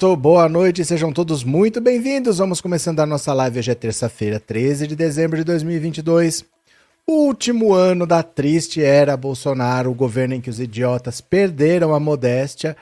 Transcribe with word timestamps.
Muito 0.00 0.16
boa 0.16 0.48
noite, 0.48 0.84
sejam 0.84 1.12
todos 1.12 1.42
muito 1.42 1.80
bem-vindos. 1.80 2.38
Vamos 2.38 2.60
começando 2.60 3.00
a 3.00 3.06
nossa 3.06 3.34
live 3.34 3.58
hoje 3.58 3.72
é 3.72 3.74
terça-feira, 3.74 4.38
13 4.38 4.86
de 4.86 4.94
dezembro 4.94 5.36
de 5.36 5.42
2022. 5.42 6.44
Último 7.04 7.74
ano 7.74 8.06
da 8.06 8.22
triste 8.22 8.80
era 8.80 9.16
Bolsonaro, 9.16 9.90
o 9.90 9.94
governo 9.94 10.34
em 10.34 10.40
que 10.40 10.48
os 10.48 10.60
idiotas 10.60 11.20
perderam 11.20 11.92
a 11.92 11.98
modéstia. 11.98 12.76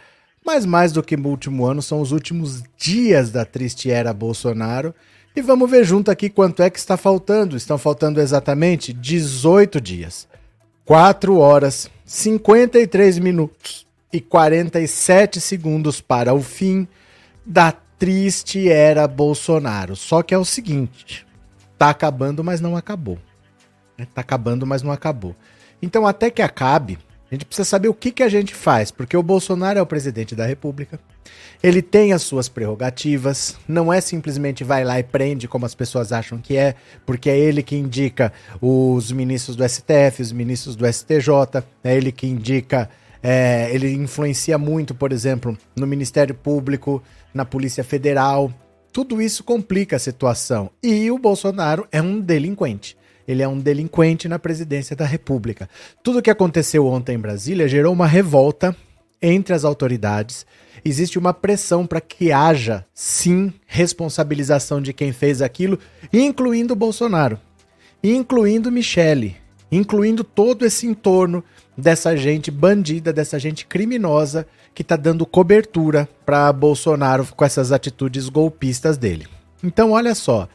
Mas 0.44 0.66
mais 0.66 0.92
do 0.92 1.02
que 1.02 1.16
o 1.16 1.26
último 1.26 1.64
ano, 1.64 1.80
são 1.80 2.02
os 2.02 2.12
últimos 2.12 2.62
dias 2.76 3.30
da 3.30 3.46
triste 3.46 3.90
era 3.90 4.12
Bolsonaro. 4.12 4.94
E 5.34 5.40
vamos 5.40 5.70
ver 5.70 5.84
junto 5.84 6.10
aqui 6.10 6.28
quanto 6.28 6.62
é 6.62 6.68
que 6.68 6.78
está 6.78 6.98
faltando. 6.98 7.56
Estão 7.56 7.78
faltando 7.78 8.20
exatamente 8.20 8.92
18 8.92 9.80
dias, 9.80 10.28
4 10.84 11.38
horas, 11.38 11.88
53 12.04 13.18
minutos 13.20 13.86
e 14.12 14.20
47 14.20 15.40
segundos 15.40 15.98
para 15.98 16.34
o 16.34 16.42
fim 16.42 16.86
da 17.46 17.72
triste 17.98 18.68
era 18.68 19.06
Bolsonaro. 19.06 19.94
Só 19.94 20.22
que 20.22 20.34
é 20.34 20.38
o 20.38 20.44
seguinte: 20.44 21.26
tá 21.78 21.90
acabando, 21.90 22.42
mas 22.42 22.60
não 22.60 22.76
acabou. 22.76 23.18
Né? 23.96 24.06
Tá 24.12 24.20
acabando, 24.20 24.66
mas 24.66 24.82
não 24.82 24.92
acabou. 24.92 25.34
Então, 25.80 26.06
até 26.06 26.30
que 26.30 26.42
acabe, 26.42 26.98
a 27.30 27.34
gente 27.34 27.44
precisa 27.44 27.68
saber 27.68 27.88
o 27.88 27.94
que, 27.94 28.10
que 28.10 28.22
a 28.22 28.28
gente 28.28 28.54
faz, 28.54 28.90
porque 28.90 29.16
o 29.16 29.22
Bolsonaro 29.22 29.78
é 29.78 29.82
o 29.82 29.86
presidente 29.86 30.34
da 30.34 30.46
República, 30.46 30.98
ele 31.62 31.82
tem 31.82 32.12
as 32.12 32.22
suas 32.22 32.48
prerrogativas, 32.48 33.56
não 33.66 33.92
é 33.92 34.00
simplesmente 34.00 34.62
vai 34.62 34.84
lá 34.84 34.98
e 34.98 35.02
prende 35.02 35.48
como 35.48 35.66
as 35.66 35.74
pessoas 35.74 36.12
acham 36.12 36.38
que 36.38 36.56
é, 36.56 36.74
porque 37.04 37.28
é 37.28 37.38
ele 37.38 37.62
que 37.62 37.76
indica 37.76 38.32
os 38.60 39.10
ministros 39.10 39.56
do 39.56 39.68
STF, 39.68 40.22
os 40.22 40.32
ministros 40.32 40.76
do 40.76 40.86
STJ, 40.90 41.62
é 41.82 41.96
ele 41.96 42.12
que 42.12 42.26
indica 42.26 42.88
é, 43.22 43.68
ele 43.72 43.92
influencia 43.92 44.56
muito, 44.56 44.94
por 44.94 45.12
exemplo, 45.12 45.58
no 45.74 45.86
Ministério 45.86 46.34
Público, 46.34 47.02
na 47.36 47.44
Polícia 47.44 47.84
Federal. 47.84 48.52
Tudo 48.92 49.20
isso 49.20 49.44
complica 49.44 49.96
a 49.96 50.00
situação. 50.00 50.70
E 50.82 51.10
o 51.10 51.18
Bolsonaro 51.18 51.86
é 51.92 52.00
um 52.00 52.18
delinquente. 52.18 52.96
Ele 53.28 53.42
é 53.42 53.48
um 53.48 53.58
delinquente 53.58 54.26
na 54.26 54.38
presidência 54.38 54.96
da 54.96 55.04
República. 55.04 55.68
Tudo 56.02 56.18
o 56.18 56.22
que 56.22 56.30
aconteceu 56.30 56.86
ontem 56.86 57.14
em 57.14 57.20
Brasília 57.20 57.68
gerou 57.68 57.92
uma 57.92 58.06
revolta 58.06 58.74
entre 59.20 59.54
as 59.54 59.64
autoridades. 59.64 60.46
Existe 60.84 61.18
uma 61.18 61.34
pressão 61.34 61.86
para 61.86 62.00
que 62.00 62.32
haja, 62.32 62.86
sim, 62.94 63.52
responsabilização 63.66 64.80
de 64.80 64.92
quem 64.92 65.12
fez 65.12 65.42
aquilo, 65.42 65.78
incluindo 66.12 66.72
o 66.72 66.76
Bolsonaro, 66.76 67.38
incluindo 68.02 68.70
Michele, 68.72 69.36
incluindo 69.70 70.22
todo 70.22 70.64
esse 70.64 70.86
entorno 70.86 71.42
dessa 71.76 72.16
gente 72.16 72.50
bandida, 72.50 73.12
dessa 73.12 73.38
gente 73.38 73.66
criminosa 73.66 74.46
que 74.74 74.82
está 74.82 74.96
dando 74.96 75.26
cobertura 75.26 76.08
para 76.24 76.52
Bolsonaro 76.52 77.26
com 77.36 77.44
essas 77.44 77.72
atitudes 77.72 78.28
golpistas 78.28 78.96
dele. 78.96 79.26
Então, 79.62 79.92
olha 79.92 80.14
só. 80.14 80.48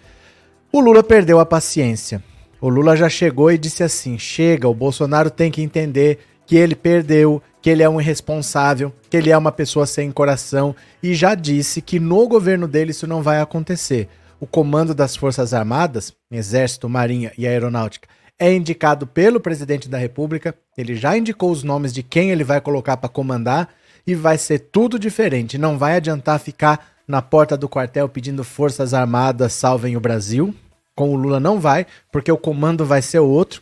O 0.72 0.80
Lula 0.80 1.04
perdeu 1.04 1.40
a 1.40 1.46
paciência. 1.46 2.24
O 2.62 2.70
Lula 2.70 2.96
já 2.96 3.10
chegou 3.10 3.52
e 3.52 3.58
disse 3.58 3.84
assim: 3.84 4.18
chega, 4.18 4.68
o 4.68 4.74
Bolsonaro 4.74 5.30
tem 5.30 5.52
que 5.52 5.62
entender 5.62 6.20
que 6.46 6.56
ele 6.56 6.76
perdeu, 6.76 7.42
que 7.62 7.70
ele 7.70 7.82
é 7.82 7.90
um 7.90 8.00
irresponsável, 8.00 8.94
que 9.10 9.18
ele 9.18 9.30
é 9.30 9.38
uma 9.38 9.52
pessoa 9.52 9.86
sem 9.86 10.12
coração 10.12 10.76
e 11.02 11.14
já 11.14 11.34
disse 11.34 11.82
que 11.82 12.00
no 12.00 12.28
governo 12.28 12.68
dele 12.68 12.92
isso 12.92 13.08
não 13.08 13.22
vai 13.22 13.40
acontecer. 13.40 14.08
O 14.40 14.48
comando 14.48 14.94
das 14.94 15.16
Forças 15.16 15.54
Armadas, 15.54 16.14
Exército, 16.32 16.90
Marinha 16.90 17.32
e 17.38 17.48
Aeronáutica, 17.48 18.08
é 18.42 18.52
indicado 18.52 19.06
pelo 19.06 19.40
presidente 19.40 19.88
da 19.88 20.00
República. 20.00 20.56
Ele 20.76 20.96
já 20.96 21.16
indicou 21.16 21.52
os 21.52 21.62
nomes 21.62 21.94
de 21.94 22.02
quem 22.02 22.32
ele 22.32 22.44
vai 22.44 22.60
colocar 22.60 22.98
para 22.98 23.08
comandar 23.08 23.70
e 24.06 24.16
vai 24.16 24.36
ser 24.36 24.58
tudo 24.58 24.98
diferente. 24.98 25.60
Não 25.60 25.78
vai 25.78 25.96
adiantar 25.96 26.40
ficar 26.40 26.88
na 27.08 27.22
porta 27.22 27.56
do 27.56 27.70
quartel 27.70 28.10
pedindo 28.10 28.44
forças 28.44 28.96
armadas 28.96 29.54
salvem 29.54 29.96
o 29.96 30.00
Brasil. 30.00 30.56
Com 30.96 31.14
o 31.14 31.16
Lula 31.16 31.40
não 31.40 31.60
vai, 31.60 31.86
porque 32.12 32.32
o 32.32 32.38
comando 32.38 32.84
vai 32.84 33.00
ser 33.04 33.20
outro. 33.20 33.62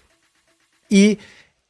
E 0.90 1.17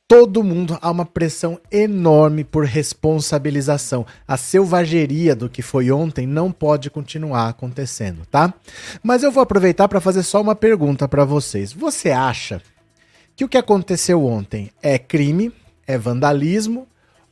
todo 0.07 0.43
mundo 0.43 0.77
há 0.79 0.91
uma 0.91 1.05
pressão 1.05 1.59
enorme 1.71 2.43
por 2.43 2.63
responsabilização. 2.63 4.05
A 4.27 4.37
selvageria 4.37 5.35
do 5.35 5.49
que 5.49 5.63
foi 5.63 5.89
ontem 5.91 6.27
não 6.27 6.51
pode 6.51 6.91
continuar 6.91 7.49
acontecendo, 7.49 8.21
tá? 8.29 8.53
Mas 9.01 9.23
eu 9.23 9.31
vou 9.31 9.41
aproveitar 9.41 9.87
para 9.87 9.99
fazer 9.99 10.21
só 10.21 10.39
uma 10.39 10.53
pergunta 10.53 11.07
para 11.07 11.25
vocês. 11.25 11.73
Você 11.73 12.11
acha 12.11 12.61
que 13.39 13.45
o 13.45 13.47
que 13.47 13.57
aconteceu 13.57 14.25
ontem 14.25 14.69
é 14.83 14.99
crime, 14.99 15.53
é 15.87 15.97
vandalismo 15.97 16.85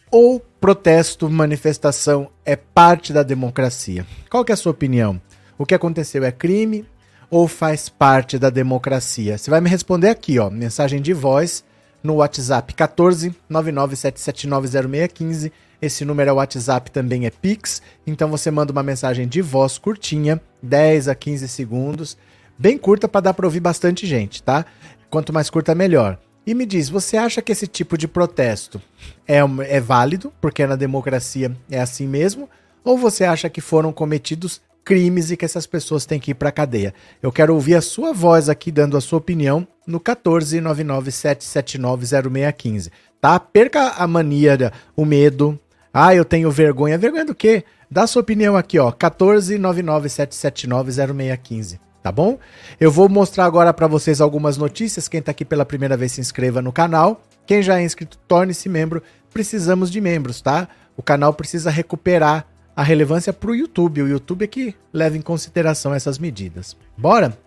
ou 0.10 0.40
protesto, 0.40 1.30
manifestação 1.30 2.30
é 2.46 2.56
parte 2.56 3.12
da 3.12 3.24
democracia? 3.24 4.08
Qual 4.30 4.46
que 4.46 4.54
é 4.54 4.56
a 4.56 4.58
sua 4.58 4.72
opinião? 4.72 5.22
O 5.58 5.66
que 5.66 5.76
aconteceu 5.76 6.24
é 6.24 6.32
crime 6.32 6.86
ou 7.30 7.46
faz 7.46 7.90
parte 7.90 8.40
da 8.40 8.50
democracia? 8.50 9.38
Você 9.38 9.52
vai 9.52 9.60
me 9.60 9.70
responder 9.70 10.08
aqui, 10.08 10.40
ó, 10.40 10.50
mensagem 10.50 11.02
de 11.02 11.12
voz 11.12 11.62
no 12.02 12.16
WhatsApp 12.16 12.74
14 12.74 13.36
997790615. 13.52 15.52
Esse 15.82 16.06
número 16.06 16.30
é 16.30 16.34
WhatsApp, 16.34 16.90
também 16.90 17.26
é 17.26 17.30
Pix. 17.30 17.82
Então 18.08 18.30
você 18.30 18.50
manda 18.50 18.72
uma 18.72 18.82
mensagem 18.82 19.28
de 19.28 19.42
voz 19.42 19.78
curtinha, 19.78 20.40
10 20.64 21.10
a 21.10 21.16
15 21.16 21.50
segundos, 21.50 22.18
bem 22.58 22.78
curta 22.78 23.10
para 23.10 23.22
dar 23.22 23.34
para 23.34 23.46
ouvir 23.46 23.60
bastante 23.60 24.08
gente, 24.08 24.42
tá? 24.42 24.66
Quanto 25.10 25.34
mais 25.34 25.50
curta, 25.50 25.74
melhor. 25.74 26.20
E 26.46 26.54
me 26.54 26.66
diz, 26.66 26.90
você 26.90 27.18
acha 27.18 27.42
que 27.42 27.52
esse 27.52 27.66
tipo 27.68 27.98
de 27.98 28.08
protesto 28.08 28.82
é, 29.28 29.40
é 29.68 29.82
válido, 29.82 30.32
porque 30.40 30.66
na 30.66 30.78
democracia 30.78 31.52
é 31.70 31.78
assim 31.80 32.08
mesmo? 32.08 32.50
Ou 32.86 32.98
você 32.98 33.26
acha 33.26 33.50
que 33.50 33.60
foram 33.60 33.92
cometidos 33.92 34.62
crimes 34.84 35.30
e 35.30 35.36
que 35.36 35.44
essas 35.44 35.68
pessoas 35.68 36.06
têm 36.06 36.22
que 36.22 36.32
ir 36.32 36.36
para 36.36 36.50
cadeia? 36.52 36.94
Eu 37.22 37.34
quero 37.34 37.54
ouvir 37.54 37.76
a 37.76 37.82
sua 37.82 38.14
voz 38.14 38.48
aqui 38.48 38.72
dando 38.72 38.96
a 38.96 39.02
sua 39.02 39.20
opinião 39.20 39.68
no 39.86 40.00
14997790615, 40.00 42.90
tá? 43.20 43.38
Perca 43.40 43.96
a 43.98 44.08
mania, 44.08 44.72
o 44.96 45.04
medo. 45.04 45.60
Ah, 45.94 46.16
eu 46.16 46.24
tenho 46.24 46.50
vergonha. 46.50 46.98
Vergonha 46.98 47.26
do 47.26 47.36
quê? 47.36 47.66
Dá 47.92 48.04
a 48.04 48.08
sua 48.08 48.22
opinião 48.22 48.56
aqui, 48.56 48.80
ó, 48.80 48.90
14997790615 48.92 51.86
tá 52.08 52.12
bom? 52.12 52.40
Eu 52.80 52.90
vou 52.90 53.10
mostrar 53.10 53.44
agora 53.44 53.74
para 53.74 53.86
vocês 53.86 54.22
algumas 54.22 54.56
notícias. 54.56 55.10
Quem 55.10 55.20
está 55.20 55.32
aqui 55.32 55.44
pela 55.44 55.66
primeira 55.66 55.98
vez 55.98 56.14
se 56.14 56.22
inscreva 56.22 56.62
no 56.62 56.72
canal. 56.72 57.22
Quem 57.46 57.62
já 57.62 57.80
é 57.80 57.84
inscrito, 57.84 58.18
torne-se 58.26 58.70
membro. 58.70 59.04
Precisamos 59.34 59.92
de 59.92 60.00
membros, 60.00 60.40
tá? 60.40 60.70
O 60.96 61.04
canal 61.04 61.34
precisa 61.34 61.70
recuperar 61.70 62.46
a 62.74 62.82
relevância 62.82 63.34
para 63.34 63.52
o 63.52 63.56
YouTube. 63.56 64.02
O 64.02 64.08
YouTube 64.08 64.44
é 64.44 64.48
que 64.48 64.74
leva 64.94 65.18
em 65.18 65.22
consideração 65.22 65.94
essas 65.94 66.18
medidas. 66.18 66.78
Bora? 66.98 67.38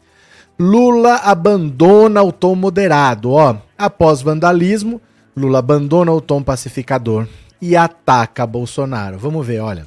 Lula 0.58 1.14
abandona 1.16 2.22
o 2.22 2.30
tom 2.30 2.54
moderado, 2.54 3.30
ó. 3.30 3.56
Após 3.78 4.20
vandalismo, 4.20 5.00
Lula 5.34 5.60
abandona 5.60 6.12
o 6.12 6.20
tom 6.20 6.42
pacificador 6.42 7.26
e 7.62 7.74
ataca 7.74 8.46
Bolsonaro. 8.46 9.18
Vamos 9.18 9.46
ver, 9.46 9.60
olha. 9.60 9.86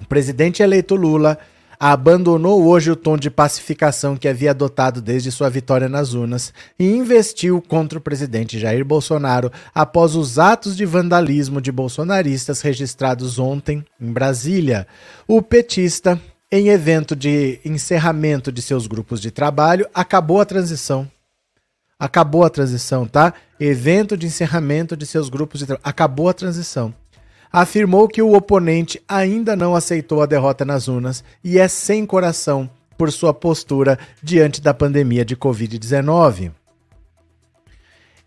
O 0.00 0.06
presidente 0.06 0.62
eleito 0.62 0.94
Lula 0.94 1.38
abandonou 1.82 2.62
hoje 2.66 2.90
o 2.90 2.96
tom 2.96 3.16
de 3.16 3.30
pacificação 3.30 4.14
que 4.14 4.28
havia 4.28 4.50
adotado 4.50 5.00
desde 5.00 5.32
sua 5.32 5.48
vitória 5.48 5.88
nas 5.88 6.12
urnas 6.12 6.52
e 6.78 6.84
investiu 6.84 7.62
contra 7.62 7.98
o 7.98 8.02
presidente 8.02 8.58
Jair 8.58 8.84
Bolsonaro 8.84 9.50
após 9.74 10.14
os 10.14 10.38
atos 10.38 10.76
de 10.76 10.84
vandalismo 10.84 11.58
de 11.58 11.72
bolsonaristas 11.72 12.60
registrados 12.60 13.38
ontem 13.38 13.82
em 13.98 14.12
Brasília. 14.12 14.86
O 15.26 15.40
petista, 15.40 16.20
em 16.52 16.68
evento 16.68 17.16
de 17.16 17.58
encerramento 17.64 18.52
de 18.52 18.60
seus 18.60 18.86
grupos 18.86 19.18
de 19.18 19.30
trabalho, 19.30 19.88
acabou 19.94 20.38
a 20.38 20.44
transição. 20.44 21.10
Acabou 21.98 22.44
a 22.44 22.50
transição, 22.50 23.06
tá? 23.06 23.32
Evento 23.58 24.18
de 24.18 24.26
encerramento 24.26 24.94
de 24.94 25.06
seus 25.06 25.30
grupos 25.30 25.60
de 25.60 25.66
trabalho. 25.66 25.82
Acabou 25.84 26.28
a 26.28 26.34
transição 26.34 26.94
afirmou 27.52 28.08
que 28.08 28.22
o 28.22 28.34
oponente 28.34 29.02
ainda 29.08 29.56
não 29.56 29.74
aceitou 29.74 30.22
a 30.22 30.26
derrota 30.26 30.64
nas 30.64 30.88
urnas 30.88 31.24
e 31.42 31.58
é 31.58 31.68
sem 31.68 32.06
coração 32.06 32.68
por 32.96 33.10
sua 33.10 33.32
postura 33.32 33.98
diante 34.22 34.60
da 34.60 34.74
pandemia 34.74 35.24
de 35.24 35.36
Covid-19. 35.36 36.52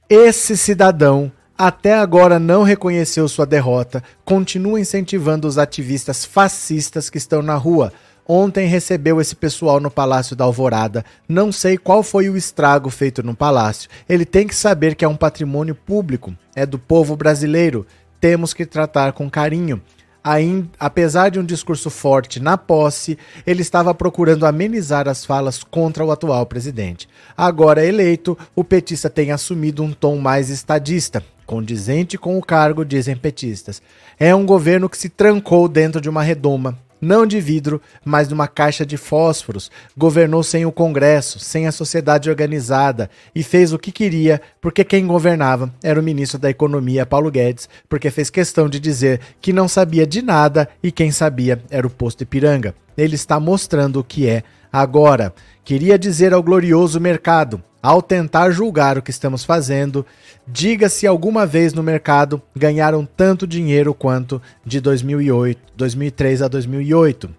Esse 0.10 0.58
cidadão 0.58 1.32
até 1.58 1.94
agora 1.94 2.40
não 2.40 2.64
reconheceu 2.64 3.28
sua 3.28 3.46
derrota, 3.46 4.04
continua 4.26 4.80
incentivando 4.80 5.48
os 5.48 5.58
ativistas 5.58 6.26
fascistas 6.26 7.10
que 7.10 7.18
estão 7.18 7.42
na 7.42 7.56
rua. 7.56 7.94
Ontem 8.28 8.68
recebeu 8.68 9.20
esse 9.20 9.36
pessoal 9.36 9.80
no 9.80 9.92
Palácio 9.92 10.36
da 10.36 10.46
Alvorada. 10.46 11.06
Não 11.28 11.52
sei 11.52 11.78
qual 11.78 12.02
foi 12.02 12.30
o 12.30 12.38
estrago 12.38 12.90
feito 12.90 13.22
no 13.22 13.36
palácio. 13.36 13.90
Ele 14.08 14.26
tem 14.26 14.48
que 14.48 14.56
saber 14.56 14.96
que 14.96 15.04
é 15.04 15.08
um 15.08 15.16
patrimônio 15.16 15.76
público, 15.76 16.34
é 16.56 16.66
do 16.66 16.80
povo 16.80 17.16
brasileiro. 17.16 17.86
Temos 18.24 18.54
que 18.54 18.66
tratar 18.66 19.12
com 19.12 19.30
carinho 19.30 19.82
ainda, 20.24 20.70
apesar 20.80 21.28
de 21.28 21.42
um 21.42 21.44
discurso 21.44 21.90
forte 21.90 22.40
na 22.40 22.58
posse, 22.58 23.18
ele 23.46 23.62
estava 23.62 23.94
procurando 23.94 24.46
amenizar 24.46 25.10
as 25.10 25.26
falas 25.26 25.62
contra 25.62 26.06
o 26.06 26.10
atual 26.10 26.46
presidente. 26.46 27.10
Agora 27.36 27.86
eleito, 27.86 28.38
o 28.56 28.64
petista 28.64 29.10
tem 29.10 29.34
assumido 29.34 29.84
um 29.84 29.92
tom 29.92 30.16
mais 30.20 30.50
estadista, 30.50 31.22
condizente 31.46 32.18
com 32.18 32.38
o 32.38 32.42
cargo, 32.42 32.86
dizem 32.86 33.18
petistas. 33.18 33.82
É 34.18 34.34
um 34.34 34.46
governo 34.46 34.88
que 34.88 34.98
se 34.98 35.10
trancou 35.10 35.68
dentro 35.68 36.00
de 36.00 36.08
uma 36.08 36.24
redoma, 36.24 36.80
não 37.04 37.26
de 37.26 37.40
vidro, 37.40 37.82
mas 38.04 38.30
numa 38.30 38.48
caixa 38.48 38.86
de 38.86 38.98
fósforos. 38.98 39.70
Governou 39.96 40.42
sem 40.42 40.66
o 40.66 40.72
Congresso, 40.72 41.40
sem 41.40 41.68
a 41.68 41.72
sociedade 41.72 42.30
organizada 42.30 43.10
e 43.36 43.44
fez 43.44 43.74
o 43.74 43.80
que 43.80 43.92
queria, 43.92 44.42
porque 44.62 44.84
quem 44.84 45.06
governava 45.06 45.72
era 45.84 46.00
o 46.00 46.04
ministro 46.04 46.40
da 46.40 46.50
Economia, 46.50 47.06
Paulo 47.06 47.30
Guedes, 47.30 47.70
porque 47.88 48.10
fez 48.10 48.30
questão 48.30 48.68
de 48.68 48.80
dizer 48.80 49.20
que 49.42 49.54
não 49.54 49.68
sabia 49.68 50.08
de 50.08 50.22
nada 50.22 50.68
e 50.82 50.92
quem 50.92 51.12
sabia 51.12 51.62
era 51.70 51.86
o 51.86 51.90
posto 51.90 52.22
Ipiranga. 52.22 52.74
Ele 52.98 53.16
está 53.16 53.40
mostrando 53.40 54.00
o 54.00 54.04
que 54.04 54.28
é 54.28 54.44
agora. 54.74 55.32
Queria 55.64 56.00
dizer 56.00 56.34
ao 56.34 56.42
glorioso 56.42 57.00
mercado: 57.00 57.64
ao 57.82 58.02
tentar 58.02 58.50
julgar 58.50 58.98
o 58.98 59.02
que 59.02 59.12
estamos 59.12 59.46
fazendo, 59.46 60.04
diga 60.48 60.90
se 60.90 61.06
alguma 61.06 61.46
vez 61.46 61.74
no 61.74 61.84
mercado 61.84 62.42
ganharam 62.56 63.06
tanto 63.06 63.46
dinheiro 63.46 63.94
quanto 63.94 64.42
de 64.66 64.82
2008, 64.82 65.62
2003 65.78 66.42
a 66.42 66.48
2008. 66.48 67.30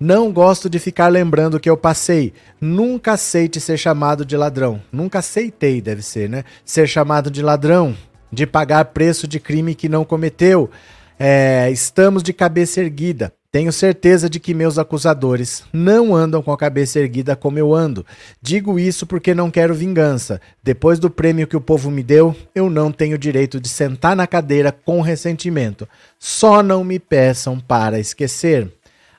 Não 0.00 0.32
gosto 0.32 0.68
de 0.68 0.80
ficar 0.80 1.06
lembrando 1.06 1.60
que 1.60 1.70
eu 1.70 1.76
passei. 1.76 2.32
Nunca 2.60 3.12
aceite 3.12 3.60
ser 3.60 3.78
chamado 3.78 4.24
de 4.24 4.36
ladrão. 4.36 4.82
Nunca 4.90 5.20
aceitei, 5.20 5.80
deve 5.80 6.02
ser, 6.02 6.28
né? 6.28 6.42
Ser 6.64 6.88
chamado 6.88 7.30
de 7.30 7.40
ladrão, 7.42 7.96
de 8.30 8.44
pagar 8.44 8.86
preço 8.86 9.28
de 9.28 9.38
crime 9.38 9.72
que 9.72 9.88
não 9.88 10.04
cometeu. 10.04 10.68
É, 11.16 11.70
estamos 11.70 12.24
de 12.24 12.32
cabeça 12.32 12.80
erguida. 12.80 13.32
Tenho 13.54 13.72
certeza 13.72 14.28
de 14.28 14.40
que 14.40 14.52
meus 14.52 14.78
acusadores 14.78 15.62
não 15.72 16.12
andam 16.12 16.42
com 16.42 16.50
a 16.50 16.58
cabeça 16.58 16.98
erguida 16.98 17.36
como 17.36 17.56
eu 17.56 17.72
ando. 17.72 18.04
Digo 18.42 18.80
isso 18.80 19.06
porque 19.06 19.32
não 19.32 19.48
quero 19.48 19.72
vingança. 19.72 20.40
Depois 20.60 20.98
do 20.98 21.08
prêmio 21.08 21.46
que 21.46 21.56
o 21.56 21.60
povo 21.60 21.88
me 21.88 22.02
deu, 22.02 22.34
eu 22.52 22.68
não 22.68 22.90
tenho 22.90 23.16
direito 23.16 23.60
de 23.60 23.68
sentar 23.68 24.16
na 24.16 24.26
cadeira 24.26 24.72
com 24.72 25.00
ressentimento. 25.00 25.88
Só 26.18 26.64
não 26.64 26.82
me 26.82 26.98
peçam 26.98 27.60
para 27.60 28.00
esquecer. 28.00 28.68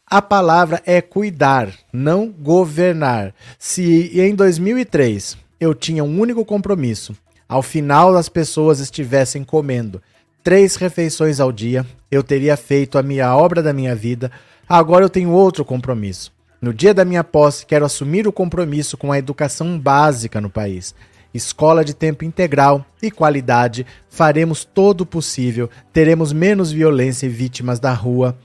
A 0.06 0.22
palavra 0.22 0.84
é 0.86 1.00
cuidar, 1.00 1.70
não 1.94 2.28
governar. 2.28 3.34
Se 3.58 4.20
em 4.20 4.36
2003 4.36 5.38
eu 5.62 5.74
tinha 5.74 6.04
um 6.04 6.20
único 6.20 6.44
compromisso, 6.44 7.16
ao 7.48 7.62
final 7.62 8.14
as 8.18 8.28
pessoas 8.28 8.82
estivessem 8.82 9.46
comendo 9.46 10.02
três 10.46 10.76
refeições 10.76 11.40
ao 11.40 11.52
dia, 11.52 11.84
eu 12.12 12.22
teria 12.22 12.56
feito 12.56 13.00
a 13.00 13.04
minha 13.04 13.36
obra 13.36 13.64
da 13.64 13.74
minha 13.74 13.96
vida. 13.96 14.32
Agora 14.70 15.04
eu 15.04 15.10
tenho 15.10 15.32
outro 15.32 15.66
compromisso. 15.66 16.32
No 16.62 16.72
dia 16.72 16.94
da 16.94 17.04
minha 17.04 17.24
posse, 17.24 17.66
quero 17.66 17.84
assumir 17.84 18.28
o 18.28 18.32
compromisso 18.32 18.96
com 18.96 19.12
a 19.12 19.18
educação 19.18 19.80
básica 19.80 20.40
no 20.40 20.48
país. 20.48 20.94
Escola 21.34 21.84
de 21.84 21.96
tempo 21.96 22.24
integral 22.24 22.86
e 23.02 23.10
qualidade, 23.10 23.88
faremos 24.08 24.64
todo 24.64 25.02
o 25.02 25.06
possível, 25.06 25.68
teremos 25.92 26.32
menos 26.32 26.72
violência 26.72 27.26
e 27.26 27.30
vítimas 27.30 27.80
da 27.80 27.92
rua. 27.92 28.38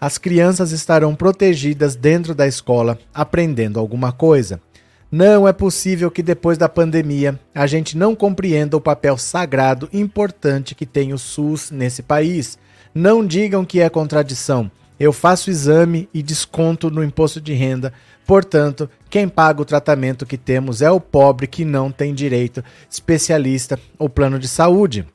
As 0.00 0.16
crianças 0.16 0.70
estarão 0.70 1.12
protegidas 1.12 1.96
dentro 1.96 2.36
da 2.36 2.46
escola, 2.46 2.96
aprendendo 3.12 3.80
alguma 3.80 4.12
coisa. 4.12 4.60
Não 5.10 5.48
é 5.48 5.54
possível 5.54 6.10
que 6.10 6.22
depois 6.22 6.58
da 6.58 6.68
pandemia 6.68 7.40
a 7.54 7.66
gente 7.66 7.96
não 7.96 8.14
compreenda 8.14 8.76
o 8.76 8.80
papel 8.80 9.16
sagrado 9.16 9.88
e 9.90 9.98
importante 9.98 10.74
que 10.74 10.84
tem 10.84 11.14
o 11.14 11.18
SUS 11.18 11.70
nesse 11.70 12.02
país. 12.02 12.58
Não 12.94 13.24
digam 13.26 13.64
que 13.64 13.80
é 13.80 13.88
contradição. 13.88 14.70
Eu 15.00 15.12
faço 15.12 15.48
exame 15.48 16.08
e 16.12 16.22
desconto 16.22 16.90
no 16.90 17.02
imposto 17.02 17.40
de 17.40 17.54
renda. 17.54 17.92
Portanto, 18.26 18.90
quem 19.08 19.26
paga 19.26 19.62
o 19.62 19.64
tratamento 19.64 20.26
que 20.26 20.36
temos 20.36 20.82
é 20.82 20.90
o 20.90 21.00
pobre 21.00 21.46
que 21.46 21.64
não 21.64 21.90
tem 21.90 22.12
direito, 22.12 22.62
especialista 22.90 23.80
ou 23.98 24.10
plano 24.10 24.38
de 24.38 24.48
saúde. 24.48 25.06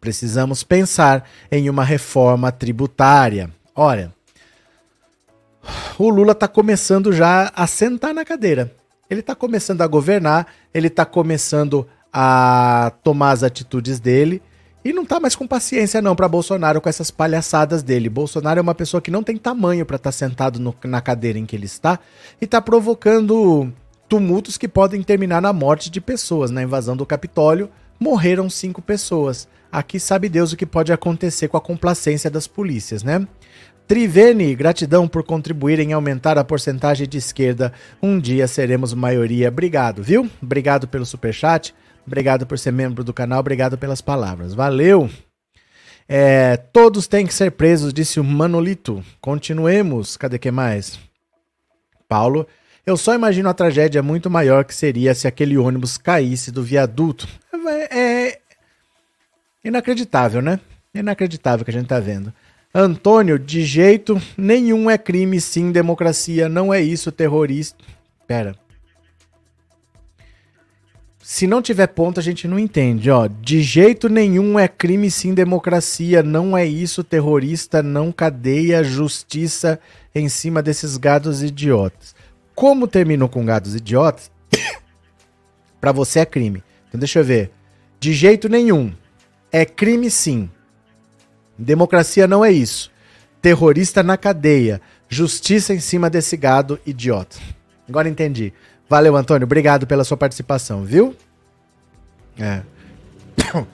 Precisamos 0.00 0.62
pensar 0.62 1.28
em 1.50 1.68
uma 1.68 1.82
reforma 1.82 2.52
tributária. 2.52 3.50
Olha, 3.74 4.12
o 5.98 6.08
Lula 6.08 6.32
está 6.32 6.46
começando 6.46 7.12
já 7.12 7.50
a 7.56 7.66
sentar 7.66 8.14
na 8.14 8.24
cadeira. 8.24 8.79
Ele 9.10 9.20
está 9.20 9.34
começando 9.34 9.82
a 9.82 9.86
governar, 9.86 10.46
ele 10.72 10.86
está 10.86 11.04
começando 11.04 11.86
a 12.12 12.92
tomar 13.02 13.32
as 13.32 13.42
atitudes 13.42 13.98
dele 13.98 14.40
e 14.84 14.92
não 14.92 15.04
tá 15.04 15.20
mais 15.20 15.36
com 15.36 15.46
paciência 15.46 16.00
não 16.00 16.16
para 16.16 16.28
Bolsonaro 16.28 16.80
com 16.80 16.88
essas 16.88 17.10
palhaçadas 17.10 17.82
dele. 17.82 18.08
Bolsonaro 18.08 18.58
é 18.58 18.62
uma 18.62 18.74
pessoa 18.74 19.00
que 19.00 19.10
não 19.10 19.22
tem 19.22 19.36
tamanho 19.36 19.84
para 19.84 19.96
estar 19.96 20.08
tá 20.08 20.12
sentado 20.12 20.58
no, 20.58 20.74
na 20.84 21.00
cadeira 21.00 21.38
em 21.38 21.44
que 21.44 21.54
ele 21.54 21.66
está 21.66 21.98
e 22.40 22.44
está 22.44 22.62
provocando 22.62 23.70
tumultos 24.08 24.56
que 24.56 24.66
podem 24.66 25.02
terminar 25.02 25.42
na 25.42 25.52
morte 25.52 25.90
de 25.90 26.00
pessoas. 26.00 26.50
Na 26.50 26.62
invasão 26.62 26.96
do 26.96 27.04
Capitólio 27.04 27.68
morreram 27.98 28.48
cinco 28.48 28.80
pessoas. 28.80 29.46
Aqui 29.70 30.00
sabe 30.00 30.28
Deus 30.28 30.52
o 30.52 30.56
que 30.56 30.66
pode 30.66 30.92
acontecer 30.92 31.48
com 31.48 31.56
a 31.56 31.60
complacência 31.60 32.30
das 32.30 32.46
polícias, 32.46 33.02
né? 33.02 33.26
Trivene, 33.90 34.54
gratidão 34.54 35.08
por 35.08 35.24
contribuir 35.24 35.80
em 35.80 35.92
aumentar 35.92 36.38
a 36.38 36.44
porcentagem 36.44 37.08
de 37.08 37.18
esquerda. 37.18 37.72
Um 38.00 38.20
dia 38.20 38.46
seremos 38.46 38.94
maioria. 38.94 39.48
Obrigado, 39.48 40.00
viu? 40.00 40.30
Obrigado 40.40 40.86
pelo 40.86 41.04
superchat. 41.04 41.74
Obrigado 42.06 42.46
por 42.46 42.56
ser 42.56 42.70
membro 42.70 43.02
do 43.02 43.12
canal. 43.12 43.40
Obrigado 43.40 43.76
pelas 43.76 44.00
palavras. 44.00 44.54
Valeu! 44.54 45.10
É, 46.08 46.56
todos 46.56 47.08
têm 47.08 47.26
que 47.26 47.34
ser 47.34 47.50
presos, 47.50 47.92
disse 47.92 48.20
o 48.20 48.24
Manolito. 48.24 49.02
Continuemos. 49.20 50.16
Cadê 50.16 50.38
que 50.38 50.52
mais? 50.52 50.96
Paulo. 52.08 52.46
Eu 52.86 52.96
só 52.96 53.12
imagino 53.12 53.48
a 53.48 53.54
tragédia 53.54 54.04
muito 54.04 54.30
maior 54.30 54.64
que 54.64 54.72
seria 54.72 55.16
se 55.16 55.26
aquele 55.26 55.58
ônibus 55.58 55.98
caísse 55.98 56.52
do 56.52 56.62
viaduto. 56.62 57.26
É, 57.66 57.98
é 57.98 58.40
inacreditável, 59.64 60.40
né? 60.40 60.60
Inacreditável 60.94 61.64
que 61.64 61.72
a 61.72 61.74
gente 61.74 61.88
tá 61.88 61.98
vendo. 61.98 62.32
Antônio, 62.72 63.36
de 63.36 63.64
jeito 63.64 64.20
nenhum 64.38 64.88
é 64.88 64.96
crime, 64.96 65.40
sim, 65.40 65.72
democracia. 65.72 66.48
Não 66.48 66.72
é 66.72 66.80
isso, 66.80 67.10
terrorista. 67.10 67.84
Pera. 68.28 68.54
Se 71.20 71.46
não 71.46 71.60
tiver 71.60 71.88
ponto, 71.88 72.20
a 72.20 72.22
gente 72.22 72.46
não 72.46 72.58
entende, 72.58 73.10
ó. 73.10 73.26
De 73.28 73.60
jeito 73.60 74.08
nenhum 74.08 74.58
é 74.58 74.68
crime, 74.68 75.10
sim, 75.10 75.34
democracia. 75.34 76.22
Não 76.22 76.56
é 76.56 76.64
isso, 76.64 77.02
terrorista. 77.02 77.82
Não 77.82 78.12
cadeia, 78.12 78.84
justiça 78.84 79.78
em 80.14 80.28
cima 80.28 80.62
desses 80.62 80.96
gados 80.96 81.42
idiotas. 81.42 82.14
Como 82.54 82.86
terminou 82.86 83.28
com 83.28 83.44
gados 83.44 83.74
idiotas, 83.74 84.30
para 85.80 85.90
você 85.90 86.20
é 86.20 86.26
crime. 86.26 86.62
Então 86.88 87.00
deixa 87.00 87.18
eu 87.18 87.24
ver. 87.24 87.50
De 87.98 88.12
jeito 88.12 88.48
nenhum. 88.48 88.92
É 89.50 89.64
crime, 89.64 90.08
sim. 90.08 90.48
Democracia 91.60 92.26
não 92.26 92.44
é 92.44 92.50
isso. 92.50 92.90
Terrorista 93.42 94.02
na 94.02 94.16
cadeia. 94.16 94.80
Justiça 95.08 95.74
em 95.74 95.80
cima 95.80 96.08
desse 96.08 96.36
gado 96.36 96.80
idiota. 96.86 97.36
Agora 97.88 98.08
entendi. 98.08 98.52
Valeu, 98.88 99.16
Antônio. 99.16 99.44
Obrigado 99.44 99.86
pela 99.86 100.04
sua 100.04 100.16
participação, 100.16 100.84
viu? 100.84 101.14
É. 102.38 102.62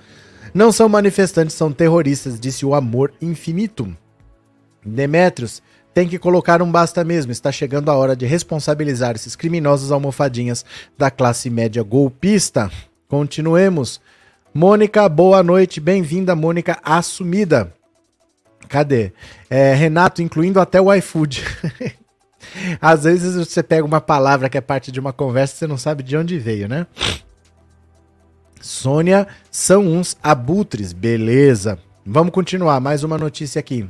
Não 0.52 0.72
são 0.72 0.88
manifestantes, 0.88 1.54
são 1.54 1.70
terroristas, 1.70 2.40
disse 2.40 2.64
o 2.64 2.74
amor 2.74 3.12
infinito. 3.20 3.94
Demetrios, 4.84 5.62
tem 5.92 6.08
que 6.08 6.18
colocar 6.18 6.62
um 6.62 6.70
basta 6.70 7.04
mesmo. 7.04 7.30
Está 7.30 7.52
chegando 7.52 7.90
a 7.90 7.94
hora 7.94 8.16
de 8.16 8.26
responsabilizar 8.26 9.14
esses 9.14 9.36
criminosos 9.36 9.92
almofadinhas 9.92 10.64
da 10.96 11.10
classe 11.10 11.50
média 11.50 11.82
golpista. 11.82 12.70
Continuemos. 13.06 14.00
Mônica, 14.56 15.06
boa 15.06 15.42
noite. 15.42 15.78
Bem-vinda, 15.80 16.34
Mônica 16.34 16.78
Assumida. 16.82 17.74
Cadê? 18.70 19.12
É, 19.50 19.74
Renato, 19.74 20.22
incluindo 20.22 20.58
até 20.58 20.80
o 20.80 20.90
iFood. 20.94 21.44
Às 22.80 23.04
vezes 23.04 23.34
você 23.34 23.62
pega 23.62 23.84
uma 23.84 24.00
palavra 24.00 24.48
que 24.48 24.56
é 24.56 24.62
parte 24.62 24.90
de 24.90 24.98
uma 24.98 25.12
conversa 25.12 25.54
e 25.54 25.58
você 25.58 25.66
não 25.66 25.76
sabe 25.76 26.02
de 26.02 26.16
onde 26.16 26.38
veio, 26.38 26.68
né? 26.68 26.86
Sônia, 28.58 29.28
são 29.50 29.86
uns 29.86 30.16
abutres, 30.22 30.94
beleza. 30.94 31.78
Vamos 32.06 32.32
continuar, 32.32 32.80
mais 32.80 33.04
uma 33.04 33.18
notícia 33.18 33.60
aqui. 33.60 33.86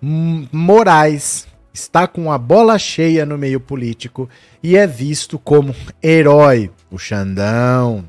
Moraes 0.00 1.48
está 1.74 2.06
com 2.06 2.30
a 2.30 2.38
bola 2.38 2.78
cheia 2.78 3.26
no 3.26 3.36
meio 3.36 3.58
político 3.58 4.30
e 4.62 4.76
é 4.76 4.86
visto 4.86 5.36
como 5.36 5.74
herói, 6.00 6.70
o 6.92 6.96
Xandão. 6.96 8.04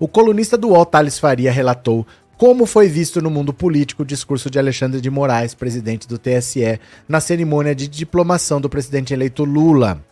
O 0.00 0.08
colunista 0.08 0.56
do 0.56 0.68
UOL, 0.68 0.86
Thales 0.86 1.18
Faria, 1.18 1.52
relatou 1.52 2.06
como 2.38 2.64
foi 2.64 2.88
visto 2.88 3.20
no 3.20 3.28
mundo 3.28 3.52
político 3.52 4.02
o 4.02 4.06
discurso 4.06 4.48
de 4.48 4.58
Alexandre 4.58 4.98
de 4.98 5.10
Moraes, 5.10 5.52
presidente 5.52 6.08
do 6.08 6.16
TSE, 6.16 6.80
na 7.06 7.20
cerimônia 7.20 7.74
de 7.74 7.86
diplomação 7.86 8.62
do 8.62 8.70
presidente 8.70 9.12
eleito 9.12 9.44
Lula. 9.44 10.02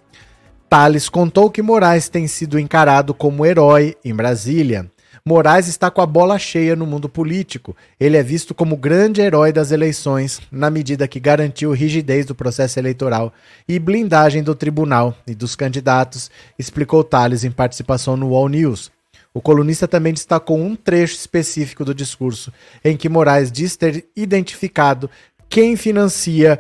Thales 0.69 1.09
contou 1.09 1.51
que 1.51 1.63
Moraes 1.63 2.11
tem 2.11 2.27
sido 2.27 2.59
encarado 2.59 3.15
como 3.15 3.47
herói 3.47 3.97
em 4.05 4.15
Brasília. 4.15 4.91
Moraes 5.25 5.69
está 5.69 5.91
com 5.91 6.03
a 6.03 6.07
bola 6.07 6.39
cheia 6.39 6.77
no 6.77 6.85
mundo 6.85 7.09
político. 7.09 7.75
Ele 7.99 8.19
é 8.19 8.23
visto 8.23 8.55
como 8.55 8.77
grande 8.77 9.23
herói 9.23 9.55
das 9.55 9.73
eleições, 9.73 10.39
na 10.53 10.69
medida 10.69 11.09
que 11.09 11.19
garantiu 11.19 11.73
rigidez 11.73 12.27
do 12.27 12.35
processo 12.35 12.79
eleitoral 12.79 13.33
e 13.67 13.79
blindagem 13.79 14.43
do 14.43 14.55
tribunal 14.55 15.17
e 15.27 15.35
dos 15.35 15.57
candidatos, 15.57 16.31
explicou 16.59 17.03
Thales 17.03 17.43
em 17.43 17.51
participação 17.51 18.19
no 18.19 18.35
All 18.35 18.51
News. 18.51 18.91
O 19.39 19.41
colunista 19.41 19.87
também 19.87 20.13
destacou 20.13 20.59
um 20.59 20.75
trecho 20.75 21.15
específico 21.15 21.85
do 21.85 21.95
discurso 21.95 22.53
em 22.85 22.97
que 22.97 23.09
Moraes 23.09 23.53
diz 23.53 23.77
ter 23.77 24.05
identificado 24.17 25.09
quem 25.49 25.77
financia 25.77 26.59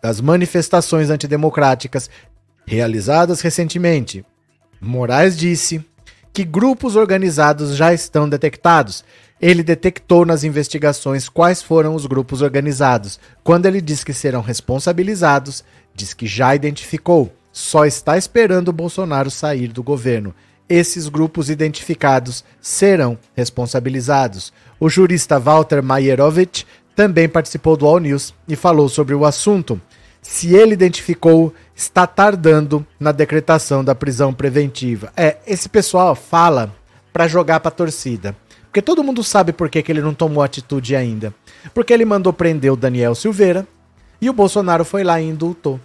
as 0.00 0.20
manifestações 0.20 1.10
antidemocráticas 1.10 2.08
realizadas 2.64 3.40
recentemente. 3.40 4.24
Moraes 4.80 5.36
disse 5.36 5.84
que 6.32 6.44
grupos 6.44 6.94
organizados 6.94 7.74
já 7.74 7.92
estão 7.92 8.28
detectados. 8.28 9.04
Ele 9.40 9.64
detectou 9.64 10.24
nas 10.24 10.44
investigações 10.44 11.28
quais 11.28 11.60
foram 11.60 11.92
os 11.92 12.06
grupos 12.06 12.40
organizados. 12.40 13.18
Quando 13.42 13.66
ele 13.66 13.80
diz 13.80 14.04
que 14.04 14.12
serão 14.12 14.42
responsabilizados, 14.42 15.64
diz 15.92 16.14
que 16.14 16.28
já 16.28 16.54
identificou. 16.54 17.34
Só 17.50 17.84
está 17.84 18.16
esperando 18.16 18.68
o 18.68 18.72
Bolsonaro 18.72 19.28
sair 19.28 19.72
do 19.72 19.82
governo 19.82 20.32
esses 20.72 21.08
grupos 21.08 21.50
identificados 21.50 22.44
serão 22.60 23.18
responsabilizados. 23.36 24.52
O 24.80 24.88
jurista 24.88 25.38
Walter 25.38 25.82
Mayerovich 25.82 26.66
também 26.96 27.28
participou 27.28 27.76
do 27.76 27.86
All 27.86 27.98
News 27.98 28.34
e 28.48 28.56
falou 28.56 28.88
sobre 28.88 29.14
o 29.14 29.24
assunto. 29.24 29.80
Se 30.20 30.54
ele 30.54 30.72
identificou, 30.72 31.52
está 31.74 32.06
tardando 32.06 32.86
na 32.98 33.12
decretação 33.12 33.84
da 33.84 33.94
prisão 33.94 34.32
preventiva. 34.32 35.12
É, 35.16 35.36
esse 35.46 35.68
pessoal 35.68 36.14
fala 36.14 36.74
para 37.12 37.28
jogar 37.28 37.60
para 37.60 37.68
a 37.68 37.74
torcida. 37.74 38.34
Porque 38.64 38.80
todo 38.80 39.04
mundo 39.04 39.22
sabe 39.22 39.52
por 39.52 39.68
que, 39.68 39.82
que 39.82 39.92
ele 39.92 40.00
não 40.00 40.14
tomou 40.14 40.42
atitude 40.42 40.96
ainda. 40.96 41.34
Porque 41.74 41.92
ele 41.92 42.06
mandou 42.06 42.32
prender 42.32 42.72
o 42.72 42.76
Daniel 42.76 43.14
Silveira 43.14 43.66
e 44.20 44.30
o 44.30 44.32
Bolsonaro 44.32 44.84
foi 44.84 45.04
lá 45.04 45.20
e 45.20 45.28
indultou. 45.28 45.78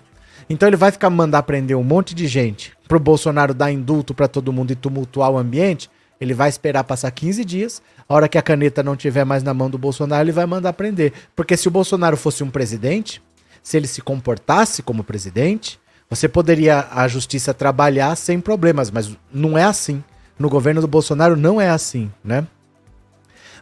Então 0.49 0.67
ele 0.67 0.77
vai 0.77 0.91
ficar 0.91 1.09
mandar 1.09 1.43
prender 1.43 1.75
um 1.75 1.83
monte 1.83 2.15
de 2.15 2.27
gente 2.27 2.73
pro 2.87 2.99
Bolsonaro 2.99 3.53
dar 3.53 3.71
indulto 3.71 4.13
para 4.13 4.27
todo 4.27 4.53
mundo 4.53 4.71
e 4.71 4.75
tumultuar 4.75 5.29
o 5.31 5.37
ambiente. 5.37 5.89
Ele 6.19 6.33
vai 6.33 6.49
esperar 6.49 6.83
passar 6.83 7.11
15 7.11 7.43
dias. 7.43 7.81
A 8.07 8.13
hora 8.13 8.29
que 8.29 8.37
a 8.37 8.41
caneta 8.41 8.81
não 8.81 8.95
tiver 8.95 9.25
mais 9.25 9.43
na 9.43 9.53
mão 9.53 9.69
do 9.69 9.77
Bolsonaro, 9.77 10.23
ele 10.23 10.31
vai 10.31 10.45
mandar 10.45 10.73
prender. 10.73 11.13
Porque 11.35 11.57
se 11.57 11.67
o 11.67 11.71
Bolsonaro 11.71 12.15
fosse 12.15 12.43
um 12.43 12.49
presidente, 12.49 13.21
se 13.61 13.75
ele 13.75 13.87
se 13.87 14.01
comportasse 14.01 14.81
como 14.81 15.03
presidente, 15.03 15.79
você 16.09 16.27
poderia 16.27 16.87
a 16.91 17.07
justiça 17.07 17.53
trabalhar 17.53 18.15
sem 18.15 18.39
problemas, 18.39 18.89
mas 18.89 19.15
não 19.31 19.57
é 19.57 19.63
assim. 19.63 20.03
No 20.39 20.49
governo 20.49 20.79
do 20.79 20.87
Bolsonaro 20.87 21.35
não 21.35 21.59
é 21.59 21.69
assim, 21.69 22.09
né? 22.23 22.47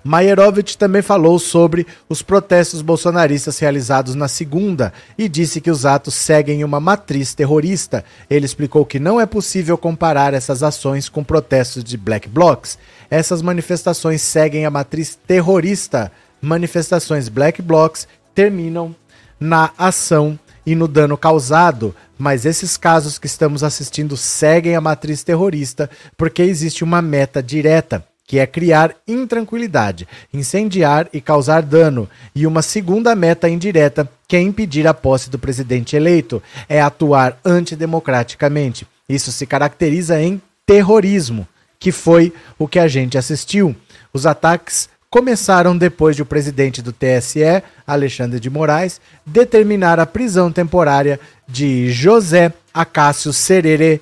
Maierovitch 0.08 0.76
também 0.76 1.02
falou 1.02 1.40
sobre 1.40 1.88
os 2.08 2.22
protestos 2.22 2.84
bolsonaristas 2.84 3.58
realizados 3.58 4.14
na 4.14 4.28
segunda 4.28 4.94
e 5.18 5.28
disse 5.28 5.60
que 5.60 5.72
os 5.72 5.84
atos 5.84 6.14
seguem 6.14 6.64
uma 6.64 6.80
matriz 6.80 7.34
terrorista. 7.34 8.06
Ele 8.30 8.46
explicou 8.46 8.86
que 8.86 9.00
não 9.00 9.20
é 9.20 9.26
possível 9.26 9.76
comparar 9.80 10.36
essas 10.36 10.62
ações 10.62 11.10
com 11.10 11.24
protestos 11.24 11.84
de 11.84 11.98
black 11.98 12.30
blocs. 12.30 12.78
Essas 13.10 13.42
manifestações 13.42 14.22
seguem 14.22 14.64
a 14.64 14.70
matriz 14.70 15.18
terrorista. 15.26 16.12
Manifestações 16.40 17.28
black 17.28 17.60
blocs 17.64 18.08
terminam 18.36 18.96
na 19.40 19.72
ação 19.76 20.38
e 20.68 20.76
no 20.76 20.88
dano 20.88 21.18
causado, 21.18 21.96
mas 22.16 22.46
esses 22.46 22.78
casos 22.78 23.18
que 23.18 23.26
estamos 23.26 23.64
assistindo 23.64 24.16
seguem 24.16 24.76
a 24.76 24.82
matriz 24.82 25.24
terrorista 25.24 25.90
porque 26.16 26.44
existe 26.44 26.84
uma 26.84 27.02
meta 27.02 27.42
direta 27.42 28.06
que 28.28 28.40
é 28.40 28.48
criar 28.48 28.96
intranquilidade, 29.08 30.08
incendiar 30.34 31.08
e 31.14 31.22
causar 31.22 31.62
dano, 31.62 32.10
e 32.34 32.48
uma 32.48 32.62
segunda 32.62 33.16
meta 33.16 33.48
indireta, 33.48 34.10
que 34.28 34.36
é 34.36 34.42
impedir 34.42 34.88
a 34.88 34.94
posse 34.94 35.30
do 35.30 35.38
presidente 35.38 35.96
eleito, 35.96 36.42
é 36.68 36.82
atuar 36.82 37.38
antidemocraticamente. 37.46 38.88
Isso 39.08 39.32
se 39.32 39.46
caracteriza 39.46 40.20
em 40.20 40.42
terrorismo, 40.66 41.48
que 41.80 41.92
foi 41.92 42.34
o 42.58 42.68
que 42.68 42.80
a 42.80 42.88
gente 42.88 43.18
assistiu. 43.18 43.76
Os 44.12 44.26
ataques 44.26 44.90
começaram 45.10 45.78
depois 45.78 46.16
de 46.16 46.24
o 46.24 46.26
presidente 46.26 46.82
do 46.82 46.92
TSE, 46.92 47.64
Alexandre 47.86 48.40
de 48.40 48.50
Moraes, 48.50 49.00
determinar 49.26 50.00
a 50.00 50.06
prisão 50.06 50.52
temporária 50.52 51.20
de 51.48 51.92
José 51.92 52.52
Acácio 52.74 53.32
Serere 53.32 54.02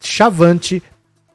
Chavante 0.00 0.82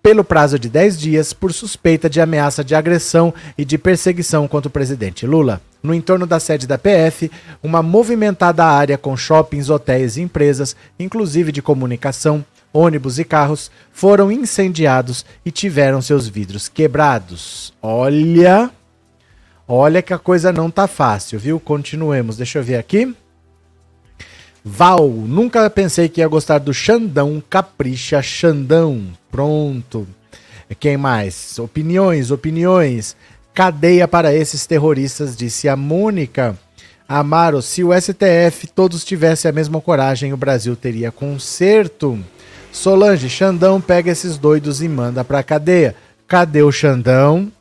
pelo 0.04 0.22
prazo 0.22 0.60
de 0.60 0.68
10 0.68 1.00
dias 1.00 1.32
por 1.32 1.54
suspeita 1.54 2.10
de 2.10 2.20
ameaça 2.20 2.62
de 2.62 2.76
agressão 2.76 3.34
e 3.58 3.64
de 3.64 3.78
perseguição 3.78 4.50
contra 4.50 4.68
o 4.68 4.72
presidente 4.72 5.26
Lula. 5.26 5.62
No 5.82 5.94
entorno 5.94 6.28
da 6.28 6.42
sede 6.42 6.68
da 6.68 6.78
PF, 6.78 7.32
uma 7.64 7.82
movimentada 7.82 8.66
área 8.66 8.98
com 8.98 9.16
shoppings, 9.16 9.70
hotéis 9.70 10.18
e 10.18 10.22
empresas, 10.22 10.76
inclusive 11.00 11.54
de 11.54 11.62
comunicação, 11.62 12.44
ônibus 12.74 13.18
e 13.18 13.24
carros, 13.24 13.72
foram 13.94 14.30
incendiados 14.30 15.26
e 15.46 15.52
tiveram 15.52 16.02
seus 16.02 16.28
vidros 16.28 16.68
quebrados. 16.68 17.74
Olha, 17.82 18.70
olha 19.66 20.02
que 20.02 20.14
a 20.14 20.20
coisa 20.20 20.52
não 20.52 20.70
tá 20.70 20.86
fácil, 20.86 21.40
viu? 21.40 21.60
Continuemos. 21.62 22.36
Deixa 22.36 22.60
eu 22.60 22.64
ver 22.64 22.76
aqui. 22.76 23.16
Val, 24.66 25.10
nunca 25.10 25.70
pensei 25.70 26.08
que 26.08 26.22
ia 26.22 26.28
gostar 26.28 26.60
do 26.60 26.74
Xandão, 26.74 27.44
capricha 27.50 28.22
Xandão. 28.22 29.04
Pronto. 29.30 30.08
Quem 30.80 30.96
mais? 30.96 31.60
Opiniões, 31.60 32.32
opiniões. 32.32 33.16
Cadeia 33.54 34.08
para 34.08 34.34
esses 34.34 34.66
terroristas, 34.66 35.36
disse 35.36 35.68
a 35.68 35.76
Mônica. 35.76 36.58
Amaro, 37.08 37.62
se 37.62 37.84
o 37.84 37.90
STF 37.94 38.68
todos 38.74 39.04
tivessem 39.04 39.50
a 39.50 39.54
mesma 39.54 39.82
coragem, 39.82 40.32
o 40.32 40.38
Brasil 40.38 40.76
teria 40.76 41.12
conserto. 41.12 42.18
Solange, 42.72 43.30
Xandão 43.30 43.82
pega 43.82 44.12
esses 44.12 44.38
doidos 44.38 44.82
e 44.82 44.88
manda 44.88 45.26
pra 45.26 45.44
cadeia. 45.44 45.94
Cadê 46.26 46.64
o 46.64 46.72
Xandão? 46.72 47.52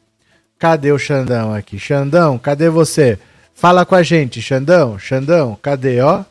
Cadê 0.56 0.92
o 0.92 0.98
Xandão 0.98 1.52
aqui? 1.52 1.78
Xandão, 1.78 2.38
cadê 2.38 2.70
você? 2.70 3.18
Fala 3.52 3.84
com 3.84 3.96
a 3.96 4.02
gente, 4.02 4.40
Xandão. 4.40 4.98
Xandão, 4.98 5.58
cadê, 5.60 6.00
ó? 6.00 6.22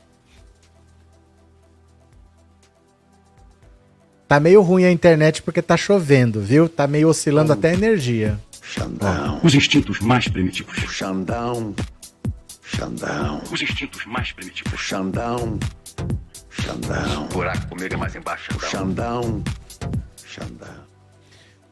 Tá 4.31 4.39
meio 4.39 4.61
ruim 4.61 4.85
a 4.85 4.91
internet 4.93 5.41
porque 5.41 5.61
tá 5.61 5.75
chovendo, 5.75 6.39
viu? 6.39 6.69
Tá 6.69 6.87
meio 6.87 7.09
oscilando 7.09 7.51
até 7.51 7.71
a 7.71 7.73
energia. 7.73 8.39
Xandão. 8.61 9.41
Os 9.43 9.53
instintos 9.53 9.99
mais 9.99 10.25
primitivos. 10.29 10.77
Xandão. 10.77 11.75
Xandão. 12.63 13.41
Os 13.51 13.61
instintos 13.61 14.05
mais 14.05 14.31
primitivos. 14.31 14.79
Xandão. 14.79 15.59
Xandão. 16.49 17.25
O 17.25 17.27
buraco 17.27 17.67
comigo 17.67 17.93
é 17.93 17.97
mais 17.97 18.15
embaixo. 18.15 18.57
Xandão. 18.61 19.43
Xandão. 20.25 20.79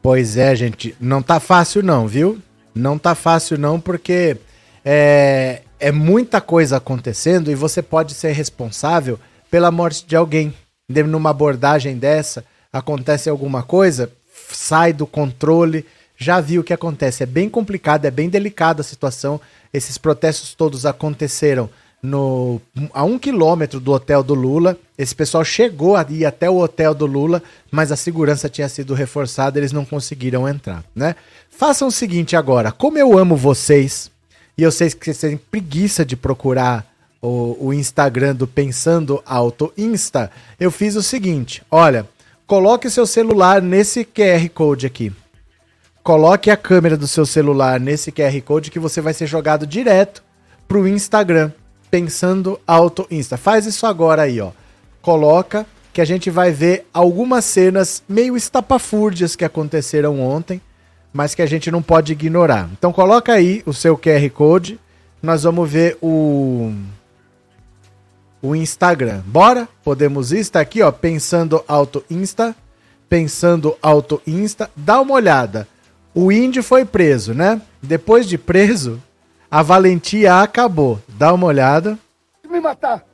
Pois 0.02 0.36
é, 0.36 0.54
gente. 0.54 0.94
Não 1.00 1.22
tá 1.22 1.40
fácil 1.40 1.82
não, 1.82 2.06
viu? 2.06 2.38
Não 2.74 2.98
tá 2.98 3.14
fácil 3.14 3.56
não 3.56 3.80
porque 3.80 4.36
é, 4.84 5.62
é 5.78 5.90
muita 5.90 6.42
coisa 6.42 6.76
acontecendo 6.76 7.50
e 7.50 7.54
você 7.54 7.80
pode 7.80 8.12
ser 8.12 8.32
responsável 8.32 9.18
pela 9.50 9.70
morte 9.70 10.04
de 10.06 10.14
alguém. 10.14 10.52
Numa 10.90 11.30
abordagem 11.30 11.96
dessa, 11.96 12.44
acontece 12.72 13.30
alguma 13.30 13.62
coisa, 13.62 14.10
sai 14.50 14.92
do 14.92 15.06
controle. 15.06 15.86
Já 16.16 16.40
viu 16.40 16.60
o 16.60 16.64
que 16.64 16.74
acontece. 16.74 17.22
É 17.22 17.26
bem 17.26 17.48
complicado, 17.48 18.04
é 18.04 18.10
bem 18.10 18.28
delicada 18.28 18.80
a 18.82 18.84
situação. 18.84 19.40
Esses 19.72 19.96
protestos 19.96 20.54
todos 20.54 20.84
aconteceram 20.84 21.70
no, 22.02 22.60
a 22.92 23.04
um 23.04 23.18
quilômetro 23.18 23.78
do 23.78 23.92
hotel 23.92 24.22
do 24.22 24.34
Lula. 24.34 24.76
Esse 24.96 25.14
pessoal 25.14 25.44
chegou 25.44 25.96
a 25.96 26.06
ir 26.08 26.24
até 26.24 26.48
o 26.48 26.58
hotel 26.58 26.94
do 26.94 27.06
Lula, 27.06 27.42
mas 27.70 27.92
a 27.92 27.96
segurança 27.96 28.48
tinha 28.48 28.68
sido 28.68 28.94
reforçada, 28.94 29.58
eles 29.58 29.72
não 29.72 29.84
conseguiram 29.84 30.48
entrar, 30.48 30.84
né? 30.94 31.14
Façam 31.50 31.88
o 31.88 31.92
seguinte 31.92 32.36
agora, 32.36 32.72
como 32.72 32.98
eu 32.98 33.18
amo 33.18 33.36
vocês, 33.36 34.10
e 34.56 34.62
eu 34.62 34.72
sei 34.72 34.90
que 34.90 35.04
vocês 35.04 35.18
têm 35.18 35.36
preguiça 35.36 36.04
de 36.04 36.16
procurar 36.16 36.89
o, 37.22 37.56
o 37.68 37.72
Instagram 37.72 38.34
do 38.34 38.46
Pensando 38.46 39.22
Alto 39.26 39.72
Insta, 39.76 40.30
eu 40.58 40.70
fiz 40.70 40.96
o 40.96 41.02
seguinte: 41.02 41.62
olha, 41.70 42.06
coloque 42.46 42.90
seu 42.90 43.06
celular 43.06 43.60
nesse 43.60 44.04
QR 44.04 44.48
Code 44.54 44.86
aqui. 44.86 45.12
Coloque 46.02 46.50
a 46.50 46.56
câmera 46.56 46.96
do 46.96 47.06
seu 47.06 47.26
celular 47.26 47.78
nesse 47.78 48.10
QR 48.10 48.40
Code 48.42 48.70
que 48.70 48.78
você 48.78 49.00
vai 49.00 49.12
ser 49.12 49.26
jogado 49.26 49.66
direto 49.66 50.22
pro 50.66 50.88
Instagram. 50.88 51.52
Pensando 51.90 52.58
Auto 52.66 53.06
Insta. 53.10 53.36
Faz 53.36 53.66
isso 53.66 53.84
agora 53.84 54.22
aí, 54.22 54.40
ó. 54.40 54.52
Coloca 55.02 55.66
que 55.92 56.00
a 56.00 56.04
gente 56.04 56.30
vai 56.30 56.52
ver 56.52 56.86
algumas 56.94 57.44
cenas 57.44 58.02
meio 58.08 58.36
estapafúrdias 58.36 59.34
que 59.34 59.44
aconteceram 59.44 60.20
ontem, 60.20 60.60
mas 61.12 61.34
que 61.34 61.42
a 61.42 61.46
gente 61.46 61.70
não 61.70 61.82
pode 61.82 62.12
ignorar. 62.12 62.70
Então 62.72 62.92
coloca 62.92 63.32
aí 63.32 63.62
o 63.66 63.74
seu 63.74 63.98
QR 63.98 64.30
Code, 64.30 64.78
nós 65.20 65.42
vamos 65.42 65.68
ver 65.68 65.98
o 66.00 66.72
o 68.42 68.54
Instagram. 68.54 69.22
Bora? 69.26 69.68
Podemos 69.82 70.32
ir? 70.32 70.38
Está 70.38 70.60
aqui, 70.60 70.82
ó, 70.82 70.90
pensando 70.90 71.64
auto 71.68 72.04
Insta, 72.10 72.54
pensando 73.08 73.76
auto 73.82 74.20
Insta. 74.26 74.70
Dá 74.74 75.00
uma 75.00 75.14
olhada. 75.14 75.66
O 76.14 76.32
índio 76.32 76.62
foi 76.62 76.84
preso, 76.84 77.34
né? 77.34 77.60
Depois 77.82 78.26
de 78.26 78.36
preso, 78.36 79.00
a 79.50 79.62
valentia 79.62 80.40
acabou. 80.40 80.98
Dá 81.08 81.32
uma 81.32 81.46
olhada. 81.46 81.98
Me 82.48 82.60
matar. 82.60 83.04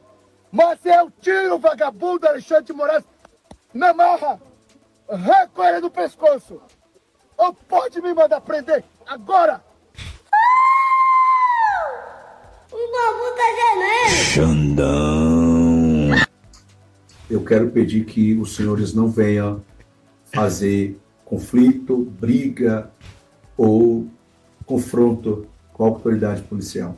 Mas 0.51 0.79
eu 0.85 1.13
tiro 1.21 1.57
o 1.57 1.59
vagabundo 1.59 2.27
Alexandre 2.27 2.65
de 2.65 2.73
Moraes 2.73 3.05
na 3.75 3.93
marra. 3.93 4.41
Ele 5.69 5.81
do 5.81 5.91
pescoço. 5.91 6.61
Ou 7.37 7.53
pode 7.53 8.01
me 8.01 8.15
mandar 8.15 8.41
prender 8.41 8.83
agora. 9.07 9.63
O 12.87 13.35
tá. 13.37 14.15
Xandão. 14.15 16.11
Eu 17.29 17.45
quero 17.45 17.69
pedir 17.71 18.05
que 18.05 18.35
os 18.35 18.55
senhores 18.55 18.95
não 18.95 19.09
venham 19.09 19.61
fazer 20.33 20.97
conflito, 21.25 22.13
briga 22.21 22.91
ou 23.57 24.07
confronto 24.65 25.47
com 25.73 25.85
a 25.85 25.89
autoridade 25.89 26.43
policial. 26.43 26.97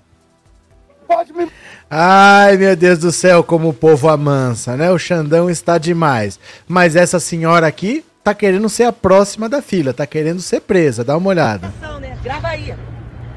Pode 1.07 1.33
me 1.33 1.49
Ai, 1.91 2.59
meu 2.59 2.77
Deus 2.77 2.99
do 2.99 3.11
céu, 3.11 3.43
como 3.43 3.71
o 3.71 3.75
povo 3.75 4.09
amansa, 4.09 4.77
né? 4.77 4.91
O 4.91 4.99
Xandão 4.99 5.49
está 5.49 5.79
demais. 5.79 6.39
Mas 6.67 6.95
essa 6.95 7.19
senhora 7.19 7.67
aqui 7.67 8.05
tá 8.23 8.35
querendo 8.35 8.69
ser 8.69 8.85
a 8.85 8.93
próxima 8.93 9.49
da 9.49 9.63
fila, 9.63 9.95
tá 9.95 10.07
querendo 10.07 10.43
ser 10.43 10.61
presa. 10.61 11.03
Dá 11.03 11.17
uma 11.17 11.31
olhada. 11.31 11.73
Né? 12.01 12.19
Grava 12.23 12.49
aí. 12.49 12.75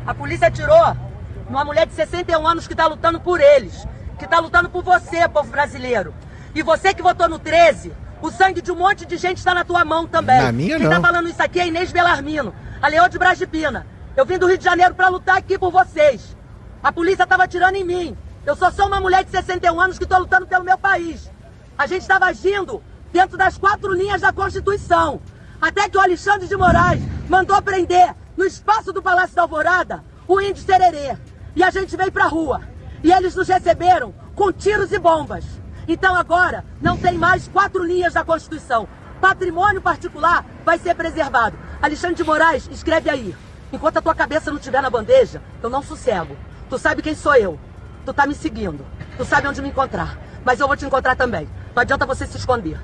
A 0.06 0.14
polícia 0.14 0.48
atirou 0.48 1.11
numa 1.52 1.66
mulher 1.66 1.86
de 1.86 1.94
61 1.94 2.48
anos 2.48 2.66
que 2.68 2.74
tá 2.74 2.88
lutando 2.88 3.20
por 3.20 3.42
eles. 3.42 3.86
Que 4.18 4.26
tá 4.26 4.40
lutando 4.40 4.70
por 4.70 4.84
você, 4.84 5.28
povo 5.28 5.52
brasileiro. 5.52 6.14
E 6.56 6.64
você 6.64 6.94
que 6.94 7.02
votou 7.02 7.28
no 7.28 7.38
13, 7.38 7.92
o 8.22 8.32
sangue 8.32 8.62
de 8.62 8.72
um 8.72 8.76
monte 8.76 9.06
de 9.06 9.18
gente 9.18 9.38
está 9.38 9.54
na 9.54 9.66
tua 9.66 9.84
mão 9.84 10.08
também. 10.08 10.42
Na 10.42 10.52
minha, 10.52 10.78
Quem 10.78 10.88
não. 10.88 11.02
tá 11.02 11.02
falando 11.02 11.28
isso 11.28 11.44
aqui 11.44 11.60
é 11.60 11.68
Inês 11.68 11.92
Belarmino, 11.92 12.56
a 12.82 12.88
Leão 12.88 13.10
de 13.10 13.20
Brasipina. 13.20 13.86
Eu 14.16 14.26
vim 14.26 14.38
do 14.38 14.48
Rio 14.48 14.58
de 14.58 14.64
Janeiro 14.64 14.96
para 14.96 15.10
lutar 15.10 15.38
aqui 15.38 15.60
por 15.60 15.72
vocês. 15.72 16.36
A 16.82 16.92
polícia 16.92 17.28
tava 17.28 17.44
atirando 17.44 17.76
em 17.76 17.84
mim. 17.84 18.18
Eu 18.46 18.56
sou 18.56 18.72
só 18.72 18.88
uma 18.88 19.02
mulher 19.02 19.24
de 19.24 19.32
61 19.32 19.80
anos 19.80 20.00
que 20.00 20.06
tô 20.06 20.18
lutando 20.18 20.48
pelo 20.48 20.64
meu 20.64 20.78
país. 20.78 21.30
A 21.78 21.86
gente 21.86 22.02
estava 22.02 22.26
agindo 22.26 22.82
dentro 23.12 23.38
das 23.38 23.58
quatro 23.58 23.94
linhas 23.94 24.22
da 24.22 24.32
Constituição. 24.32 25.22
Até 25.62 25.90
que 25.90 25.98
o 25.98 26.02
Alexandre 26.02 26.48
de 26.48 26.56
Moraes 26.56 27.02
mandou 27.28 27.62
prender 27.62 28.16
no 28.38 28.46
espaço 28.46 28.94
do 28.94 29.02
Palácio 29.02 29.36
da 29.36 29.42
Alvorada 29.44 30.04
o 30.28 30.40
índio 30.40 30.64
Sererê. 30.64 31.18
E 31.56 31.64
a 31.64 31.70
gente 31.70 31.96
veio 31.98 32.12
pra 32.12 32.28
rua. 32.28 32.62
E 33.04 33.12
eles 33.12 33.36
nos 33.36 33.48
receberam 33.48 34.14
com 34.36 34.52
tiros 34.52 34.92
e 34.92 35.00
bombas. 35.00 35.46
Então 35.88 36.16
agora 36.16 36.64
não 36.82 36.98
tem 36.98 37.18
mais 37.18 37.48
quatro 37.48 37.84
linhas 37.84 38.14
da 38.14 38.24
Constituição. 38.24 38.88
Patrimônio 39.20 39.82
particular 39.82 40.46
vai 40.64 40.78
ser 40.78 40.96
preservado. 40.96 41.58
Alexandre 41.82 42.16
de 42.16 42.24
Moraes, 42.24 42.68
escreve 42.72 43.10
aí. 43.10 43.36
Enquanto 43.72 43.98
a 43.98 44.02
tua 44.02 44.16
cabeça 44.16 44.52
não 44.52 44.58
estiver 44.58 44.82
na 44.82 44.90
bandeja, 44.90 45.42
eu 45.62 45.70
não 45.70 45.82
sossego. 45.82 46.36
Tu 46.70 46.78
sabe 46.78 47.02
quem 47.02 47.16
sou 47.16 47.36
eu. 47.36 47.60
Tu 48.06 48.14
tá 48.14 48.26
me 48.26 48.34
seguindo. 48.34 48.86
Tu 49.18 49.26
sabe 49.26 49.48
onde 49.48 49.62
me 49.62 49.70
encontrar. 49.70 50.18
Mas 50.44 50.60
eu 50.60 50.68
vou 50.68 50.76
te 50.76 50.86
encontrar 50.86 51.16
também. 51.16 51.48
Não 51.76 51.82
adianta 51.82 52.06
você 52.06 52.26
se 52.26 52.38
esconder. 52.38 52.80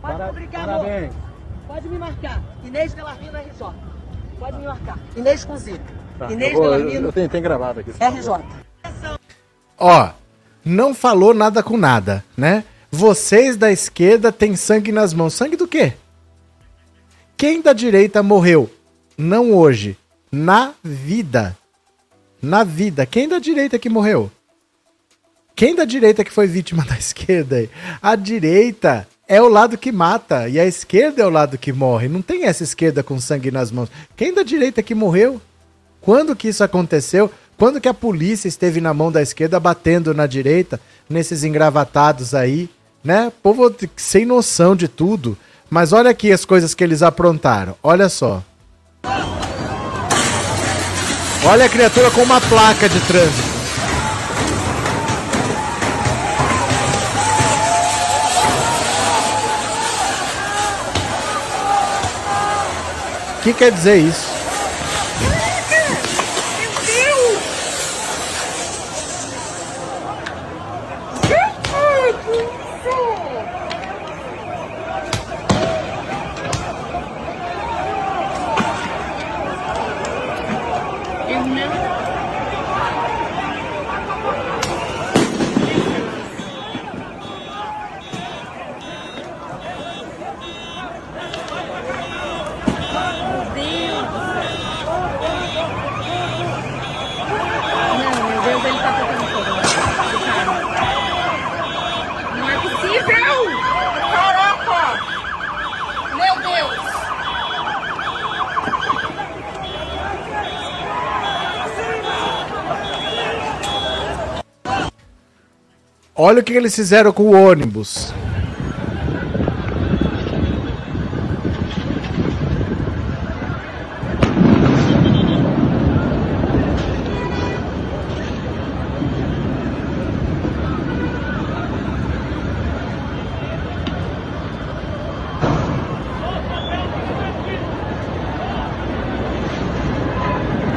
Pode 0.00 0.22
publicar, 0.22 0.68
amor. 0.68 1.10
Pode 1.66 1.88
me 1.88 1.98
marcar. 1.98 2.42
Inês 2.64 2.94
Belarmino 2.94 3.38
RJ. 3.38 3.74
Pode 4.38 4.58
me 4.58 4.66
marcar. 4.66 4.98
Inês 5.16 5.44
com 5.44 5.56
Z. 6.18 6.32
Inês 6.32 6.52
Belarmino 6.52 7.12
tenho, 7.12 7.28
tem 7.28 7.42
gravado 7.42 7.80
aqui. 7.80 7.90
RJ. 7.90 8.44
Ó, 9.78 10.10
não 10.64 10.94
falou 10.94 11.34
nada 11.34 11.62
com 11.62 11.76
nada, 11.76 12.24
né? 12.36 12.64
Vocês 12.90 13.56
da 13.56 13.70
esquerda 13.70 14.32
têm 14.32 14.56
sangue 14.56 14.90
nas 14.92 15.12
mãos. 15.12 15.34
Sangue 15.34 15.56
do 15.56 15.68
quê? 15.68 15.92
Quem 17.36 17.60
da 17.60 17.72
direita 17.72 18.22
morreu? 18.22 18.70
Não 19.18 19.52
hoje. 19.52 19.96
Na 20.32 20.72
vida. 20.82 21.56
Na 22.40 22.64
vida. 22.64 23.04
Quem 23.04 23.28
da 23.28 23.38
direita 23.38 23.78
que 23.78 23.88
morreu? 23.88 24.30
Quem 25.54 25.74
da 25.74 25.84
direita 25.84 26.24
que 26.24 26.32
foi 26.32 26.46
vítima 26.46 26.84
da 26.84 26.96
esquerda 26.98 27.56
aí? 27.56 27.70
A 28.00 28.16
direita 28.16 29.06
é 29.28 29.42
o 29.42 29.48
lado 29.48 29.76
que 29.76 29.90
mata 29.90 30.48
e 30.48 30.58
a 30.58 30.64
esquerda 30.64 31.22
é 31.22 31.26
o 31.26 31.30
lado 31.30 31.58
que 31.58 31.72
morre. 31.72 32.08
Não 32.08 32.22
tem 32.22 32.44
essa 32.44 32.62
esquerda 32.62 33.02
com 33.02 33.20
sangue 33.20 33.50
nas 33.50 33.70
mãos. 33.70 33.90
Quem 34.16 34.32
da 34.32 34.42
direita 34.42 34.82
que 34.82 34.94
morreu? 34.94 35.40
Quando 36.06 36.36
que 36.36 36.46
isso 36.46 36.62
aconteceu? 36.62 37.28
Quando 37.58 37.80
que 37.80 37.88
a 37.88 37.94
polícia 37.94 38.46
esteve 38.46 38.80
na 38.80 38.94
mão 38.94 39.10
da 39.10 39.20
esquerda 39.20 39.58
batendo 39.58 40.14
na 40.14 40.24
direita, 40.24 40.80
nesses 41.10 41.42
engravatados 41.42 42.32
aí, 42.32 42.70
né? 43.02 43.32
Povo 43.42 43.74
sem 43.96 44.24
noção 44.24 44.76
de 44.76 44.86
tudo. 44.86 45.36
Mas 45.68 45.92
olha 45.92 46.08
aqui 46.08 46.30
as 46.30 46.44
coisas 46.44 46.76
que 46.76 46.84
eles 46.84 47.02
aprontaram. 47.02 47.74
Olha 47.82 48.08
só. 48.08 48.40
Olha 51.44 51.64
a 51.64 51.68
criatura 51.68 52.08
com 52.12 52.22
uma 52.22 52.40
placa 52.40 52.88
de 52.88 53.00
trânsito. 53.00 53.56
O 63.40 63.42
que 63.42 63.52
quer 63.52 63.72
dizer 63.72 63.96
isso? 63.96 64.36
Não, 97.98 98.12
meu 98.30 98.42
Deus, 98.42 98.64
ele 98.64 98.78
tá 98.78 98.92
tocando 98.92 99.26
fogo. 99.32 99.52
Não 102.36 102.46
é 102.50 102.58
possível! 102.58 103.34
Caraca! 104.12 104.82
Meu 106.14 106.34
Deus! 106.42 106.80
Olha 116.28 116.40
o 116.40 116.42
que 116.42 116.54
eles 116.54 116.74
fizeram 116.74 117.12
com 117.12 117.22
o 117.22 117.40
ônibus. 117.40 118.12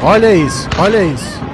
Olha 0.04 0.36
isso, 0.36 0.70
olha 0.78 1.04
isso. 1.04 1.49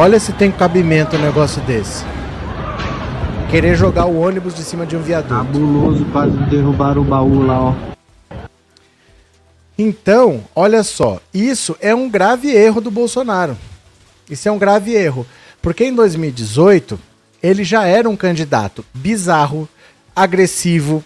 Olha 0.00 0.20
se 0.20 0.32
tem 0.32 0.52
cabimento 0.52 1.16
um 1.16 1.18
negócio 1.20 1.60
desse. 1.62 2.04
Querer 3.50 3.74
jogar 3.74 4.06
o 4.06 4.20
ônibus 4.20 4.54
de 4.54 4.62
cima 4.62 4.86
de 4.86 4.96
um 4.96 5.02
viaduto. 5.02 5.34
Cabuloso, 5.34 6.04
quase 6.12 6.36
derrubaram 6.48 7.02
o 7.02 7.04
baú 7.04 7.44
lá, 7.44 7.60
ó. 7.60 7.74
Então, 9.76 10.44
olha 10.54 10.84
só, 10.84 11.20
isso 11.34 11.76
é 11.80 11.92
um 11.92 12.08
grave 12.08 12.48
erro 12.48 12.80
do 12.80 12.92
Bolsonaro. 12.92 13.58
Isso 14.30 14.48
é 14.48 14.52
um 14.52 14.56
grave 14.56 14.94
erro. 14.94 15.26
Porque 15.60 15.84
em 15.84 15.92
2018 15.92 16.96
ele 17.42 17.64
já 17.64 17.84
era 17.84 18.08
um 18.08 18.14
candidato 18.14 18.84
bizarro, 18.94 19.68
agressivo, 20.14 21.02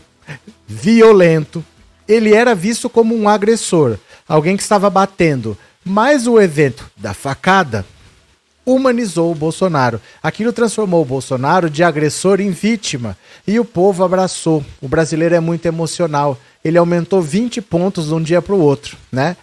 violento. 0.67 1.65
Ele 2.07 2.35
era 2.35 2.55
visto 2.55 2.91
como 2.91 3.17
um 3.17 3.27
agressor, 3.27 3.97
alguém 4.29 4.55
que 4.55 4.63
estava 4.63 4.91
batendo. 4.91 5.57
Mas 5.83 6.27
o 6.27 6.39
evento 6.39 6.91
da 6.95 7.15
facada 7.15 7.87
humanizou 8.65 9.33
o 9.33 9.35
Bolsonaro. 9.35 10.01
Aquilo 10.23 10.53
transformou 10.53 11.03
o 11.03 11.07
Bolsonaro 11.07 11.69
de 11.69 11.83
agressor 11.83 12.41
em 12.41 12.51
vítima. 12.51 13.17
E 13.47 13.59
o 13.59 13.65
povo 13.65 14.05
abraçou. 14.05 14.65
O 14.81 14.89
brasileiro 14.89 15.35
é 15.35 15.41
muito 15.41 15.67
emocional. 15.67 16.39
Ele 16.65 16.79
aumentou 16.79 17.21
20 17.21 17.61
pontos 17.61 18.09
de 18.09 18.15
um 18.15 18.23
dia 18.23 18.41
para 18.41 18.55
o 18.55 18.61
outro, 18.61 18.97
né? 19.11 19.37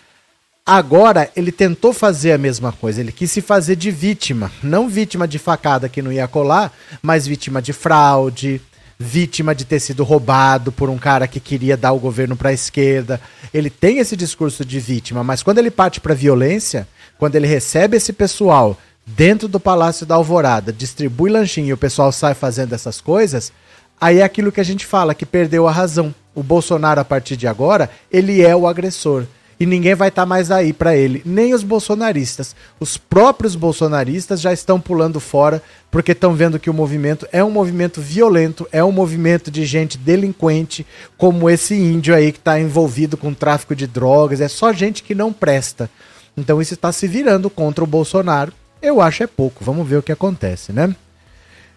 Agora 0.65 1.31
ele 1.35 1.51
tentou 1.51 1.91
fazer 1.91 2.31
a 2.31 2.37
mesma 2.37 2.71
coisa, 2.71 3.01
ele 3.01 3.11
quis 3.11 3.31
se 3.31 3.41
fazer 3.41 3.75
de 3.75 3.89
vítima, 3.89 4.51
não 4.61 4.87
vítima 4.87 5.27
de 5.27 5.39
facada 5.39 5.89
que 5.89 5.99
não 5.99 6.11
ia 6.11 6.27
colar, 6.27 6.71
mas 7.01 7.25
vítima 7.25 7.59
de 7.59 7.73
fraude, 7.73 8.61
vítima 8.99 9.55
de 9.55 9.65
ter 9.65 9.79
sido 9.79 10.03
roubado 10.03 10.71
por 10.71 10.87
um 10.87 10.97
cara 10.99 11.27
que 11.27 11.39
queria 11.39 11.75
dar 11.75 11.93
o 11.93 11.99
governo 11.99 12.35
para 12.35 12.49
a 12.49 12.53
esquerda. 12.53 13.19
Ele 13.51 13.69
tem 13.69 13.97
esse 13.97 14.15
discurso 14.15 14.63
de 14.63 14.79
vítima, 14.79 15.23
mas 15.23 15.41
quando 15.41 15.57
ele 15.57 15.71
parte 15.71 15.99
para 15.99 16.13
violência, 16.13 16.87
quando 17.17 17.35
ele 17.35 17.47
recebe 17.47 17.97
esse 17.97 18.13
pessoal 18.13 18.77
dentro 19.05 19.47
do 19.47 19.59
Palácio 19.59 20.05
da 20.05 20.15
Alvorada, 20.15 20.71
distribui 20.71 21.29
lanchinho 21.29 21.67
e 21.67 21.73
o 21.73 21.77
pessoal 21.77 22.11
sai 22.11 22.33
fazendo 22.33 22.73
essas 22.73 23.01
coisas, 23.01 23.51
aí 23.99 24.19
é 24.19 24.23
aquilo 24.23 24.51
que 24.51 24.61
a 24.61 24.65
gente 24.65 24.85
fala 24.85 25.15
que 25.15 25.25
perdeu 25.25 25.67
a 25.67 25.71
razão. 25.71 26.13
O 26.33 26.43
Bolsonaro 26.43 27.01
a 27.01 27.05
partir 27.05 27.35
de 27.35 27.47
agora, 27.47 27.89
ele 28.11 28.41
é 28.41 28.55
o 28.55 28.67
agressor 28.67 29.25
e 29.59 29.65
ninguém 29.65 29.93
vai 29.93 30.07
estar 30.07 30.21
tá 30.21 30.25
mais 30.25 30.51
aí 30.51 30.71
para 30.71 30.95
ele, 30.95 31.21
nem 31.25 31.53
os 31.53 31.63
bolsonaristas. 31.63 32.55
Os 32.79 32.95
próprios 32.95 33.55
bolsonaristas 33.55 34.39
já 34.39 34.53
estão 34.53 34.79
pulando 34.79 35.19
fora 35.19 35.61
porque 35.91 36.13
estão 36.13 36.33
vendo 36.33 36.59
que 36.59 36.69
o 36.69 36.73
movimento 36.73 37.27
é 37.31 37.43
um 37.43 37.51
movimento 37.51 37.99
violento, 37.99 38.65
é 38.71 38.81
um 38.81 38.91
movimento 38.91 39.51
de 39.51 39.65
gente 39.65 39.97
delinquente, 39.97 40.87
como 41.17 41.49
esse 41.49 41.75
índio 41.75 42.15
aí 42.15 42.31
que 42.31 42.39
está 42.39 42.57
envolvido 42.57 43.17
com 43.17 43.33
tráfico 43.33 43.75
de 43.75 43.85
drogas, 43.85 44.39
é 44.39 44.47
só 44.47 44.71
gente 44.71 45.03
que 45.03 45.13
não 45.13 45.33
presta. 45.33 45.89
Então 46.37 46.61
isso 46.61 46.73
está 46.73 46.91
se 46.93 47.05
virando 47.05 47.49
contra 47.49 47.83
o 47.83 47.87
Bolsonaro. 47.87 48.53
Eu 48.81 49.01
acho 49.01 49.23
é 49.23 49.27
pouco. 49.27 49.63
Vamos 49.63 49.87
ver 49.87 49.97
o 49.97 50.03
que 50.03 50.11
acontece, 50.11 50.71
né? 50.71 50.95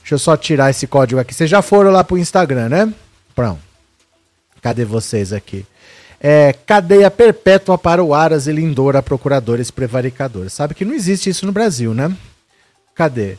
Deixa 0.00 0.14
eu 0.14 0.18
só 0.18 0.36
tirar 0.36 0.70
esse 0.70 0.86
código 0.86 1.20
aqui. 1.20 1.34
Vocês 1.34 1.48
já 1.48 1.62
foram 1.62 1.90
lá 1.90 2.02
pro 2.02 2.18
Instagram, 2.18 2.68
né? 2.68 2.94
Pronto. 3.34 3.60
Cadê 4.60 4.84
vocês 4.84 5.32
aqui? 5.32 5.66
é, 6.22 6.54
cadeia 6.64 7.10
perpétua 7.10 7.76
para 7.76 8.02
o 8.02 8.14
Aras 8.14 8.46
e 8.46 8.52
Lindora, 8.52 9.02
procuradores 9.02 9.72
prevaricadores. 9.72 10.52
Sabe 10.52 10.72
que 10.72 10.84
não 10.84 10.94
existe 10.94 11.28
isso 11.28 11.44
no 11.44 11.50
Brasil, 11.50 11.92
né? 11.92 12.16
Cadê? 12.94 13.36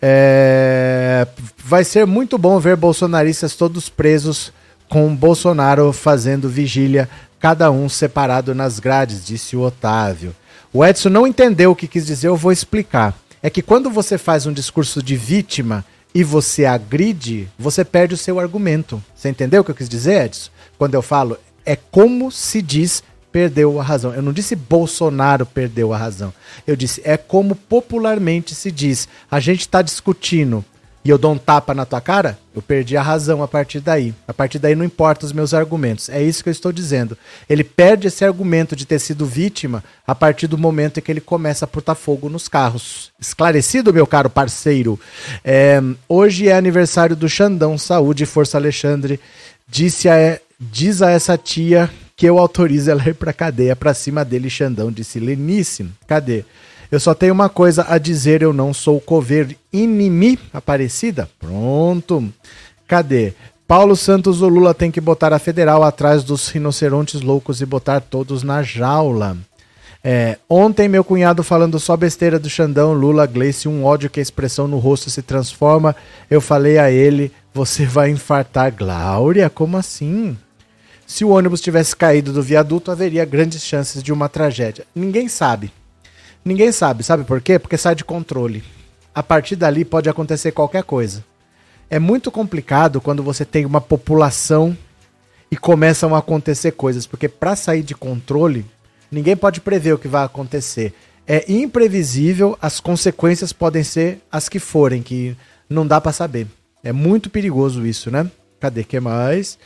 É, 0.00 1.26
vai 1.62 1.84
ser 1.84 2.06
muito 2.06 2.38
bom 2.38 2.58
ver 2.58 2.74
bolsonaristas 2.74 3.54
todos 3.54 3.90
presos 3.90 4.50
com 4.88 5.14
Bolsonaro 5.14 5.92
fazendo 5.92 6.48
vigília, 6.48 7.08
cada 7.38 7.70
um 7.70 7.88
separado 7.88 8.54
nas 8.54 8.78
grades, 8.78 9.24
disse 9.24 9.54
o 9.54 9.60
Otávio. 9.60 10.34
O 10.74 10.82
Edson 10.82 11.10
não 11.10 11.26
entendeu 11.26 11.72
o 11.72 11.76
que 11.76 11.86
quis 11.86 12.06
dizer, 12.06 12.28
eu 12.28 12.36
vou 12.36 12.50
explicar. 12.50 13.14
É 13.42 13.50
que 13.50 13.60
quando 13.60 13.90
você 13.90 14.16
faz 14.16 14.46
um 14.46 14.52
discurso 14.52 15.02
de 15.02 15.16
vítima 15.16 15.84
e 16.14 16.24
você 16.24 16.64
agride, 16.64 17.46
você 17.58 17.84
perde 17.84 18.14
o 18.14 18.16
seu 18.16 18.40
argumento. 18.40 19.02
Você 19.14 19.28
entendeu 19.28 19.60
o 19.60 19.64
que 19.64 19.70
eu 19.70 19.74
quis 19.74 19.88
dizer, 19.88 20.26
Edson? 20.26 20.50
Quando 20.78 20.94
eu 20.94 21.02
falo 21.02 21.36
é 21.66 21.76
como 21.76 22.32
se 22.32 22.62
diz 22.62 23.02
perdeu 23.30 23.78
a 23.78 23.82
razão. 23.82 24.14
Eu 24.14 24.22
não 24.22 24.32
disse 24.32 24.56
Bolsonaro 24.56 25.44
perdeu 25.44 25.92
a 25.92 25.98
razão. 25.98 26.32
Eu 26.66 26.74
disse 26.74 27.02
é 27.04 27.18
como 27.18 27.54
popularmente 27.54 28.54
se 28.54 28.70
diz. 28.70 29.06
A 29.30 29.40
gente 29.40 29.60
está 29.60 29.82
discutindo 29.82 30.64
e 31.04 31.10
eu 31.10 31.18
dou 31.18 31.32
um 31.32 31.38
tapa 31.38 31.74
na 31.74 31.84
tua 31.84 32.00
cara, 32.00 32.38
eu 32.54 32.62
perdi 32.62 32.96
a 32.96 33.02
razão 33.02 33.42
a 33.42 33.48
partir 33.48 33.80
daí. 33.80 34.14
A 34.26 34.32
partir 34.32 34.58
daí 34.58 34.74
não 34.74 34.84
importa 34.84 35.26
os 35.26 35.32
meus 35.32 35.52
argumentos. 35.52 36.08
É 36.08 36.22
isso 36.22 36.42
que 36.42 36.48
eu 36.48 36.52
estou 36.52 36.70
dizendo. 36.70 37.18
Ele 37.48 37.64
perde 37.64 38.06
esse 38.06 38.24
argumento 38.24 38.76
de 38.76 38.86
ter 38.86 38.98
sido 38.98 39.26
vítima 39.26 39.82
a 40.06 40.14
partir 40.14 40.46
do 40.46 40.56
momento 40.56 40.98
em 40.98 41.02
que 41.02 41.10
ele 41.10 41.20
começa 41.20 41.64
a 41.64 41.68
botar 41.68 41.94
fogo 41.94 42.28
nos 42.28 42.46
carros. 42.46 43.10
Esclarecido, 43.18 43.92
meu 43.92 44.06
caro 44.06 44.30
parceiro? 44.30 44.98
É, 45.44 45.82
hoje 46.08 46.48
é 46.48 46.56
aniversário 46.56 47.16
do 47.16 47.28
Xandão 47.28 47.76
Saúde 47.76 48.24
Força 48.24 48.56
Alexandre. 48.56 49.18
Disse 49.68 50.08
a, 50.08 50.38
Diz 50.70 51.02
a 51.02 51.10
essa 51.10 51.36
tia 51.36 51.90
que 52.14 52.24
eu 52.24 52.38
autorizo 52.38 52.88
ela 52.88 53.08
ir 53.08 53.14
pra 53.14 53.32
cadeia 53.32 53.74
pra 53.74 53.92
cima 53.92 54.24
dele, 54.24 54.48
Xandão, 54.48 54.92
disse 54.92 55.18
Lenice. 55.18 55.88
Cadê? 56.06 56.44
Eu 56.92 57.00
só 57.00 57.14
tenho 57.14 57.32
uma 57.32 57.48
coisa 57.48 57.86
a 57.88 57.96
dizer, 57.96 58.42
eu 58.42 58.52
não 58.52 58.74
sou 58.74 59.00
cover 59.00 59.56
inimi 59.72 60.38
Aparecida. 60.52 61.26
Pronto. 61.38 62.30
Cadê? 62.86 63.32
Paulo 63.66 63.96
Santos 63.96 64.42
o 64.42 64.48
Lula 64.48 64.74
tem 64.74 64.90
que 64.90 65.00
botar 65.00 65.32
a 65.32 65.38
federal 65.38 65.82
atrás 65.82 66.22
dos 66.22 66.50
rinocerontes 66.50 67.22
loucos 67.22 67.62
e 67.62 67.66
botar 67.66 68.00
todos 68.00 68.42
na 68.42 68.62
jaula. 68.62 69.38
É, 70.04 70.36
ontem, 70.50 70.86
meu 70.86 71.02
cunhado 71.02 71.42
falando 71.42 71.80
só 71.80 71.96
besteira 71.96 72.38
do 72.38 72.50
Xandão, 72.50 72.92
Lula, 72.92 73.24
Gleice, 73.24 73.68
um 73.68 73.86
ódio 73.86 74.10
que 74.10 74.20
a 74.20 74.22
expressão 74.22 74.68
no 74.68 74.76
rosto 74.76 75.08
se 75.08 75.22
transforma. 75.22 75.96
Eu 76.30 76.42
falei 76.42 76.76
a 76.76 76.90
ele: 76.90 77.32
você 77.54 77.86
vai 77.86 78.10
infartar, 78.10 78.70
Glória? 78.70 79.48
Como 79.48 79.78
assim? 79.78 80.36
Se 81.06 81.24
o 81.24 81.30
ônibus 81.30 81.62
tivesse 81.62 81.96
caído 81.96 82.34
do 82.34 82.42
viaduto, 82.42 82.90
haveria 82.90 83.24
grandes 83.24 83.64
chances 83.64 84.02
de 84.02 84.12
uma 84.12 84.28
tragédia. 84.28 84.84
Ninguém 84.94 85.26
sabe. 85.26 85.72
Ninguém 86.44 86.72
sabe. 86.72 87.02
Sabe 87.02 87.24
por 87.24 87.40
quê? 87.40 87.58
Porque 87.58 87.76
sai 87.76 87.94
de 87.94 88.04
controle. 88.04 88.64
A 89.14 89.22
partir 89.22 89.56
dali 89.56 89.84
pode 89.84 90.08
acontecer 90.08 90.52
qualquer 90.52 90.82
coisa. 90.84 91.24
É 91.90 91.98
muito 91.98 92.30
complicado 92.30 93.00
quando 93.00 93.22
você 93.22 93.44
tem 93.44 93.66
uma 93.66 93.80
população 93.80 94.76
e 95.50 95.56
começam 95.56 96.14
a 96.14 96.18
acontecer 96.18 96.72
coisas, 96.72 97.06
porque 97.06 97.28
para 97.28 97.54
sair 97.54 97.82
de 97.82 97.94
controle, 97.94 98.64
ninguém 99.10 99.36
pode 99.36 99.60
prever 99.60 99.92
o 99.92 99.98
que 99.98 100.08
vai 100.08 100.24
acontecer. 100.24 100.94
É 101.26 101.44
imprevisível, 101.52 102.56
as 102.62 102.80
consequências 102.80 103.52
podem 103.52 103.84
ser 103.84 104.20
as 104.32 104.48
que 104.48 104.58
forem, 104.58 105.02
que 105.02 105.36
não 105.68 105.86
dá 105.86 106.00
para 106.00 106.12
saber. 106.12 106.46
É 106.82 106.90
muito 106.90 107.28
perigoso 107.28 107.86
isso, 107.86 108.10
né? 108.10 108.30
Cadê 108.58 108.82
que 108.82 108.98
mais? 108.98 109.58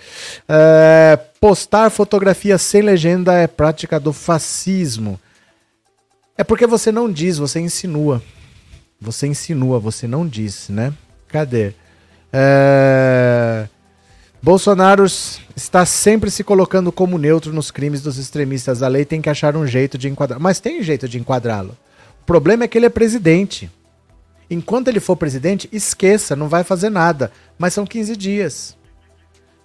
É, 0.48 1.16
postar 1.40 1.88
fotografia 1.90 2.58
sem 2.58 2.82
legenda 2.82 3.34
é 3.34 3.46
prática 3.46 4.00
do 4.00 4.12
fascismo. 4.12 5.20
É 6.36 6.44
porque 6.44 6.66
você 6.66 6.92
não 6.92 7.10
diz, 7.10 7.38
você 7.38 7.60
insinua. 7.60 8.22
Você 9.00 9.26
insinua, 9.26 9.78
você 9.78 10.06
não 10.06 10.26
diz, 10.26 10.68
né? 10.68 10.92
Cadê? 11.28 11.72
É... 12.32 13.68
Bolsonaro 14.42 15.04
está 15.56 15.84
sempre 15.84 16.30
se 16.30 16.44
colocando 16.44 16.92
como 16.92 17.18
neutro 17.18 17.52
nos 17.52 17.70
crimes 17.70 18.02
dos 18.02 18.18
extremistas. 18.18 18.82
A 18.82 18.88
lei 18.88 19.04
tem 19.04 19.20
que 19.20 19.30
achar 19.30 19.56
um 19.56 19.66
jeito 19.66 19.98
de 19.98 20.08
enquadrar. 20.08 20.38
Mas 20.38 20.60
tem 20.60 20.82
jeito 20.82 21.08
de 21.08 21.18
enquadrá-lo. 21.18 21.76
O 22.22 22.24
problema 22.26 22.64
é 22.64 22.68
que 22.68 22.78
ele 22.78 22.86
é 22.86 22.90
presidente. 22.90 23.70
Enquanto 24.48 24.88
ele 24.88 25.00
for 25.00 25.16
presidente, 25.16 25.68
esqueça, 25.72 26.36
não 26.36 26.48
vai 26.48 26.62
fazer 26.62 26.90
nada. 26.90 27.32
Mas 27.58 27.74
são 27.74 27.84
15 27.84 28.16
dias 28.16 28.76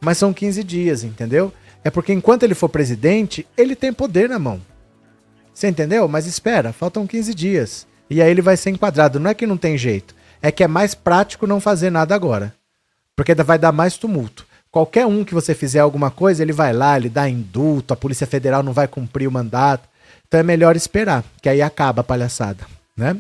mas 0.02 0.18
são 0.18 0.34
15 0.34 0.64
dias, 0.64 1.04
entendeu? 1.04 1.54
É 1.84 1.92
porque 1.92 2.12
enquanto 2.12 2.44
ele 2.44 2.56
for 2.56 2.68
presidente, 2.68 3.46
ele 3.56 3.76
tem 3.76 3.94
poder 3.94 4.28
na 4.28 4.40
mão. 4.40 4.60
Você 5.54 5.68
entendeu? 5.68 6.08
Mas 6.08 6.26
espera, 6.26 6.74
faltam 6.74 7.08
15 7.08 7.34
dias. 7.34 7.88
E 8.10 8.22
aí 8.22 8.30
ele 8.30 8.42
vai 8.42 8.58
ser 8.58 8.70
enquadrado. 8.70 9.20
Não 9.20 9.30
é 9.30 9.34
que 9.34 9.48
não 9.48 9.58
tem 9.58 9.78
jeito. 9.78 10.16
É 10.42 10.52
que 10.52 10.64
é 10.64 10.68
mais 10.68 10.96
prático 10.96 11.48
não 11.48 11.62
fazer 11.62 11.90
nada 11.90 12.16
agora. 12.16 12.54
Porque 13.16 13.36
vai 13.36 13.60
dar 13.60 13.72
mais 13.72 13.98
tumulto. 13.98 14.46
Qualquer 14.72 15.06
um 15.06 15.24
que 15.24 15.34
você 15.34 15.54
fizer 15.54 15.80
alguma 15.80 16.10
coisa, 16.10 16.42
ele 16.42 16.54
vai 16.54 16.72
lá, 16.72 16.96
ele 16.96 17.10
dá 17.10 17.28
indulto, 17.28 17.94
a 17.94 17.98
Polícia 17.98 18.26
Federal 18.26 18.64
não 18.64 18.72
vai 18.72 18.88
cumprir 18.88 19.28
o 19.28 19.32
mandato. 19.32 19.88
Então 20.28 20.40
é 20.40 20.44
melhor 20.44 20.78
esperar, 20.78 21.24
que 21.42 21.50
aí 21.50 21.62
acaba 21.62 22.00
a 22.02 22.06
palhaçada. 22.06 22.66
Né? 22.96 23.18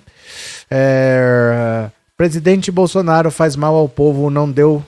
É... 0.70 1.90
Presidente 2.16 2.72
Bolsonaro 2.72 3.30
faz 3.30 3.56
mal 3.56 3.76
ao 3.76 3.90
povo, 3.90 4.30
não 4.30 4.50
deu 4.50 4.84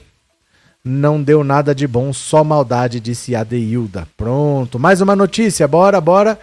não 0.85 1.23
deu 1.23 1.45
nada 1.45 1.73
de 1.73 1.87
bom, 1.87 2.11
só 2.11 2.43
maldade, 2.43 2.99
disse 2.99 3.35
Adeilda. 3.35 4.05
Pronto, 4.17 4.77
mais 4.77 4.99
uma 4.99 5.15
notícia, 5.15 5.65
bora, 5.67 6.01
bora. 6.01 6.37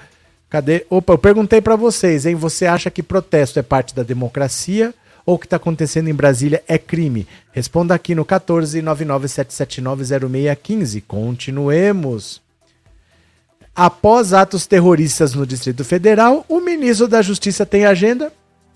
Cadê? 0.50 0.84
Opa, 0.90 1.12
eu 1.12 1.18
perguntei 1.18 1.60
para 1.60 1.76
vocês, 1.76 2.26
hein? 2.26 2.34
Você 2.34 2.66
acha 2.66 2.90
que 2.90 3.04
protesto 3.04 3.60
é 3.60 3.62
parte 3.62 3.94
da 3.94 4.02
democracia 4.02 4.92
ou 5.24 5.36
o 5.36 5.38
que 5.38 5.46
está 5.46 5.54
acontecendo 5.56 6.08
em 6.08 6.14
Brasília 6.14 6.60
é 6.66 6.76
crime? 6.76 7.28
Responda 7.52 7.94
aqui 7.94 8.16
no 8.16 8.24
14997790615. 8.24 11.04
Continuemos. 11.06 12.42
Após 13.74 14.34
atos 14.34 14.66
terroristas 14.66 15.34
no 15.34 15.46
Distrito 15.46 15.84
Federal, 15.84 16.44
o 16.48 16.60
ministro 16.60 17.06
da 17.06 17.22
Justiça 17.22 17.64
tem 17.64 17.86
agenda 17.86 18.32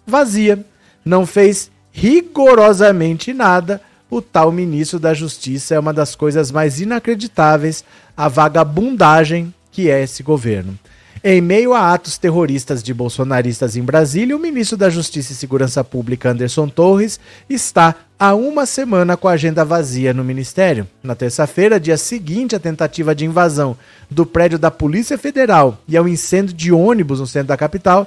vazia. 0.06 0.64
Não 1.04 1.26
fez 1.26 1.72
rigorosamente 1.90 3.34
nada 3.34 3.80
o 4.10 4.20
tal 4.22 4.52
ministro 4.52 5.00
da 5.00 5.12
Justiça 5.12 5.74
é 5.74 5.78
uma 5.78 5.92
das 5.92 6.14
coisas 6.14 6.52
mais 6.52 6.80
inacreditáveis, 6.80 7.84
a 8.16 8.28
vagabundagem 8.28 9.52
que 9.72 9.90
é 9.90 10.00
esse 10.02 10.22
governo. 10.22 10.78
Em 11.26 11.40
meio 11.40 11.72
a 11.72 11.94
atos 11.94 12.18
terroristas 12.18 12.82
de 12.82 12.92
bolsonaristas 12.92 13.78
em 13.78 13.82
Brasília, 13.82 14.36
o 14.36 14.38
ministro 14.38 14.76
da 14.76 14.90
Justiça 14.90 15.32
e 15.32 15.34
Segurança 15.34 15.82
Pública, 15.82 16.28
Anderson 16.28 16.68
Torres, 16.68 17.18
está 17.48 17.94
há 18.18 18.34
uma 18.34 18.66
semana 18.66 19.16
com 19.16 19.26
a 19.26 19.32
agenda 19.32 19.64
vazia 19.64 20.12
no 20.12 20.22
ministério. 20.22 20.86
Na 21.02 21.14
terça-feira, 21.14 21.80
dia 21.80 21.96
seguinte 21.96 22.54
à 22.54 22.60
tentativa 22.60 23.14
de 23.14 23.24
invasão 23.24 23.74
do 24.10 24.26
prédio 24.26 24.58
da 24.58 24.70
Polícia 24.70 25.16
Federal 25.16 25.78
e 25.88 25.96
ao 25.96 26.06
incêndio 26.06 26.54
de 26.54 26.70
ônibus 26.70 27.20
no 27.20 27.26
centro 27.26 27.48
da 27.48 27.56
capital, 27.56 28.06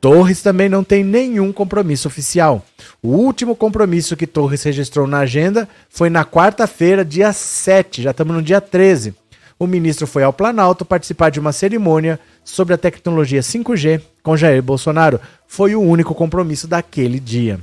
Torres 0.00 0.40
também 0.40 0.70
não 0.70 0.82
tem 0.82 1.04
nenhum 1.04 1.52
compromisso 1.52 2.08
oficial. 2.08 2.64
O 3.02 3.08
último 3.08 3.54
compromisso 3.54 4.16
que 4.16 4.26
Torres 4.26 4.62
registrou 4.62 5.06
na 5.06 5.18
agenda 5.18 5.68
foi 5.90 6.08
na 6.08 6.24
quarta-feira, 6.24 7.04
dia 7.04 7.34
7, 7.34 8.00
já 8.00 8.12
estamos 8.12 8.34
no 8.34 8.40
dia 8.40 8.62
13. 8.62 9.14
O 9.58 9.66
ministro 9.66 10.06
foi 10.06 10.22
ao 10.22 10.32
Planalto 10.32 10.84
participar 10.84 11.30
de 11.30 11.40
uma 11.40 11.52
cerimônia 11.52 12.20
sobre 12.44 12.74
a 12.74 12.78
tecnologia 12.78 13.40
5G 13.40 14.02
com 14.22 14.36
Jair 14.36 14.62
Bolsonaro. 14.62 15.18
Foi 15.46 15.74
o 15.74 15.80
único 15.80 16.14
compromisso 16.14 16.68
daquele 16.68 17.18
dia. 17.18 17.58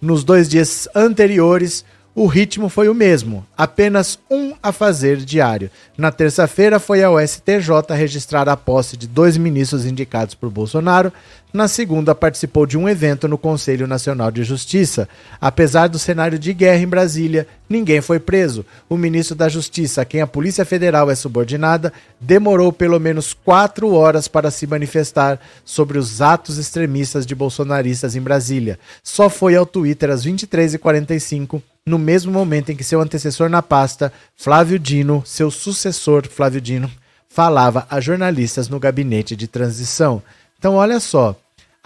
Nos 0.00 0.24
dois 0.24 0.48
dias 0.48 0.88
anteriores, 0.94 1.84
o 2.16 2.26
ritmo 2.26 2.68
foi 2.70 2.88
o 2.88 2.94
mesmo, 2.94 3.46
apenas 3.56 4.18
um 4.30 4.54
a 4.62 4.72
fazer 4.72 5.18
diário. 5.18 5.70
Na 5.98 6.10
terça-feira 6.10 6.80
foi 6.80 7.04
ao 7.04 7.20
STJ 7.20 7.94
registrar 7.94 8.48
a 8.48 8.56
posse 8.56 8.96
de 8.96 9.06
dois 9.06 9.36
ministros 9.36 9.84
indicados 9.84 10.34
por 10.34 10.50
Bolsonaro. 10.50 11.12
Na 11.56 11.68
segunda, 11.68 12.14
participou 12.14 12.66
de 12.66 12.76
um 12.76 12.86
evento 12.86 13.26
no 13.26 13.38
Conselho 13.38 13.86
Nacional 13.86 14.30
de 14.30 14.44
Justiça. 14.44 15.08
Apesar 15.40 15.86
do 15.86 15.98
cenário 15.98 16.38
de 16.38 16.52
guerra 16.52 16.82
em 16.82 16.86
Brasília, 16.86 17.46
ninguém 17.66 18.02
foi 18.02 18.20
preso. 18.20 18.62
O 18.90 18.96
ministro 18.98 19.34
da 19.34 19.48
Justiça, 19.48 20.02
a 20.02 20.04
quem 20.04 20.20
a 20.20 20.26
Polícia 20.26 20.66
Federal 20.66 21.10
é 21.10 21.14
subordinada, 21.14 21.94
demorou 22.20 22.70
pelo 22.74 23.00
menos 23.00 23.32
quatro 23.32 23.90
horas 23.94 24.28
para 24.28 24.50
se 24.50 24.66
manifestar 24.66 25.40
sobre 25.64 25.96
os 25.96 26.20
atos 26.20 26.58
extremistas 26.58 27.24
de 27.24 27.34
bolsonaristas 27.34 28.14
em 28.14 28.20
Brasília. 28.20 28.78
Só 29.02 29.30
foi 29.30 29.56
ao 29.56 29.64
Twitter 29.64 30.10
às 30.10 30.26
23h45 30.26 31.62
no 31.86 31.98
mesmo 31.98 32.30
momento 32.30 32.70
em 32.70 32.76
que 32.76 32.84
seu 32.84 33.00
antecessor 33.00 33.48
na 33.48 33.62
pasta, 33.62 34.12
Flávio 34.36 34.78
Dino, 34.78 35.22
seu 35.24 35.50
sucessor, 35.50 36.28
Flávio 36.28 36.60
Dino, 36.60 36.90
falava 37.30 37.86
a 37.88 37.98
jornalistas 37.98 38.68
no 38.68 38.78
gabinete 38.78 39.34
de 39.34 39.48
transição. 39.48 40.22
Então, 40.58 40.74
olha 40.74 41.00
só, 41.00 41.34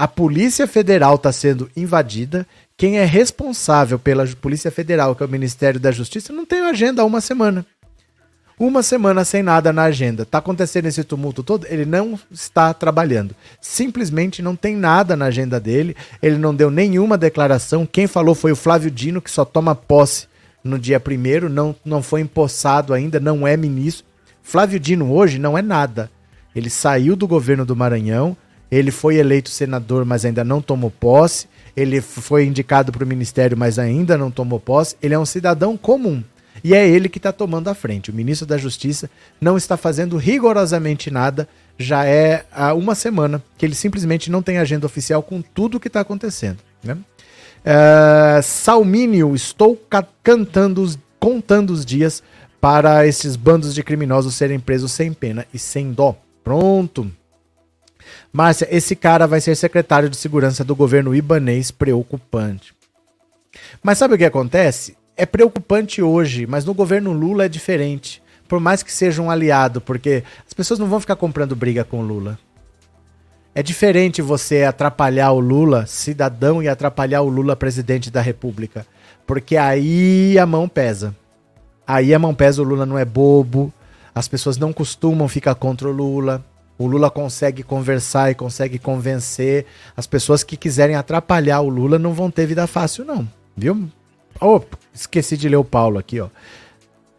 a 0.00 0.08
Polícia 0.08 0.66
Federal 0.66 1.16
está 1.16 1.30
sendo 1.30 1.70
invadida. 1.76 2.46
Quem 2.74 2.98
é 2.98 3.04
responsável 3.04 3.98
pela 3.98 4.26
Polícia 4.28 4.70
Federal, 4.70 5.14
que 5.14 5.22
é 5.22 5.26
o 5.26 5.28
Ministério 5.28 5.78
da 5.78 5.92
Justiça, 5.92 6.32
não 6.32 6.46
tem 6.46 6.62
agenda 6.62 7.02
há 7.02 7.04
uma 7.04 7.20
semana 7.20 7.66
uma 8.58 8.82
semana 8.82 9.24
sem 9.24 9.42
nada 9.42 9.74
na 9.74 9.84
agenda. 9.84 10.24
Tá 10.24 10.38
acontecendo 10.38 10.86
esse 10.86 11.04
tumulto 11.04 11.42
todo, 11.42 11.66
ele 11.68 11.84
não 11.84 12.18
está 12.30 12.72
trabalhando. 12.72 13.34
Simplesmente 13.60 14.40
não 14.40 14.56
tem 14.56 14.74
nada 14.74 15.14
na 15.16 15.26
agenda 15.26 15.60
dele, 15.60 15.94
ele 16.22 16.36
não 16.36 16.54
deu 16.54 16.70
nenhuma 16.70 17.18
declaração. 17.18 17.86
Quem 17.86 18.06
falou 18.06 18.34
foi 18.34 18.52
o 18.52 18.56
Flávio 18.56 18.90
Dino, 18.90 19.20
que 19.20 19.30
só 19.30 19.44
toma 19.44 19.74
posse 19.74 20.28
no 20.64 20.78
dia 20.78 21.00
primeiro, 21.00 21.50
não, 21.50 21.74
não 21.84 22.02
foi 22.02 22.22
empossado 22.22 22.94
ainda, 22.94 23.20
não 23.20 23.46
é 23.46 23.54
ministro. 23.54 24.06
Flávio 24.42 24.80
Dino 24.80 25.12
hoje 25.12 25.38
não 25.38 25.56
é 25.56 25.62
nada. 25.62 26.10
Ele 26.54 26.70
saiu 26.70 27.16
do 27.16 27.28
governo 27.28 27.66
do 27.66 27.76
Maranhão, 27.76 28.36
ele 28.70 28.90
foi 28.90 29.16
eleito 29.16 29.50
senador, 29.50 30.04
mas 30.04 30.24
ainda 30.24 30.44
não 30.44 30.62
tomou 30.62 30.90
posse. 30.90 31.48
Ele 31.76 32.00
foi 32.00 32.44
indicado 32.44 32.92
para 32.92 33.04
o 33.04 33.06
ministério, 33.06 33.56
mas 33.56 33.78
ainda 33.78 34.16
não 34.16 34.30
tomou 34.30 34.60
posse. 34.60 34.96
Ele 35.02 35.14
é 35.14 35.18
um 35.18 35.26
cidadão 35.26 35.76
comum. 35.76 36.22
E 36.62 36.74
é 36.74 36.86
ele 36.86 37.08
que 37.08 37.18
está 37.18 37.32
tomando 37.32 37.68
a 37.68 37.74
frente. 37.74 38.10
O 38.10 38.14
ministro 38.14 38.46
da 38.46 38.58
Justiça 38.58 39.10
não 39.40 39.56
está 39.56 39.76
fazendo 39.76 40.16
rigorosamente 40.16 41.10
nada. 41.10 41.48
Já 41.78 42.04
é 42.04 42.44
há 42.52 42.74
uma 42.74 42.94
semana 42.94 43.42
que 43.56 43.64
ele 43.64 43.74
simplesmente 43.74 44.30
não 44.30 44.42
tem 44.42 44.58
agenda 44.58 44.86
oficial 44.86 45.22
com 45.22 45.40
tudo 45.40 45.76
o 45.76 45.80
que 45.80 45.88
está 45.88 46.00
acontecendo. 46.00 46.58
Né? 46.84 46.94
Uh, 46.94 48.42
Salmínio, 48.42 49.34
estou 49.34 49.80
cantando, 50.22 50.86
contando 51.18 51.70
os 51.70 51.84
dias 51.84 52.22
para 52.60 53.06
esses 53.06 53.36
bandos 53.36 53.74
de 53.74 53.82
criminosos 53.82 54.34
serem 54.34 54.60
presos 54.60 54.92
sem 54.92 55.12
pena 55.12 55.46
e 55.52 55.58
sem 55.58 55.92
dó. 55.92 56.14
Pronto. 56.44 57.10
Márcia, 58.32 58.68
esse 58.70 58.94
cara 58.94 59.26
vai 59.26 59.40
ser 59.40 59.56
secretário 59.56 60.08
de 60.08 60.16
segurança 60.16 60.64
do 60.64 60.76
governo 60.76 61.14
ibanês, 61.14 61.70
preocupante. 61.70 62.72
Mas 63.82 63.98
sabe 63.98 64.14
o 64.14 64.18
que 64.18 64.24
acontece? 64.24 64.96
é 65.20 65.26
preocupante 65.26 66.00
hoje, 66.00 66.46
mas 66.46 66.64
no 66.64 66.72
governo 66.72 67.12
Lula 67.12 67.44
é 67.44 67.48
diferente. 67.48 68.22
Por 68.48 68.58
mais 68.58 68.82
que 68.82 68.90
seja 68.90 69.20
um 69.20 69.30
aliado, 69.30 69.78
porque 69.78 70.24
as 70.46 70.54
pessoas 70.54 70.80
não 70.80 70.86
vão 70.86 70.98
ficar 70.98 71.14
comprando 71.14 71.54
briga 71.54 71.84
com 71.84 72.00
Lula. 72.00 72.38
É 73.54 73.62
diferente 73.62 74.22
você 74.22 74.64
atrapalhar 74.64 75.32
o 75.32 75.38
Lula, 75.38 75.84
cidadão, 75.84 76.62
e 76.62 76.68
atrapalhar 76.68 77.20
o 77.20 77.28
Lula, 77.28 77.54
presidente 77.54 78.10
da 78.10 78.22
República. 78.22 78.86
Porque 79.26 79.58
aí 79.58 80.38
a 80.38 80.46
mão 80.46 80.66
pesa. 80.66 81.14
Aí 81.86 82.14
a 82.14 82.18
mão 82.18 82.34
pesa, 82.34 82.62
o 82.62 82.64
Lula 82.64 82.86
não 82.86 82.98
é 82.98 83.04
bobo. 83.04 83.70
As 84.14 84.26
pessoas 84.26 84.56
não 84.56 84.72
costumam 84.72 85.28
ficar 85.28 85.54
contra 85.54 85.86
o 85.86 85.92
Lula. 85.92 86.42
O 86.80 86.86
Lula 86.86 87.10
consegue 87.10 87.62
conversar 87.62 88.30
e 88.30 88.34
consegue 88.34 88.78
convencer. 88.78 89.66
As 89.94 90.06
pessoas 90.06 90.42
que 90.42 90.56
quiserem 90.56 90.96
atrapalhar 90.96 91.60
o 91.60 91.68
Lula 91.68 91.98
não 91.98 92.14
vão 92.14 92.30
ter 92.30 92.46
vida 92.46 92.66
fácil, 92.66 93.04
não. 93.04 93.28
Viu? 93.54 93.86
Oh, 94.40 94.62
esqueci 94.94 95.36
de 95.36 95.46
ler 95.46 95.56
o 95.56 95.64
Paulo 95.64 95.98
aqui, 95.98 96.18
ó. 96.20 96.28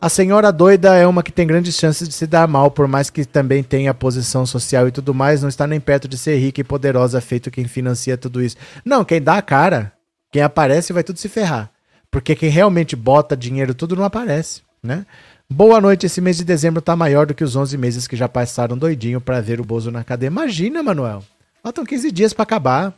A 0.01 0.09
senhora 0.09 0.51
doida 0.51 0.95
é 0.95 1.05
uma 1.05 1.21
que 1.21 1.31
tem 1.31 1.45
grandes 1.45 1.75
chances 1.75 2.07
de 2.09 2.13
se 2.15 2.25
dar 2.25 2.47
mal, 2.47 2.71
por 2.71 2.87
mais 2.87 3.11
que 3.11 3.23
também 3.23 3.61
tenha 3.61 3.93
posição 3.93 4.47
social 4.47 4.87
e 4.87 4.91
tudo 4.91 5.13
mais, 5.13 5.43
não 5.43 5.49
está 5.49 5.67
nem 5.67 5.79
perto 5.79 6.07
de 6.07 6.17
ser 6.17 6.39
rica 6.39 6.61
e 6.61 6.63
poderosa, 6.63 7.21
feito 7.21 7.51
quem 7.51 7.65
financia 7.65 8.17
tudo 8.17 8.41
isso. 8.41 8.57
Não, 8.83 9.05
quem 9.05 9.21
dá 9.21 9.35
a 9.35 9.43
cara, 9.43 9.93
quem 10.31 10.41
aparece 10.41 10.91
vai 10.91 11.03
tudo 11.03 11.19
se 11.19 11.29
ferrar. 11.29 11.69
Porque 12.09 12.33
quem 12.33 12.49
realmente 12.49 12.95
bota 12.95 13.37
dinheiro 13.37 13.75
tudo 13.75 13.95
não 13.95 14.05
aparece, 14.05 14.63
né? 14.81 15.05
Boa 15.53 15.81
noite, 15.81 16.05
esse 16.05 16.21
mês 16.21 16.37
de 16.37 16.45
dezembro 16.45 16.81
tá 16.81 16.95
maior 16.95 17.25
do 17.25 17.33
que 17.33 17.43
os 17.43 17.57
11 17.57 17.77
meses 17.77 18.07
que 18.07 18.15
já 18.15 18.29
passaram 18.29 18.77
doidinho 18.77 19.19
para 19.19 19.41
ver 19.41 19.59
o 19.59 19.65
Bozo 19.65 19.91
na 19.91 20.01
cadeia. 20.01 20.29
Imagina, 20.29 20.81
Manuel. 20.81 21.25
Faltam 21.61 21.85
15 21.85 22.09
dias 22.09 22.31
para 22.31 22.43
acabar. 22.43 22.93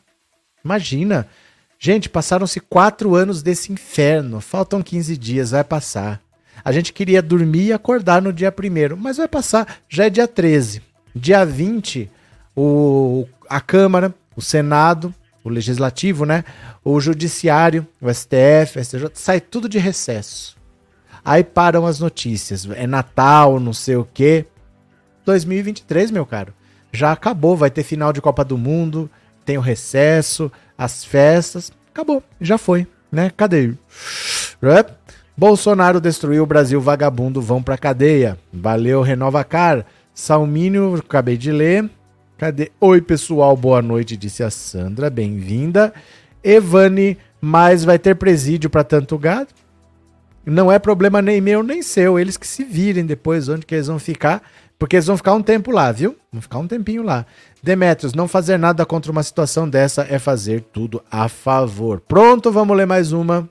Imagina. 0.64 1.28
Gente, 1.80 2.08
passaram-se 2.08 2.60
quatro 2.60 3.16
anos 3.16 3.42
desse 3.42 3.74
inferno. 3.74 4.40
Faltam 4.40 4.84
15 4.84 5.18
dias, 5.18 5.50
vai 5.50 5.64
passar. 5.64 6.22
A 6.64 6.72
gente 6.72 6.94
queria 6.94 7.24
dormir 7.24 7.66
e 7.66 7.74
acordar 7.74 8.22
no 8.22 8.32
dia 8.32 8.52
primeiro, 8.52 8.96
mas 8.96 9.18
vai 9.18 9.28
passar. 9.28 9.80
Já 9.90 10.06
é 10.06 10.10
dia 10.12 10.28
13. 10.28 10.84
Dia 11.16 11.44
20, 11.44 12.08
o, 12.56 13.26
a 13.50 13.60
Câmara, 13.60 14.14
o 14.36 14.44
Senado, 14.44 15.12
o 15.44 15.50
Legislativo, 15.50 16.24
né? 16.24 16.46
O 16.86 17.02
Judiciário, 17.02 17.88
o 18.00 18.14
STF, 18.14 18.78
o 18.78 18.86
STJ, 18.86 19.10
sai 19.16 19.42
tudo 19.42 19.68
de 19.68 19.80
recesso. 19.80 20.62
Aí 21.26 21.44
param 21.44 21.86
as 21.86 22.00
notícias. 22.00 22.68
É 22.72 22.86
Natal, 22.86 23.60
não 23.60 23.74
sei 23.74 23.96
o 23.96 24.08
quê. 24.14 24.46
2023, 25.26 26.12
meu 26.12 26.26
caro. 26.26 26.54
Já 26.92 27.12
acabou, 27.12 27.56
vai 27.56 27.72
ter 27.72 27.84
final 27.84 28.14
de 28.14 28.22
Copa 28.22 28.44
do 28.44 28.58
Mundo, 28.58 29.10
tem 29.46 29.58
o 29.58 29.62
recesso, 29.62 30.52
as 30.78 31.04
festas. 31.04 31.72
Acabou, 31.92 32.22
já 32.40 32.58
foi, 32.58 32.86
né? 33.12 33.32
Cadê? 33.36 33.74
Bolsonaro 35.36 36.00
destruiu 36.00 36.44
o 36.44 36.48
Brasil, 36.48 36.80
vagabundo 36.80 37.42
vão 37.42 37.64
pra 37.64 37.78
cadeia. 37.78 38.38
Valeu, 38.52 39.02
renova 39.02 39.44
car. 39.44 39.86
Salmínio, 40.14 40.96
acabei 40.96 41.38
de 41.38 41.52
ler. 41.52 41.90
Cadê? 42.38 42.72
Oi, 42.80 43.02
pessoal, 43.02 43.58
boa 43.58 43.82
noite, 43.82 44.16
disse 44.16 44.44
a 44.44 44.52
Sandra, 44.52 45.10
bem-vinda. 45.10 45.92
Evane, 46.44 47.18
mas 47.42 47.84
vai 47.84 47.98
ter 47.98 48.16
presídio 48.16 48.70
para 48.70 48.84
tanto 48.84 49.18
gado? 49.18 49.48
Não 50.46 50.72
é 50.72 50.78
problema 50.78 51.22
nem 51.22 51.40
meu 51.40 51.64
nem 51.64 51.82
seu, 51.82 52.20
eles 52.20 52.38
que 52.38 52.48
se 52.48 52.64
virem 52.64 53.06
depois 53.06 53.48
onde 53.48 53.66
que 53.66 53.76
eles 53.76 53.88
vão 53.88 54.00
ficar. 54.00 54.42
Porque 54.78 54.98
eles 54.98 55.06
vão 55.06 55.16
ficar 55.16 55.34
um 55.34 55.42
tempo 55.42 55.72
lá, 55.72 55.92
viu? 55.92 56.18
Vão 56.32 56.42
ficar 56.42 56.58
um 56.58 56.68
tempinho 56.68 57.04
lá. 57.04 57.26
Demetrios, 57.62 58.14
não 58.14 58.28
fazer 58.28 58.58
nada 58.58 58.86
contra 58.86 59.12
uma 59.12 59.24
situação 59.24 59.70
dessa 59.70 60.06
é 60.10 60.20
fazer 60.20 60.62
tudo 60.74 61.02
a 61.10 61.30
favor. 61.30 62.02
Pronto, 62.02 62.52
vamos 62.52 62.76
ler 62.76 62.86
mais 62.86 63.14
uma. 63.14 63.48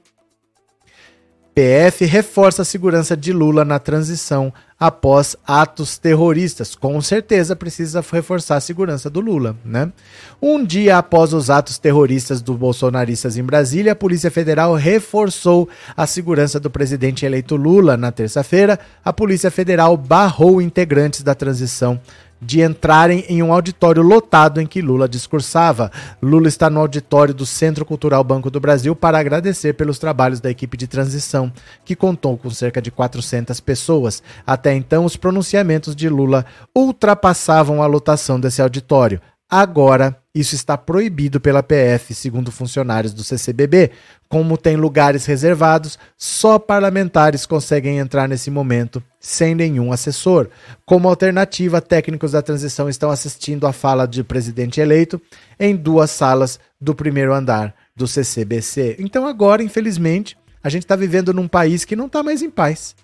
PF 1.55 2.07
reforça 2.07 2.63
a 2.63 2.65
segurança 2.65 3.15
de 3.15 3.31
Lula 3.31 3.63
na 3.63 3.79
transição 3.79 4.53
após 4.81 5.37
atos 5.47 5.99
terroristas. 5.99 6.75
Com 6.75 7.01
certeza 7.03 7.55
precisa 7.55 8.03
reforçar 8.11 8.57
a 8.57 8.61
segurança 8.61 9.11
do 9.11 9.21
Lula, 9.21 9.55
né? 9.63 9.93
Um 10.41 10.65
dia 10.65 10.97
após 10.97 11.35
os 11.35 11.51
atos 11.51 11.79
terroristas 11.79 12.41
dos 12.41 12.57
bolsonaristas 12.57 13.37
em 13.37 13.43
Brasília, 13.43 13.93
a 13.93 13.97
Polícia 13.97 14.31
Federal 14.31 14.75
reforçou 14.75 15.69
a 15.95 16.07
segurança 16.07 16.59
do 16.59 16.71
presidente 16.71 17.27
eleito 17.27 17.55
Lula. 17.55 17.99
Na 17.99 18.11
terça-feira, 18.11 18.81
a 19.05 19.13
Polícia 19.13 19.51
Federal 19.51 19.95
barrou 19.97 20.61
integrantes 20.61 21.23
da 21.23 21.35
transição 21.35 22.01
de 22.43 22.61
entrarem 22.61 23.25
em 23.29 23.43
um 23.43 23.53
auditório 23.53 24.03
lotado 24.03 24.61
em 24.61 24.67
que 24.67 24.83
Lula 24.83 25.09
discursava. 25.09 25.93
Lula 26.21 26.49
está 26.49 26.69
no 26.69 26.81
auditório 26.81 27.33
do 27.33 27.47
Centro 27.47 27.85
Cultural 27.85 28.25
Banco 28.25 28.51
do 28.51 28.59
Brasil 28.59 28.97
para 28.97 29.19
agradecer 29.19 29.75
pelos 29.75 29.99
trabalhos 29.99 30.41
da 30.41 30.51
equipe 30.51 30.77
de 30.77 30.89
transição, 30.89 31.53
que 31.85 31.95
contou 31.95 32.37
com 32.37 32.51
cerca 32.51 32.83
de 32.83 32.91
400 32.91 33.61
pessoas. 33.61 34.23
Até 34.45 34.75
então, 34.75 35.05
os 35.05 35.17
pronunciamentos 35.17 35.95
de 35.95 36.09
Lula 36.09 36.45
ultrapassavam 36.77 37.81
a 37.81 37.87
lotação 37.87 38.41
desse 38.41 38.61
auditório. 38.61 39.21
Agora, 39.49 40.22
isso 40.35 40.55
está 40.55 40.79
proibido 40.79 41.39
pela 41.39 41.63
PF, 41.63 42.15
segundo 42.15 42.51
funcionários 42.51 43.13
do 43.13 43.23
CCBB. 43.23 43.91
Como 44.31 44.57
tem 44.57 44.77
lugares 44.77 45.27
reservados, 45.27 45.99
só 46.17 46.59
parlamentares 46.59 47.45
conseguem 47.45 47.99
entrar 47.99 48.27
nesse 48.27 48.51
momento 48.51 49.03
sem 49.21 49.55
nenhum 49.55 49.93
assessor. 49.93 50.49
Como 50.87 51.07
alternativa, 51.07 51.83
técnicos 51.83 52.33
da 52.33 52.41
transição 52.41 52.89
estão 52.89 53.11
assistindo 53.11 53.67
à 53.67 53.75
fala 53.75 54.07
do 54.07 54.25
presidente 54.25 54.81
eleito 54.81 55.21
em 55.61 55.77
duas 55.77 56.11
salas 56.11 56.59
do 56.81 56.95
primeiro 56.95 57.35
andar 57.35 57.75
do 57.95 58.09
CCBC. 58.09 58.97
Então, 59.01 59.27
agora, 59.27 59.63
infelizmente, 59.63 60.35
a 60.65 60.71
gente 60.71 60.85
está 60.85 60.97
vivendo 60.97 61.35
num 61.35 61.47
país 61.47 61.85
que 61.85 61.95
não 61.95 62.07
está 62.07 62.23
mais 62.23 62.41
em 62.41 62.49
paz. 62.49 62.97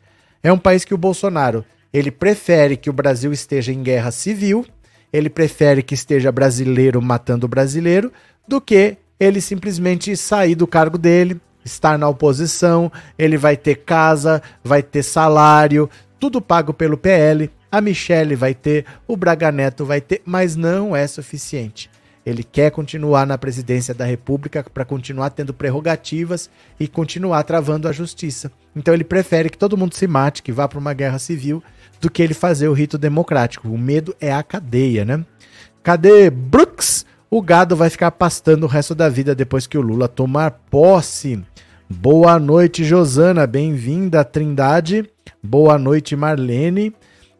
É 0.42 0.50
um 0.50 0.58
país 0.58 0.82
que 0.82 0.94
o 0.94 0.98
Bolsonaro 0.98 1.62
ele 1.92 2.10
prefere 2.10 2.76
que 2.76 2.88
o 2.88 2.92
Brasil 2.92 3.32
esteja 3.32 3.70
em 3.70 3.82
guerra 3.82 4.10
civil 4.10 4.64
ele 5.12 5.30
prefere 5.30 5.82
que 5.82 5.94
esteja 5.94 6.30
brasileiro 6.30 7.00
matando 7.00 7.48
brasileiro 7.48 8.12
do 8.46 8.60
que 8.60 8.96
ele 9.18 9.40
simplesmente 9.40 10.16
sair 10.16 10.54
do 10.54 10.66
cargo 10.66 10.96
dele, 10.96 11.40
estar 11.64 11.98
na 11.98 12.08
oposição, 12.08 12.90
ele 13.18 13.36
vai 13.36 13.56
ter 13.56 13.76
casa, 13.76 14.42
vai 14.62 14.82
ter 14.82 15.02
salário, 15.02 15.90
tudo 16.18 16.40
pago 16.40 16.72
pelo 16.72 16.96
PL, 16.96 17.50
a 17.70 17.80
Michelle 17.80 18.34
vai 18.34 18.54
ter, 18.54 18.84
o 19.06 19.16
Braga 19.16 19.52
Neto 19.52 19.84
vai 19.84 20.00
ter, 20.00 20.22
mas 20.24 20.56
não 20.56 20.96
é 20.96 21.06
suficiente. 21.06 21.90
Ele 22.24 22.44
quer 22.44 22.70
continuar 22.70 23.26
na 23.26 23.38
presidência 23.38 23.94
da 23.94 24.04
República 24.04 24.62
para 24.62 24.84
continuar 24.84 25.30
tendo 25.30 25.54
prerrogativas 25.54 26.50
e 26.78 26.86
continuar 26.86 27.42
travando 27.42 27.88
a 27.88 27.92
justiça. 27.92 28.52
Então 28.76 28.92
ele 28.92 29.04
prefere 29.04 29.48
que 29.48 29.56
todo 29.56 29.76
mundo 29.78 29.94
se 29.94 30.06
mate, 30.06 30.42
que 30.42 30.52
vá 30.52 30.68
para 30.68 30.78
uma 30.78 30.92
guerra 30.92 31.18
civil, 31.18 31.62
do 32.00 32.10
que 32.10 32.22
ele 32.22 32.34
fazer 32.34 32.68
o 32.68 32.72
rito 32.72 32.96
democrático. 32.98 33.68
O 33.68 33.78
medo 33.78 34.14
é 34.20 34.32
a 34.32 34.42
cadeia, 34.42 35.04
né? 35.04 35.24
Cadê 35.82 36.30
Brooks? 36.30 37.06
O 37.30 37.42
gado 37.42 37.76
vai 37.76 37.90
ficar 37.90 38.10
pastando 38.12 38.64
o 38.64 38.68
resto 38.68 38.94
da 38.94 39.08
vida 39.08 39.34
depois 39.34 39.66
que 39.66 39.76
o 39.76 39.82
Lula 39.82 40.08
tomar 40.08 40.50
posse. 40.70 41.42
Boa 41.88 42.38
noite, 42.38 42.84
Josana. 42.84 43.46
Bem-vinda, 43.46 44.24
Trindade. 44.24 45.08
Boa 45.42 45.78
noite, 45.78 46.16
Marlene. 46.16 46.94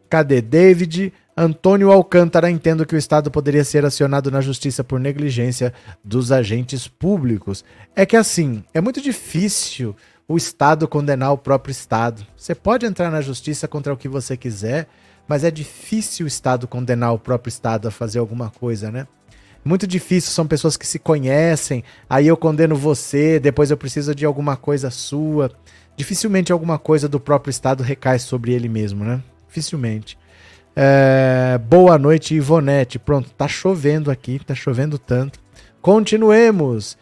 Cadê 0.09 0.41
David? 0.41 1.11
Antônio 1.35 1.89
Alcântara, 1.89 2.51
entendo 2.51 2.85
que 2.85 2.93
o 2.93 2.97
Estado 2.97 3.31
poderia 3.31 3.63
ser 3.63 3.85
acionado 3.85 4.29
na 4.29 4.41
justiça 4.41 4.83
por 4.83 4.99
negligência 4.99 5.73
dos 6.03 6.33
agentes 6.33 6.85
públicos. 6.85 7.63
É 7.95 8.05
que 8.05 8.17
assim, 8.17 8.61
é 8.73 8.81
muito 8.81 9.01
difícil 9.01 9.95
o 10.29 10.37
Estado 10.37 10.87
condenar 10.87 11.33
o 11.33 11.37
próprio 11.39 11.71
Estado. 11.71 12.25
Você 12.37 12.53
pode 12.53 12.85
entrar 12.85 13.09
na 13.09 13.19
justiça 13.19 13.67
contra 13.67 13.91
o 13.91 13.97
que 13.97 14.07
você 14.07 14.37
quiser, 14.37 14.87
mas 15.27 15.43
é 15.43 15.49
difícil 15.49 16.25
o 16.25 16.27
Estado 16.27 16.67
condenar 16.67 17.11
o 17.11 17.17
próprio 17.17 17.49
Estado 17.49 17.87
a 17.87 17.91
fazer 17.91 18.19
alguma 18.19 18.51
coisa, 18.51 18.91
né? 18.91 19.07
Muito 19.65 19.87
difícil, 19.87 20.31
são 20.31 20.45
pessoas 20.45 20.77
que 20.77 20.85
se 20.85 20.99
conhecem, 20.99 21.83
aí 22.07 22.27
eu 22.27 22.37
condeno 22.37 22.75
você, 22.75 23.39
depois 23.39 23.71
eu 23.71 23.77
preciso 23.77 24.13
de 24.13 24.23
alguma 24.23 24.55
coisa 24.55 24.91
sua. 24.91 25.51
Dificilmente 25.97 26.51
alguma 26.51 26.77
coisa 26.77 27.09
do 27.09 27.19
próprio 27.19 27.49
Estado 27.49 27.81
recai 27.81 28.19
sobre 28.19 28.53
ele 28.53 28.69
mesmo, 28.69 29.03
né? 29.03 29.21
Dificilmente. 29.47 30.15
É, 30.75 31.59
boa 31.67 31.97
noite, 31.97 32.35
Ivonete. 32.35 32.99
Pronto, 32.99 33.31
tá 33.31 33.47
chovendo 33.47 34.11
aqui, 34.11 34.39
tá 34.45 34.53
chovendo 34.53 34.99
tanto. 34.99 35.39
Continuemos. 35.81 36.97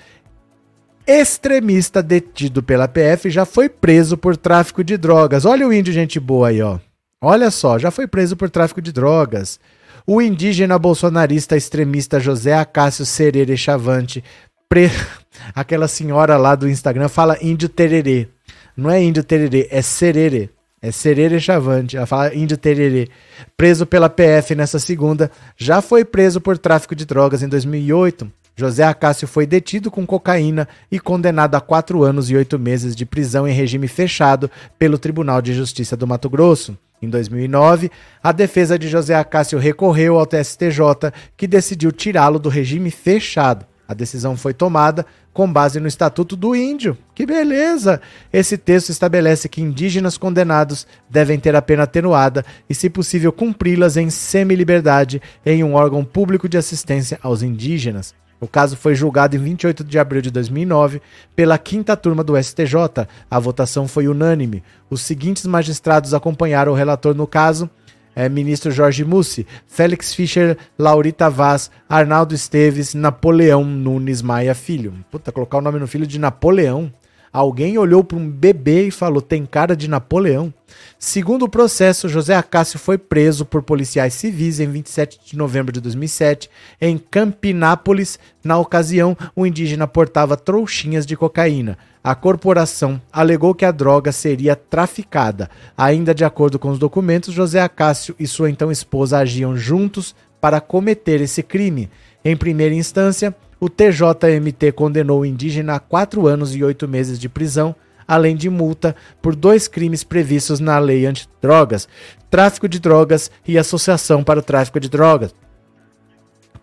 Extremista 1.08 2.04
detido 2.04 2.62
pela 2.62 2.86
PF 2.86 3.30
já 3.30 3.46
foi 3.46 3.70
preso 3.70 4.18
por 4.18 4.36
tráfico 4.36 4.84
de 4.84 4.98
drogas. 4.98 5.46
Olha 5.46 5.66
o 5.66 5.72
índio, 5.72 5.94
gente 5.94 6.20
boa 6.20 6.50
aí, 6.50 6.62
ó. 6.62 6.80
Olha 7.22 7.50
só, 7.50 7.80
já 7.80 7.90
foi 7.90 8.06
preso 8.06 8.36
por 8.36 8.50
tráfico 8.50 8.82
de 8.82 8.92
drogas. 8.92 9.58
O 10.06 10.22
indígena 10.22 10.78
bolsonarista 10.78 11.56
extremista 11.56 12.20
José 12.20 12.54
Acácio 12.54 13.06
Serere 13.06 13.56
Chavante, 13.56 14.22
pre... 14.68 14.92
aquela 15.56 15.88
senhora 15.88 16.36
lá 16.36 16.56
do 16.56 16.68
Instagram 16.68 17.08
fala 17.08 17.38
índio 17.42 17.70
tererê. 17.70 18.28
Não 18.76 18.92
é 18.92 19.02
índio 19.02 19.24
tererê, 19.24 19.66
é 19.72 19.82
serere. 19.82 20.50
É 20.80 20.92
Serere 20.92 21.40
Chavante, 21.40 21.98
fala 22.06 22.36
índio 22.36 22.56
tererê. 22.58 23.08
Preso 23.56 23.86
pela 23.86 24.10
PF 24.10 24.54
nessa 24.56 24.78
segunda, 24.78 25.32
já 25.56 25.82
foi 25.82 26.06
preso 26.06 26.40
por 26.40 26.58
tráfico 26.58 26.96
de 26.96 27.06
drogas 27.06 27.42
em 27.42 27.48
2008. 27.48 28.32
José 28.60 28.84
Acácio 28.84 29.28
foi 29.28 29.46
detido 29.46 29.92
com 29.92 30.04
cocaína 30.04 30.68
e 30.92 31.00
condenado 31.00 31.54
a 31.54 31.62
quatro 31.62 32.02
anos 32.02 32.32
e 32.32 32.36
oito 32.36 32.58
meses 32.58 32.96
de 32.96 33.06
prisão 33.06 33.48
em 33.48 33.54
regime 33.54 33.88
fechado 33.88 34.50
pelo 34.80 34.98
Tribunal 34.98 35.44
de 35.44 35.54
Justiça 35.54 35.96
do 35.96 36.08
Mato 36.08 36.28
Grosso. 36.28 36.76
Em 37.00 37.08
2009, 37.08 37.92
a 38.24 38.32
defesa 38.32 38.80
de 38.80 38.88
José 38.88 39.14
Acácio 39.14 39.60
recorreu 39.60 40.18
ao 40.18 40.26
TSTJ, 40.26 41.14
que 41.38 41.46
decidiu 41.46 41.92
tirá-lo 41.92 42.40
do 42.40 42.50
regime 42.50 42.90
fechado. 42.90 43.64
A 43.88 43.94
decisão 43.94 44.36
foi 44.36 44.56
tomada 44.56 45.06
com 45.32 45.54
base 45.54 45.80
no 45.80 45.88
Estatuto 45.88 46.36
do 46.36 46.56
Índio. 46.56 46.98
Que 47.14 47.28
beleza! 47.28 48.02
Esse 48.34 48.58
texto 48.58 48.90
estabelece 48.90 49.48
que 49.48 49.62
indígenas 49.62 50.18
condenados 50.18 50.88
devem 51.08 51.40
ter 51.40 51.56
a 51.56 51.62
pena 51.62 51.84
atenuada 51.84 52.44
e, 52.68 52.74
se 52.74 52.90
possível, 52.90 53.32
cumpri-las 53.32 53.98
em 53.98 54.10
semi-liberdade 54.10 55.22
em 55.46 55.64
um 55.64 55.76
órgão 55.76 56.04
público 56.04 56.50
de 56.50 56.58
assistência 56.58 57.20
aos 57.22 57.44
indígenas. 57.44 58.16
O 58.40 58.48
caso 58.48 58.78
foi 58.78 58.94
julgado 58.94 59.36
em 59.36 59.40
28 59.40 59.84
de 59.84 59.98
abril 59.98 60.22
de 60.22 60.30
2009 60.30 61.02
pela 61.36 61.58
quinta 61.58 61.98
turma 61.98 62.24
do 62.24 62.42
STJ. 62.42 63.08
A 63.30 63.40
votação 63.40 63.88
foi 63.88 64.08
unânime. 64.08 64.64
Os 64.90 65.02
seguintes 65.02 65.46
magistrados 65.46 66.14
acompanharam 66.14 66.72
o 66.72 66.76
relator 66.76 67.16
no 67.16 67.26
caso: 67.26 67.70
é, 68.16 68.30
ministro 68.30 68.72
Jorge 68.72 69.04
Mussi, 69.04 69.46
Félix 69.68 70.14
Fischer, 70.14 70.58
Laurita 70.78 71.30
Vaz, 71.30 71.72
Arnaldo 71.90 72.36
Esteves, 72.36 72.94
Napoleão 72.94 73.64
Nunes 73.64 74.22
Maia 74.22 74.54
Filho. 74.56 74.94
Puta, 75.12 75.32
colocar 75.32 75.58
o 75.58 75.62
nome 75.62 75.80
no 75.80 75.88
filho 75.88 76.06
de 76.06 76.20
Napoleão. 76.20 76.92
Alguém 77.32 77.78
olhou 77.78 78.04
para 78.04 78.18
um 78.18 78.30
bebê 78.30 78.88
e 78.88 78.92
falou: 78.92 79.22
tem 79.22 79.46
cara 79.46 79.76
de 79.76 79.88
Napoleão. 79.88 80.54
Segundo 81.00 81.44
o 81.44 81.50
processo, 81.50 82.10
José 82.10 82.36
Acácio 82.36 82.80
foi 82.80 82.98
preso 82.98 83.46
por 83.46 83.62
policiais 83.62 84.14
civis 84.14 84.60
em 84.60 84.68
27 84.68 85.20
de 85.24 85.38
novembro 85.38 85.72
de 85.72 85.80
2007 85.80 86.50
em 86.82 86.98
Campinápolis. 86.98 88.20
Na 88.44 88.58
ocasião, 88.58 89.16
o 89.36 89.46
indígena 89.46 89.88
portava 89.88 90.36
trouxinhas 90.36 91.06
de 91.06 91.16
cocaína. 91.16 91.78
A 92.04 92.16
corporação 92.16 93.02
alegou 93.12 93.54
que 93.54 93.66
a 93.66 93.72
droga 93.72 94.12
seria 94.12 94.56
traficada. 94.56 95.50
Ainda 95.78 96.16
de 96.16 96.24
acordo 96.24 96.58
com 96.58 96.70
os 96.70 96.80
documentos, 96.80 97.34
José 97.34 97.62
Acácio 97.62 98.16
e 98.18 98.26
sua 98.26 98.50
então 98.50 98.72
esposa 98.72 99.18
agiam 99.18 99.58
juntos 99.58 100.16
para 100.40 100.62
cometer 100.62 101.22
esse 101.22 101.44
crime. 101.44 101.90
Em 102.24 102.36
primeira 102.36 102.74
instância, 102.74 103.36
o 103.60 103.70
TJMT 103.70 104.72
condenou 104.74 105.22
o 105.22 105.26
indígena 105.26 105.76
a 105.76 105.80
quatro 105.80 106.28
anos 106.28 106.56
e 106.56 106.64
oito 106.64 106.88
meses 106.88 107.18
de 107.18 107.28
prisão, 107.28 107.76
além 108.08 108.36
de 108.36 108.50
multa 108.50 108.96
por 109.22 109.36
dois 109.36 109.68
crimes 109.68 110.04
previstos 110.04 110.60
na 110.60 110.78
lei 110.80 111.06
antidrogas: 111.06 111.88
tráfico 112.30 112.68
de 112.68 112.80
drogas 112.80 113.32
e 113.48 113.58
associação 113.58 114.24
para 114.24 114.40
o 114.40 114.44
tráfico 114.44 114.80
de 114.80 114.90
drogas. 114.90 115.34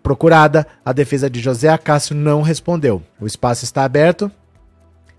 Procurada, 0.01 0.67
a 0.85 0.93
defesa 0.93 1.29
de 1.29 1.39
José 1.39 1.67
Acácio 1.67 2.15
não 2.15 2.41
respondeu. 2.41 3.01
O 3.19 3.25
espaço 3.25 3.63
está 3.63 3.83
aberto. 3.83 4.31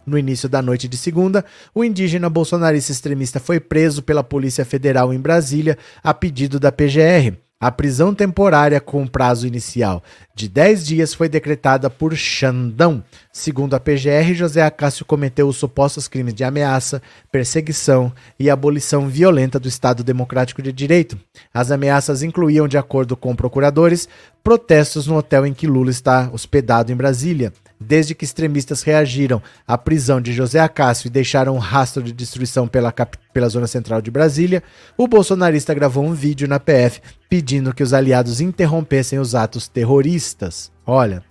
No 0.06 0.16
início 0.16 0.48
da 0.48 0.62
noite 0.62 0.86
de 0.86 0.96
segunda, 0.96 1.44
o 1.74 1.82
indígena 1.82 2.30
bolsonarista 2.30 2.92
extremista 2.92 3.40
foi 3.40 3.58
preso 3.58 4.00
pela 4.00 4.22
Polícia 4.22 4.64
Federal 4.64 5.12
em 5.12 5.18
Brasília 5.18 5.76
a 6.04 6.14
pedido 6.14 6.60
da 6.60 6.70
PGR. 6.70 7.45
A 7.58 7.72
prisão 7.72 8.14
temporária 8.14 8.78
com 8.82 9.06
prazo 9.06 9.46
inicial 9.46 10.02
de 10.34 10.46
10 10.46 10.86
dias 10.86 11.14
foi 11.14 11.26
decretada 11.26 11.88
por 11.88 12.14
Xandão. 12.14 13.02
Segundo 13.32 13.72
a 13.72 13.80
PGR, 13.80 14.34
José 14.34 14.60
Acácio 14.60 15.06
cometeu 15.06 15.48
os 15.48 15.56
supostos 15.56 16.06
crimes 16.06 16.34
de 16.34 16.44
ameaça, 16.44 17.00
perseguição 17.32 18.12
e 18.38 18.50
abolição 18.50 19.08
violenta 19.08 19.58
do 19.58 19.68
Estado 19.68 20.04
Democrático 20.04 20.60
de 20.60 20.70
Direito. 20.70 21.18
As 21.52 21.70
ameaças 21.70 22.22
incluíam, 22.22 22.68
de 22.68 22.76
acordo 22.76 23.16
com 23.16 23.34
procuradores, 23.34 24.06
protestos 24.44 25.06
no 25.06 25.16
hotel 25.16 25.46
em 25.46 25.54
que 25.54 25.66
Lula 25.66 25.90
está 25.90 26.28
hospedado 26.30 26.92
em 26.92 26.94
Brasília 26.94 27.54
desde 27.80 28.14
que 28.14 28.24
extremistas 28.24 28.82
reagiram 28.82 29.42
à 29.66 29.76
prisão 29.76 30.20
de 30.20 30.32
José 30.32 30.58
Acácio 30.60 31.08
e 31.08 31.10
deixaram 31.10 31.54
um 31.54 31.58
rastro 31.58 32.02
de 32.02 32.12
destruição 32.12 32.66
pela, 32.66 32.92
pela 32.92 33.48
zona 33.48 33.66
central 33.66 34.00
de 34.00 34.10
Brasília, 34.10 34.62
o 34.96 35.06
bolsonarista 35.06 35.74
gravou 35.74 36.04
um 36.04 36.14
vídeo 36.14 36.48
na 36.48 36.58
PF 36.58 37.00
pedindo 37.28 37.74
que 37.74 37.82
os 37.82 37.92
aliados 37.92 38.40
interrompessem 38.40 39.18
os 39.18 39.34
atos 39.34 39.68
terroristas. 39.68 40.70
Olha, 40.86 41.22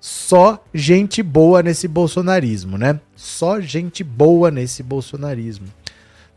só 0.00 0.62
gente 0.72 1.22
boa 1.22 1.62
nesse 1.62 1.88
bolsonarismo, 1.88 2.78
né? 2.78 3.00
Só 3.16 3.60
gente 3.60 4.04
boa 4.04 4.50
nesse 4.50 4.82
bolsonarismo. 4.82 5.66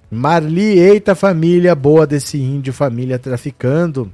Marli, 0.10 0.78
eita 0.78 1.16
família 1.16 1.74
boa 1.74 2.06
desse 2.06 2.38
índio, 2.38 2.74
família 2.74 3.18
traficando. 3.18 4.12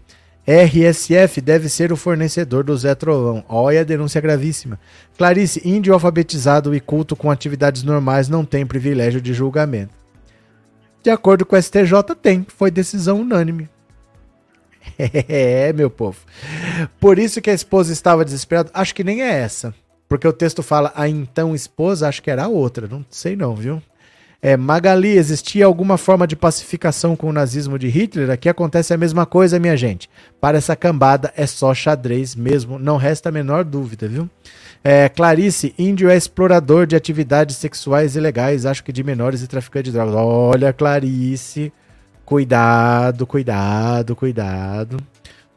RSF 0.48 1.42
deve 1.42 1.68
ser 1.68 1.92
o 1.92 1.98
fornecedor 1.98 2.64
do 2.64 2.78
Zé 2.78 2.96
Trovão. 2.96 3.44
Olha 3.50 3.82
a 3.82 3.84
denúncia 3.84 4.22
gravíssima. 4.22 4.80
Clarice, 5.18 5.62
índio 5.68 5.94
alfabetizado 5.94 6.74
e 6.74 6.80
culto 6.80 7.18
com 7.18 7.30
atividades 7.30 7.84
normais 7.84 8.30
não 8.30 8.46
tem 8.46 8.66
privilégio 8.66 9.20
de 9.20 9.34
julgamento. 9.34 9.94
De 11.04 11.10
acordo 11.10 11.46
com 11.46 11.58
o 11.58 11.62
STJ, 11.62 12.16
tem. 12.22 12.48
Foi 12.48 12.72
decisão 12.72 13.22
unânime. 13.22 13.70
É, 14.98 15.74
meu 15.74 15.90
povo. 15.90 16.18
Por 16.98 17.20
isso 17.20 17.42
que 17.42 17.50
a 17.50 17.54
esposa 17.54 17.92
estava 17.92 18.24
desesperada. 18.24 18.72
Acho 18.74 18.96
que 18.96 19.04
nem 19.04 19.22
é 19.22 19.42
essa. 19.42 19.76
Porque 20.08 20.26
o 20.26 20.32
texto 20.32 20.64
fala 20.64 20.94
a 20.96 21.10
então 21.10 21.54
esposa, 21.54 22.08
acho 22.08 22.24
que 22.24 22.32
era 22.32 22.46
a 22.46 22.48
outra. 22.48 22.88
Não 22.88 23.06
sei 23.10 23.36
não, 23.36 23.54
viu? 23.54 23.84
É, 24.42 24.56
Magali, 24.56 25.18
existia 25.18 25.66
alguma 25.66 25.98
forma 25.98 26.28
de 26.28 26.36
pacificação 26.36 27.16
com 27.16 27.28
o 27.28 27.34
nazismo 27.34 27.78
de 27.80 27.88
Hitler? 27.88 28.30
Aqui 28.30 28.48
acontece 28.48 28.94
a 28.94 28.98
mesma 28.98 29.26
coisa, 29.26 29.60
minha 29.60 29.76
gente. 29.76 30.10
Para 30.40 30.58
essa 30.58 30.76
cambada 30.76 31.34
é 31.36 31.48
só 31.48 31.74
xadrez 31.74 32.36
mesmo, 32.36 32.78
não 32.78 32.98
resta 32.98 33.30
a 33.30 33.32
menor 33.32 33.64
dúvida, 33.64 34.08
viu? 34.08 34.30
É, 34.84 35.10
Clarice, 35.10 35.74
índio 35.78 36.10
é 36.10 36.16
explorador 36.16 36.86
de 36.86 36.96
atividades 36.96 37.58
sexuais 37.58 38.16
ilegais, 38.16 38.66
acho 38.66 38.84
que 38.84 38.94
de 38.94 39.04
menores 39.04 39.42
e 39.42 39.48
traficante 39.48 39.86
de 39.86 39.92
drogas. 39.92 40.16
Olha, 40.16 40.72
Clarice, 40.72 41.74
cuidado, 42.24 43.26
cuidado, 43.26 44.16
cuidado. 44.16 44.98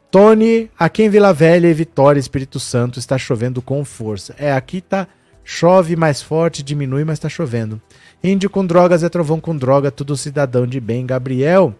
Tony, 0.09 0.69
aqui 0.77 1.03
em 1.03 1.09
Vila 1.09 1.31
Velha 1.31 1.67
e 1.67 1.73
Vitória, 1.73 2.19
Espírito 2.19 2.59
Santo, 2.59 2.99
está 2.99 3.17
chovendo 3.17 3.61
com 3.61 3.85
força. 3.85 4.35
É, 4.37 4.51
aqui 4.51 4.81
tá 4.81 5.07
chove 5.43 5.95
mais 5.95 6.21
forte, 6.21 6.63
diminui, 6.63 7.05
mas 7.05 7.17
está 7.17 7.29
chovendo. 7.29 7.81
Índio 8.23 8.49
com 8.49 8.65
drogas 8.65 9.03
é 9.03 9.09
trovão 9.09 9.39
com 9.39 9.57
droga, 9.57 9.89
tudo 9.89 10.15
cidadão 10.15 10.67
de 10.67 10.79
bem. 10.79 11.05
Gabriel, 11.05 11.73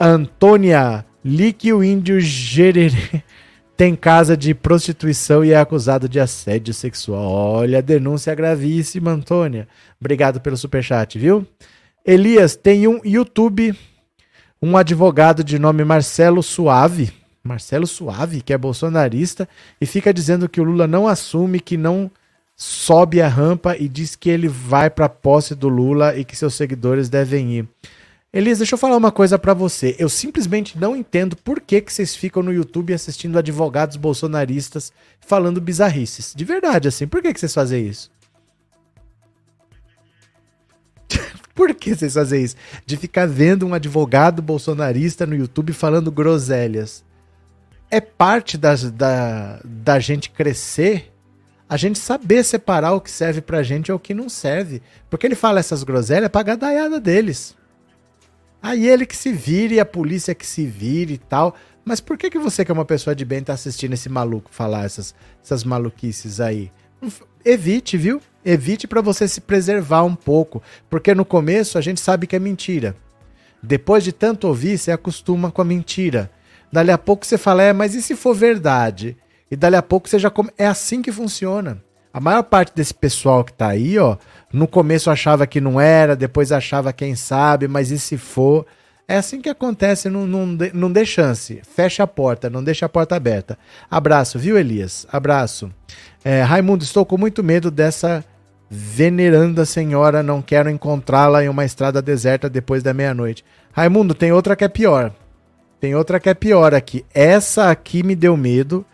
Antônia, 0.00 1.04
lique 1.22 1.70
o 1.72 1.84
índio 1.84 2.18
gererê 2.18 3.22
tem 3.76 3.94
casa 3.94 4.36
de 4.36 4.54
prostituição 4.54 5.44
e 5.44 5.52
é 5.52 5.56
acusado 5.56 6.08
de 6.08 6.18
assédio 6.18 6.72
sexual. 6.72 7.30
Olha, 7.30 7.82
denúncia 7.82 8.34
gravíssima, 8.34 9.10
Antônia. 9.10 9.68
Obrigado 10.00 10.40
pelo 10.40 10.56
superchat, 10.56 11.18
viu? 11.18 11.46
Elias, 12.06 12.56
tem 12.56 12.88
um 12.88 13.00
YouTube, 13.04 13.76
um 14.62 14.76
advogado 14.76 15.44
de 15.44 15.58
nome 15.58 15.84
Marcelo 15.84 16.42
Suave, 16.42 17.12
Marcelo 17.44 17.86
Suave, 17.86 18.40
que 18.40 18.52
é 18.52 18.58
bolsonarista, 18.58 19.48
e 19.80 19.84
fica 19.84 20.12
dizendo 20.12 20.48
que 20.48 20.60
o 20.60 20.64
Lula 20.64 20.86
não 20.86 21.06
assume, 21.06 21.60
que 21.60 21.76
não 21.76 22.10
sobe 22.56 23.20
a 23.20 23.28
rampa 23.28 23.76
e 23.76 23.88
diz 23.88 24.14
que 24.14 24.30
ele 24.30 24.48
vai 24.48 24.88
para 24.88 25.06
a 25.06 25.08
posse 25.08 25.54
do 25.54 25.68
Lula 25.68 26.16
e 26.16 26.24
que 26.24 26.36
seus 26.36 26.54
seguidores 26.54 27.08
devem 27.08 27.58
ir. 27.58 27.68
Elisa, 28.32 28.60
deixa 28.60 28.74
eu 28.74 28.78
falar 28.78 28.96
uma 28.96 29.12
coisa 29.12 29.38
para 29.38 29.52
você. 29.52 29.94
Eu 29.98 30.08
simplesmente 30.08 30.78
não 30.78 30.96
entendo 30.96 31.36
por 31.36 31.60
que, 31.60 31.82
que 31.82 31.92
vocês 31.92 32.16
ficam 32.16 32.42
no 32.42 32.50
YouTube 32.50 32.94
assistindo 32.94 33.38
advogados 33.38 33.98
bolsonaristas 33.98 34.90
falando 35.20 35.60
bizarrices. 35.60 36.32
De 36.34 36.42
verdade, 36.42 36.88
assim. 36.88 37.06
Por 37.06 37.20
que, 37.20 37.30
que 37.34 37.38
vocês 37.38 37.52
fazem 37.52 37.86
isso? 37.86 38.10
por 41.54 41.74
que 41.74 41.94
vocês 41.94 42.14
fazem 42.14 42.42
isso? 42.42 42.56
De 42.86 42.96
ficar 42.96 43.26
vendo 43.26 43.66
um 43.66 43.74
advogado 43.74 44.40
bolsonarista 44.40 45.26
no 45.26 45.36
YouTube 45.36 45.74
falando 45.74 46.10
groselhas. 46.10 47.04
É 47.90 48.00
parte 48.00 48.56
das, 48.56 48.90
da, 48.90 49.60
da 49.62 49.98
gente 49.98 50.30
crescer 50.30 51.11
a 51.72 51.76
gente 51.78 51.98
saber 51.98 52.44
separar 52.44 52.92
o 52.92 53.00
que 53.00 53.10
serve 53.10 53.40
pra 53.40 53.62
gente 53.62 53.88
e 53.88 53.92
o 53.92 53.98
que 53.98 54.12
não 54.12 54.28
serve. 54.28 54.82
Porque 55.08 55.26
ele 55.26 55.34
fala 55.34 55.58
essas 55.58 55.82
groselhas 55.82 56.28
pra 56.28 56.42
gadaiada 56.42 57.00
deles. 57.00 57.56
Aí 58.62 58.86
ele 58.86 59.06
que 59.06 59.16
se 59.16 59.32
vire, 59.32 59.80
a 59.80 59.84
polícia 59.86 60.34
que 60.34 60.46
se 60.46 60.66
vire 60.66 61.14
e 61.14 61.18
tal. 61.18 61.56
Mas 61.82 61.98
por 61.98 62.18
que, 62.18 62.28
que 62.28 62.38
você, 62.38 62.62
que 62.62 62.70
é 62.70 62.74
uma 62.74 62.84
pessoa 62.84 63.16
de 63.16 63.24
bem, 63.24 63.42
tá 63.42 63.54
assistindo 63.54 63.94
esse 63.94 64.10
maluco 64.10 64.50
falar 64.52 64.84
essas, 64.84 65.14
essas 65.42 65.64
maluquices 65.64 66.42
aí? 66.42 66.70
Evite, 67.42 67.96
viu? 67.96 68.20
Evite 68.44 68.86
para 68.86 69.00
você 69.00 69.26
se 69.26 69.40
preservar 69.40 70.02
um 70.02 70.14
pouco. 70.14 70.62
Porque 70.90 71.14
no 71.14 71.24
começo 71.24 71.78
a 71.78 71.80
gente 71.80 72.02
sabe 72.02 72.26
que 72.26 72.36
é 72.36 72.38
mentira. 72.38 72.94
Depois 73.62 74.04
de 74.04 74.12
tanto 74.12 74.46
ouvir, 74.46 74.76
você 74.76 74.92
acostuma 74.92 75.50
com 75.50 75.62
a 75.62 75.64
mentira. 75.64 76.30
Dali 76.70 76.90
a 76.90 76.98
pouco 76.98 77.24
você 77.24 77.38
fala, 77.38 77.62
é, 77.62 77.72
mas 77.72 77.94
e 77.94 78.02
se 78.02 78.14
for 78.14 78.34
verdade? 78.34 79.16
E 79.52 79.56
dali 79.56 79.76
a 79.76 79.82
pouco 79.82 80.08
você 80.08 80.18
já 80.18 80.30
come... 80.30 80.48
É 80.56 80.66
assim 80.66 81.02
que 81.02 81.12
funciona. 81.12 81.76
A 82.10 82.18
maior 82.18 82.42
parte 82.42 82.72
desse 82.74 82.94
pessoal 82.94 83.44
que 83.44 83.52
tá 83.52 83.68
aí, 83.68 83.98
ó, 83.98 84.16
no 84.50 84.66
começo 84.66 85.10
achava 85.10 85.46
que 85.46 85.60
não 85.60 85.78
era, 85.78 86.16
depois 86.16 86.50
achava 86.50 86.90
quem 86.90 87.14
sabe, 87.14 87.68
mas 87.68 87.90
e 87.90 87.98
se 87.98 88.16
for? 88.16 88.64
É 89.06 89.18
assim 89.18 89.42
que 89.42 89.50
acontece, 89.50 90.08
não, 90.08 90.26
não, 90.26 90.56
dê, 90.56 90.70
não 90.72 90.90
dê 90.90 91.04
chance. 91.04 91.60
Fecha 91.76 92.02
a 92.02 92.06
porta, 92.06 92.48
não 92.48 92.64
deixa 92.64 92.86
a 92.86 92.88
porta 92.88 93.14
aberta. 93.14 93.58
Abraço, 93.90 94.38
viu, 94.38 94.56
Elias? 94.56 95.06
Abraço. 95.12 95.70
É, 96.24 96.40
Raimundo, 96.40 96.82
estou 96.82 97.04
com 97.04 97.18
muito 97.18 97.44
medo 97.44 97.70
dessa 97.70 98.24
veneranda 98.70 99.66
senhora, 99.66 100.22
não 100.22 100.40
quero 100.40 100.70
encontrá-la 100.70 101.44
em 101.44 101.48
uma 101.50 101.66
estrada 101.66 102.00
deserta 102.00 102.48
depois 102.48 102.82
da 102.82 102.94
meia-noite. 102.94 103.44
Raimundo, 103.70 104.14
tem 104.14 104.32
outra 104.32 104.56
que 104.56 104.64
é 104.64 104.68
pior. 104.68 105.12
Tem 105.78 105.94
outra 105.94 106.18
que 106.18 106.30
é 106.30 106.34
pior 106.34 106.72
aqui. 106.74 107.04
Essa 107.12 107.70
aqui 107.70 108.02
me 108.02 108.16
deu 108.16 108.34
medo. 108.34 108.86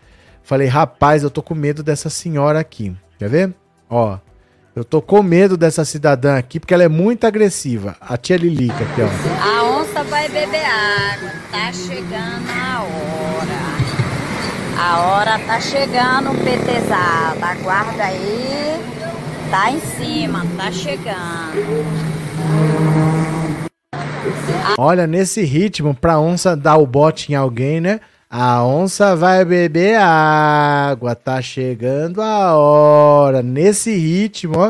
Falei, 0.49 0.67
rapaz, 0.67 1.21
eu 1.21 1.29
tô 1.29 1.43
com 1.43 1.53
medo 1.53 1.83
dessa 1.83 2.09
senhora 2.09 2.59
aqui. 2.59 2.91
Quer 3.19 3.29
ver? 3.29 3.53
Ó, 3.87 4.17
eu 4.75 4.83
tô 4.83 4.99
com 4.99 5.21
medo 5.21 5.55
dessa 5.55 5.85
cidadã 5.85 6.39
aqui 6.39 6.59
porque 6.59 6.73
ela 6.73 6.81
é 6.81 6.87
muito 6.87 7.27
agressiva. 7.27 7.95
A 8.01 8.17
tia 8.17 8.35
Lilica 8.35 8.83
aqui, 8.83 8.99
ó. 8.99 9.47
A 9.47 9.63
onça 9.77 10.03
vai 10.05 10.27
beber 10.27 10.65
água. 10.65 11.29
Tá 11.51 11.71
chegando 11.71 12.49
a 12.49 12.81
hora. 12.81 13.59
A 14.79 14.99
hora 15.01 15.37
tá 15.37 15.61
chegando, 15.61 16.43
petezada. 16.43 17.45
Aguarda 17.45 18.05
aí. 18.05 18.81
Tá 19.51 19.69
em 19.69 19.79
cima, 19.79 20.47
tá 20.57 20.71
chegando. 20.71 21.59
Olha, 24.79 25.05
nesse 25.05 25.43
ritmo, 25.43 25.93
pra 25.93 26.19
onça 26.19 26.57
dar 26.57 26.77
o 26.77 26.87
bote 26.87 27.31
em 27.31 27.35
alguém, 27.35 27.79
né? 27.79 27.99
A 28.31 28.63
onça 28.63 29.15
vai 29.15 29.43
beber 29.43 29.95
água, 29.99 31.15
tá 31.15 31.41
chegando 31.41 32.21
a 32.21 32.55
hora. 32.55 33.41
Nesse 33.41 33.91
ritmo, 33.91 34.53
ó. 34.55 34.69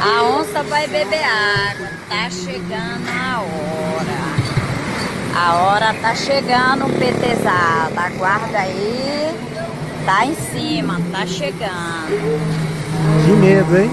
A 0.00 0.22
onça 0.22 0.62
vai 0.62 0.86
beber 0.86 1.24
água, 1.24 1.88
tá 2.08 2.30
chegando 2.30 3.08
a 3.08 3.40
hora. 3.40 4.16
A 5.34 5.54
hora 5.56 5.94
tá 5.94 6.14
chegando, 6.14 6.86
petezada. 6.96 8.00
Aguarda 8.02 8.56
aí. 8.56 9.34
Tá 10.04 10.24
em 10.24 10.36
cima, 10.36 11.00
tá 11.10 11.26
chegando. 11.26 12.06
Que 13.24 13.32
medo, 13.32 13.78
hein? 13.78 13.90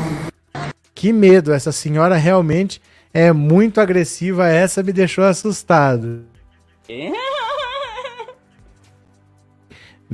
Que 0.94 1.12
medo. 1.12 1.52
Essa 1.52 1.72
senhora 1.72 2.16
realmente 2.16 2.80
é 3.12 3.34
muito 3.34 3.82
agressiva. 3.82 4.48
Essa 4.48 4.84
me 4.84 4.94
deixou 4.94 5.24
assustado. 5.24 6.32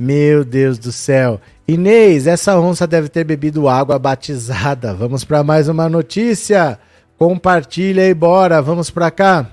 Meu 0.02 0.46
Deus 0.46 0.78
do 0.78 0.90
céu. 0.90 1.38
Inês, 1.68 2.26
essa 2.26 2.58
onça 2.58 2.86
deve 2.86 3.10
ter 3.10 3.22
bebido 3.22 3.68
água 3.68 3.98
batizada. 3.98 4.94
Vamos 4.94 5.24
para 5.24 5.44
mais 5.44 5.68
uma 5.68 5.90
notícia. 5.90 6.78
Compartilha 7.18 8.08
e 8.08 8.14
bora. 8.14 8.62
Vamos 8.62 8.88
para 8.88 9.10
cá. 9.10 9.46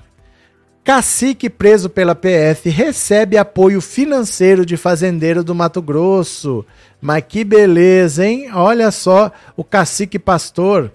Cacique 0.82 1.50
preso 1.50 1.90
pela 1.90 2.14
PF 2.14 2.70
recebe 2.70 3.36
apoio 3.36 3.82
financeiro 3.82 4.64
de 4.64 4.78
fazendeiro 4.78 5.44
do 5.44 5.54
Mato 5.54 5.82
Grosso. 5.82 6.64
Mas 6.98 7.24
que 7.28 7.44
beleza, 7.44 8.26
hein? 8.26 8.50
Olha 8.54 8.90
só, 8.90 9.30
o 9.54 9.62
cacique 9.62 10.18
pastor 10.18 10.90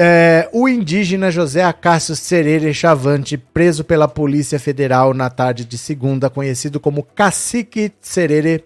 é, 0.00 0.48
o 0.52 0.68
indígena 0.68 1.28
José 1.28 1.64
Acácio 1.64 2.14
Cereira 2.14 2.72
Chavante, 2.72 3.36
preso 3.36 3.82
pela 3.82 4.06
Polícia 4.06 4.58
Federal 4.58 5.12
na 5.12 5.28
tarde 5.28 5.64
de 5.64 5.76
segunda, 5.76 6.30
conhecido 6.30 6.78
como 6.78 7.02
Cacique 7.02 7.90
Serere, 8.00 8.64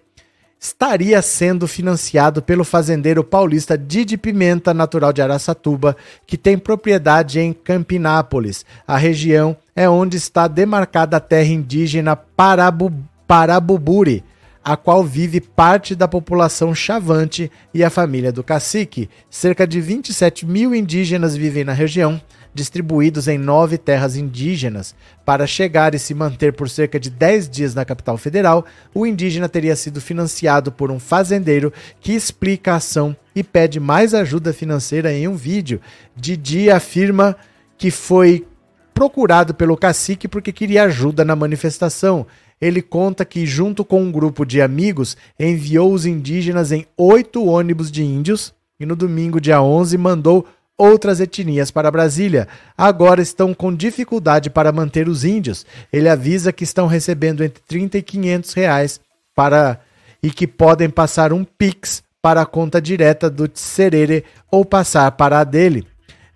estaria 0.59 1.19
sendo 1.23 1.67
financiado 1.67 2.39
pelo 2.39 2.63
fazendeiro 2.63 3.23
paulista 3.23 3.75
Didi 3.75 4.15
Pimenta, 4.15 4.75
natural 4.75 5.11
de 5.11 5.23
Araçatuba, 5.23 5.97
que 6.27 6.37
tem 6.37 6.55
propriedade 6.55 7.39
em 7.39 7.51
Campinápolis. 7.51 8.63
A 8.87 8.95
região 8.95 9.57
é 9.75 9.89
onde 9.89 10.17
está 10.17 10.47
demarcada 10.47 11.17
a 11.17 11.19
terra 11.19 11.49
indígena 11.49 12.15
Parabu, 12.15 12.93
Parabuburi, 13.27 14.23
a 14.63 14.77
qual 14.77 15.03
vive 15.03 15.41
parte 15.41 15.93
da 15.93 16.07
população 16.07 16.73
chavante 16.73 17.51
e 17.73 17.83
a 17.83 17.89
família 17.89 18.31
do 18.31 18.43
cacique. 18.43 19.09
Cerca 19.29 19.67
de 19.67 19.81
27 19.81 20.45
mil 20.45 20.73
indígenas 20.73 21.35
vivem 21.35 21.65
na 21.65 21.73
região, 21.73 22.21
distribuídos 22.53 23.27
em 23.27 23.37
nove 23.37 23.77
terras 23.77 24.15
indígenas. 24.15 24.95
Para 25.25 25.45
chegar 25.45 25.93
e 25.93 25.99
se 25.99 26.13
manter 26.13 26.53
por 26.53 26.69
cerca 26.69 26.97
de 26.99 27.09
10 27.09 27.49
dias 27.49 27.75
na 27.75 27.83
capital 27.83 28.17
federal, 28.17 28.65
o 28.93 29.05
indígena 29.05 29.49
teria 29.49 29.75
sido 29.75 29.99
financiado 29.99 30.71
por 30.71 30.89
um 30.89 30.99
fazendeiro 30.99 31.73
que 31.99 32.13
explica 32.13 32.73
a 32.73 32.75
ação 32.77 33.15
e 33.35 33.43
pede 33.43 33.79
mais 33.79 34.13
ajuda 34.13 34.53
financeira 34.53 35.11
em 35.11 35.27
um 35.27 35.35
vídeo. 35.35 35.81
Didi 36.15 36.69
afirma 36.69 37.35
que 37.77 37.91
foi 37.91 38.45
procurado 38.93 39.53
pelo 39.53 39.75
cacique 39.75 40.27
porque 40.27 40.51
queria 40.51 40.83
ajuda 40.83 41.25
na 41.25 41.35
manifestação 41.35 42.25
ele 42.63 42.81
conta 42.81 43.25
que, 43.25 43.45
junto 43.45 43.83
com 43.83 44.01
um 44.01 44.09
grupo 44.09 44.45
de 44.45 44.61
amigos, 44.61 45.17
enviou 45.37 45.91
os 45.91 46.05
indígenas 46.05 46.71
em 46.71 46.85
oito 46.95 47.45
ônibus 47.45 47.91
de 47.91 48.03
índios 48.03 48.53
e 48.79 48.85
no 48.85 48.95
domingo, 48.95 49.41
dia 49.41 49.61
11, 49.61 49.97
mandou 49.97 50.47
outras 50.77 51.19
etnias 51.19 51.71
para 51.71 51.91
Brasília. 51.91 52.47
Agora 52.77 53.21
estão 53.21 53.53
com 53.53 53.75
dificuldade 53.75 54.49
para 54.49 54.71
manter 54.71 55.09
os 55.09 55.25
índios. 55.25 55.65
Ele 55.91 56.07
avisa 56.07 56.53
que 56.53 56.63
estão 56.63 56.87
recebendo 56.87 57.43
entre 57.43 57.61
30 57.67 57.97
e 57.97 58.01
500 58.01 58.53
reais 58.53 59.01
para 59.35 59.81
e 60.21 60.31
que 60.31 60.47
podem 60.47 60.89
passar 60.89 61.33
um 61.33 61.43
Pix 61.43 62.01
para 62.21 62.43
a 62.43 62.45
conta 62.45 62.81
direta 62.81 63.29
do 63.29 63.45
Tserere 63.45 64.23
ou 64.49 64.63
passar 64.63 65.11
para 65.11 65.41
a 65.41 65.43
dele. 65.43 65.85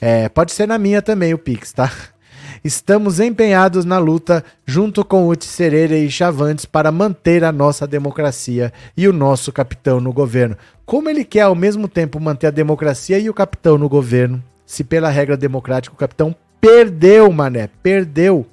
É, 0.01 0.27
pode 0.27 0.51
ser 0.51 0.67
na 0.67 0.77
minha 0.77 1.01
também 1.01 1.33
o 1.33 1.37
Pix, 1.37 1.71
tá? 1.71 1.89
Estamos 2.67 3.21
empenhados 3.21 3.85
na 3.85 3.97
luta 3.97 4.43
junto 4.65 5.05
com 5.05 5.25
o 5.25 5.35
Tisserere 5.37 6.05
e 6.05 6.11
Chavantes 6.11 6.65
para 6.65 6.91
manter 6.91 7.45
a 7.45 7.49
nossa 7.49 7.87
democracia 7.87 8.73
e 8.97 9.07
o 9.07 9.13
nosso 9.13 9.53
capitão 9.53 10.01
no 10.01 10.11
governo. 10.11 10.57
Como 10.85 11.09
ele 11.09 11.23
quer 11.23 11.43
ao 11.43 11.55
mesmo 11.55 11.87
tempo 11.87 12.19
manter 12.19 12.47
a 12.47 12.51
democracia 12.51 13.17
e 13.19 13.29
o 13.29 13.33
capitão 13.33 13.77
no 13.77 13.87
governo? 13.87 14.43
Se 14.65 14.83
pela 14.83 15.07
regra 15.07 15.37
democrática 15.37 15.95
o 15.95 15.97
capitão 15.97 16.35
perdeu, 16.59 17.31
mané, 17.31 17.69
perdeu. 17.81 18.45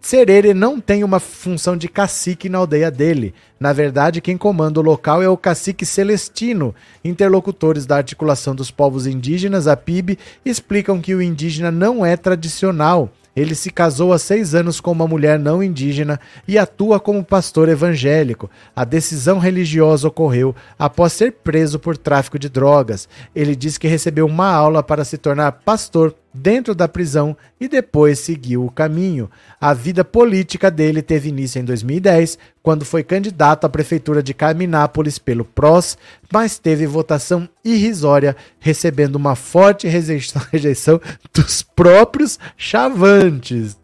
Serere 0.00 0.52
não 0.52 0.80
tem 0.80 1.04
uma 1.04 1.20
função 1.20 1.76
de 1.76 1.86
cacique 1.86 2.48
na 2.48 2.58
aldeia 2.58 2.90
dele. 2.90 3.32
Na 3.60 3.72
verdade, 3.72 4.20
quem 4.20 4.36
comanda 4.36 4.80
o 4.80 4.82
local 4.82 5.22
é 5.22 5.28
o 5.28 5.36
cacique 5.36 5.86
Celestino. 5.86 6.74
Interlocutores 7.04 7.86
da 7.86 7.96
articulação 7.96 8.56
dos 8.56 8.72
povos 8.72 9.06
indígenas, 9.06 9.68
a 9.68 9.76
PIB, 9.76 10.18
explicam 10.44 11.00
que 11.00 11.14
o 11.14 11.22
indígena 11.22 11.70
não 11.70 12.04
é 12.04 12.16
tradicional. 12.16 13.08
Ele 13.34 13.54
se 13.54 13.70
casou 13.70 14.12
há 14.12 14.18
seis 14.18 14.54
anos 14.54 14.80
com 14.80 14.92
uma 14.92 15.08
mulher 15.08 15.38
não 15.38 15.62
indígena 15.62 16.20
e 16.46 16.58
atua 16.58 17.00
como 17.00 17.24
pastor 17.24 17.68
evangélico. 17.68 18.50
A 18.76 18.84
decisão 18.84 19.38
religiosa 19.38 20.08
ocorreu 20.08 20.54
após 20.78 21.14
ser 21.14 21.32
preso 21.32 21.78
por 21.78 21.96
tráfico 21.96 22.38
de 22.38 22.48
drogas. 22.48 23.08
Ele 23.34 23.56
diz 23.56 23.78
que 23.78 23.88
recebeu 23.88 24.26
uma 24.26 24.48
aula 24.48 24.82
para 24.82 25.04
se 25.04 25.16
tornar 25.16 25.52
pastor 25.52 26.14
dentro 26.32 26.74
da 26.74 26.88
prisão 26.88 27.36
e 27.60 27.68
depois 27.68 28.18
seguiu 28.18 28.64
o 28.64 28.70
caminho. 28.70 29.30
A 29.60 29.74
vida 29.74 30.04
política 30.04 30.70
dele 30.70 31.02
teve 31.02 31.28
início 31.28 31.60
em 31.60 31.64
2010, 31.64 32.38
quando 32.62 32.84
foi 32.84 33.02
candidato 33.02 33.64
à 33.64 33.68
prefeitura 33.68 34.22
de 34.22 34.32
Caminápolis 34.32 35.18
pelo 35.18 35.44
PROS, 35.44 35.98
mas 36.32 36.58
teve 36.58 36.86
votação 36.86 37.48
irrisória, 37.64 38.36
recebendo 38.58 39.16
uma 39.16 39.34
forte 39.34 39.86
rejeição, 39.88 41.00
dos 41.34 41.62
próprios 41.62 42.38
chavantes. 42.56 43.76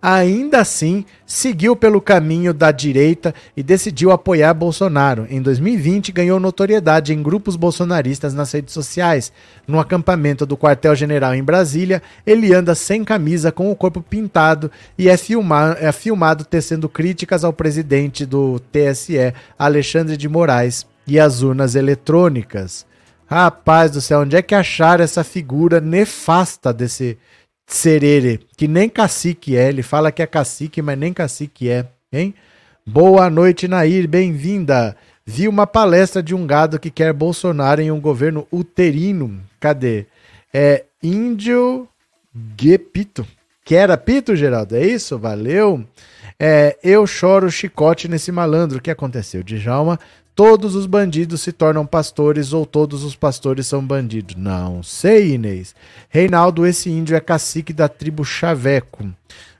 Ainda 0.00 0.60
assim 0.60 1.04
seguiu 1.26 1.74
pelo 1.74 2.00
caminho 2.00 2.54
da 2.54 2.70
direita 2.70 3.34
e 3.56 3.62
decidiu 3.62 4.12
apoiar 4.12 4.54
Bolsonaro. 4.54 5.26
Em 5.28 5.42
2020, 5.42 6.12
ganhou 6.12 6.38
notoriedade 6.38 7.12
em 7.12 7.22
grupos 7.22 7.56
bolsonaristas 7.56 8.34
nas 8.34 8.52
redes 8.52 8.72
sociais. 8.72 9.32
No 9.66 9.80
acampamento 9.80 10.46
do 10.46 10.56
quartel-general 10.56 11.34
em 11.34 11.42
Brasília, 11.42 12.02
ele 12.26 12.54
anda 12.54 12.74
sem 12.74 13.04
camisa, 13.04 13.50
com 13.50 13.70
o 13.70 13.76
corpo 13.76 14.00
pintado 14.00 14.70
e 14.96 15.08
é, 15.08 15.16
filmar, 15.16 15.76
é 15.80 15.90
filmado 15.90 16.44
tecendo 16.44 16.88
críticas 16.88 17.44
ao 17.44 17.52
presidente 17.52 18.24
do 18.24 18.60
TSE, 18.60 19.34
Alexandre 19.58 20.16
de 20.16 20.28
Moraes, 20.28 20.86
e 21.06 21.18
às 21.20 21.42
urnas 21.42 21.74
eletrônicas. 21.74 22.84
Rapaz 23.28 23.90
do 23.90 24.00
céu, 24.00 24.20
onde 24.20 24.36
é 24.36 24.42
que 24.42 24.54
acharam 24.54 25.02
essa 25.02 25.24
figura 25.24 25.80
nefasta 25.80 26.72
desse 26.72 27.18
Serere, 27.66 28.40
que 28.56 28.68
nem 28.68 28.88
cacique 28.88 29.56
é, 29.56 29.68
ele 29.68 29.82
fala 29.82 30.12
que 30.12 30.22
é 30.22 30.26
cacique, 30.26 30.80
mas 30.80 30.96
nem 30.96 31.12
cacique 31.12 31.68
é, 31.68 31.84
hein? 32.12 32.32
Boa 32.86 33.28
noite, 33.28 33.66
Nair, 33.66 34.06
bem-vinda. 34.06 34.96
Vi 35.26 35.48
uma 35.48 35.66
palestra 35.66 36.22
de 36.22 36.32
um 36.32 36.46
gado 36.46 36.78
que 36.78 36.88
quer 36.88 37.12
Bolsonaro 37.12 37.82
em 37.82 37.90
um 37.90 38.00
governo 38.00 38.46
uterino. 38.52 39.40
Cadê? 39.58 40.06
É 40.54 40.84
índio 41.02 41.88
Gepito. 42.58 43.26
Quer 43.64 43.96
pito, 43.98 44.36
Geraldo? 44.36 44.76
É 44.76 44.86
isso? 44.86 45.18
Valeu. 45.18 45.84
É, 46.38 46.78
eu 46.84 47.04
choro 47.04 47.50
chicote 47.50 48.06
nesse 48.06 48.30
malandro. 48.30 48.78
O 48.78 48.80
que 48.80 48.92
aconteceu? 48.92 49.42
Djalma 49.42 49.98
todos 50.36 50.74
os 50.74 50.84
bandidos 50.84 51.40
se 51.40 51.50
tornam 51.50 51.86
pastores 51.86 52.52
ou 52.52 52.66
todos 52.66 53.02
os 53.02 53.16
pastores 53.16 53.66
são 53.66 53.82
bandidos. 53.82 54.36
Não 54.36 54.82
sei, 54.82 55.32
Inês. 55.32 55.74
Reinaldo, 56.10 56.66
esse 56.66 56.90
índio 56.90 57.16
é 57.16 57.20
cacique 57.20 57.72
da 57.72 57.88
tribo 57.88 58.22
Chaveco. 58.22 59.08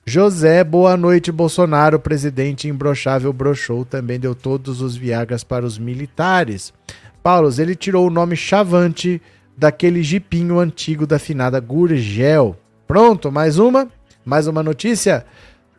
José, 0.05 0.63
boa 0.63 0.95
noite, 0.95 1.33
Bolsonaro, 1.33 1.99
presidente 1.99 2.69
imbrochável, 2.69 3.33
brochou, 3.33 3.87
também 3.87 4.21
deu 4.21 4.35
todos 4.35 4.83
os 4.83 4.95
viagas 4.95 5.43
para 5.43 5.65
os 5.65 5.79
militares. 5.79 6.75
Paulo, 7.23 7.51
ele 7.59 7.75
tirou 7.75 8.07
o 8.07 8.11
nome 8.11 8.37
Chavante 8.37 9.21
daquele 9.57 10.03
jipinho 10.03 10.59
antigo 10.61 11.07
da 11.07 11.19
finada 11.19 11.59
Gurgel. 11.59 12.55
Pronto, 12.87 13.33
mais 13.33 13.59
uma? 13.59 13.89
Mais 14.25 14.47
uma 14.47 14.63
notícia? 14.63 15.25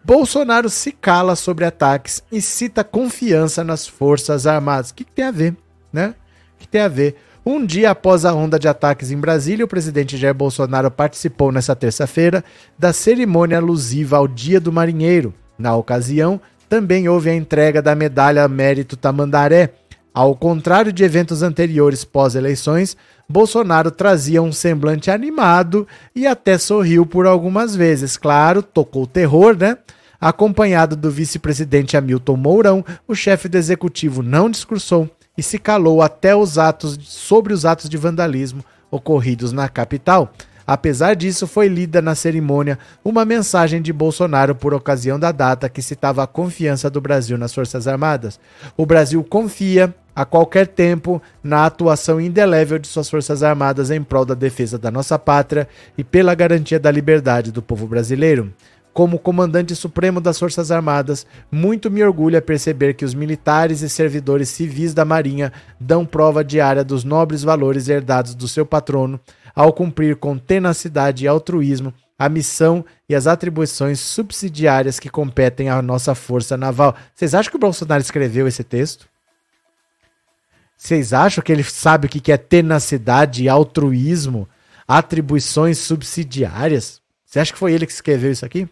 Bolsonaro 0.08 0.70
se 0.70 0.94
cala 0.94 1.36
sobre 1.36 1.66
ataques 1.66 2.24
e 2.32 2.42
cita 2.42 2.82
confiança 2.82 3.62
nas 3.62 3.86
Forças 3.86 4.48
Armadas. 4.48 4.90
O 4.90 4.94
que, 4.94 5.04
que 5.04 5.12
tem 5.12 5.26
a 5.26 5.32
ver, 5.32 5.54
né? 5.92 6.16
O 6.56 6.60
que 6.60 6.66
tem 6.66 6.80
a 6.80 6.88
ver? 6.88 7.18
Um 7.46 7.66
dia 7.66 7.92
após 7.92 8.24
a 8.24 8.34
onda 8.34 8.58
de 8.58 8.70
ataques 8.70 9.12
em 9.12 9.18
Brasília, 9.18 9.66
o 9.66 9.68
presidente 9.68 10.16
Jair 10.16 10.34
Bolsonaro 10.34 10.90
participou 10.90 11.52
nesta 11.52 11.76
terça-feira 11.76 12.42
da 12.80 12.94
cerimônia 12.94 13.58
alusiva 13.58 14.16
ao 14.16 14.30
Dia 14.30 14.62
do 14.62 14.72
Marinheiro. 14.72 15.34
Na 15.60 15.76
ocasião, 15.76 16.40
também 16.70 17.10
houve 17.10 17.30
a 17.30 17.36
entrega 17.36 17.82
da 17.82 17.94
medalha 17.94 18.48
Mérito 18.48 18.96
Tamandaré. 18.96 19.74
Ao 20.14 20.34
contrário 20.34 20.94
de 20.94 21.04
eventos 21.04 21.44
anteriores 21.44 22.06
pós-eleições, 22.06 22.96
Bolsonaro 23.28 23.92
trazia 23.92 24.42
um 24.42 24.54
semblante 24.54 25.12
animado 25.12 25.86
e 26.16 26.26
até 26.26 26.58
sorriu 26.58 27.06
por 27.06 27.28
algumas 27.28 27.76
vezes. 27.76 28.16
Claro, 28.16 28.64
tocou 28.64 29.06
terror, 29.06 29.54
né? 29.58 29.78
Acompanhado 30.20 30.96
do 30.96 31.12
vice-presidente 31.12 31.96
Hamilton 31.96 32.38
Mourão, 32.38 32.86
o 33.08 33.14
chefe 33.14 33.48
do 33.48 33.58
executivo 33.58 34.24
não 34.24 34.50
discursou 34.50 35.10
e 35.38 35.44
se 35.44 35.60
calou 35.60 36.02
até 36.02 36.36
os 36.36 36.58
atos 36.58 36.98
sobre 37.02 37.54
os 37.54 37.66
atos 37.66 37.88
de 37.88 37.98
vandalismo 37.98 38.66
ocorridos 38.90 39.52
na 39.52 39.70
capital. 39.70 40.34
Apesar 40.66 41.16
disso, 41.16 41.48
foi 41.48 41.70
lida 41.70 42.02
na 42.02 42.14
cerimônia 42.14 42.78
uma 43.06 43.24
mensagem 43.24 43.82
de 43.82 43.94
Bolsonaro 43.94 44.54
por 44.54 44.74
ocasião 44.74 45.18
da 45.18 45.32
data 45.32 45.70
que 45.70 45.82
citava 45.82 46.24
a 46.24 46.28
confiança 46.28 46.90
do 46.90 47.00
Brasil 47.00 47.38
nas 47.38 47.54
Forças 47.54 47.88
Armadas. 47.88 48.38
O 48.76 48.86
Brasil 48.86 49.24
confia 49.24 49.96
a 50.14 50.26
qualquer 50.26 50.68
tempo 50.68 51.22
na 51.42 51.66
atuação 51.66 52.20
indelével 52.20 52.80
de 52.80 52.88
suas 52.88 53.10
Forças 53.10 53.44
Armadas 53.44 53.92
em 53.92 54.04
prol 54.04 54.26
da 54.26 54.34
defesa 54.34 54.78
da 54.78 54.92
nossa 54.92 55.18
pátria 55.18 55.70
e 55.98 56.04
pela 56.04 56.36
garantia 56.36 56.80
da 56.80 56.92
liberdade 56.92 57.52
do 57.52 57.62
povo 57.62 57.88
brasileiro. 57.88 58.52
Como 58.98 59.20
comandante 59.20 59.76
supremo 59.76 60.20
das 60.20 60.40
Forças 60.40 60.72
Armadas, 60.72 61.28
muito 61.52 61.92
me 61.92 62.04
orgulha 62.04 62.42
perceber 62.42 62.96
que 62.96 63.06
os 63.06 63.14
militares 63.14 63.84
e 63.84 63.90
servidores 63.90 64.50
civis 64.50 64.92
da 64.92 65.06
Marinha 65.06 65.54
dão 65.80 66.04
prova 66.04 66.44
diária 66.44 66.84
dos 66.84 67.04
nobres 67.04 67.44
valores 67.44 67.88
herdados 67.88 68.34
do 68.34 68.48
seu 68.48 68.66
patrono 68.66 69.20
ao 69.54 69.72
cumprir 69.72 70.16
com 70.16 70.36
tenacidade 70.36 71.24
e 71.24 71.28
altruísmo 71.28 71.94
a 72.18 72.28
missão 72.28 72.84
e 73.08 73.14
as 73.14 73.28
atribuições 73.28 74.00
subsidiárias 74.00 75.00
que 75.00 75.12
competem 75.12 75.70
à 75.70 75.80
nossa 75.80 76.16
Força 76.16 76.58
Naval. 76.58 76.96
Vocês 77.14 77.36
acham 77.36 77.52
que 77.52 77.58
o 77.58 77.60
Bolsonaro 77.60 78.02
escreveu 78.02 78.48
esse 78.48 78.64
texto? 78.64 79.08
Vocês 80.76 81.14
acham 81.14 81.44
que 81.44 81.52
ele 81.52 81.64
sabe 81.64 82.08
o 82.08 82.10
que 82.10 82.32
é 82.32 82.38
tenacidade 82.38 83.44
e 83.44 83.48
altruísmo? 83.48 84.50
Atribuições 84.88 85.78
subsidiárias? 85.78 87.00
Você 87.24 87.40
acha 87.40 87.54
que 87.54 87.60
foi 87.60 87.74
ele 87.74 87.86
que 87.86 87.92
escreveu 87.92 88.32
isso 88.32 88.44
aqui? 88.44 88.68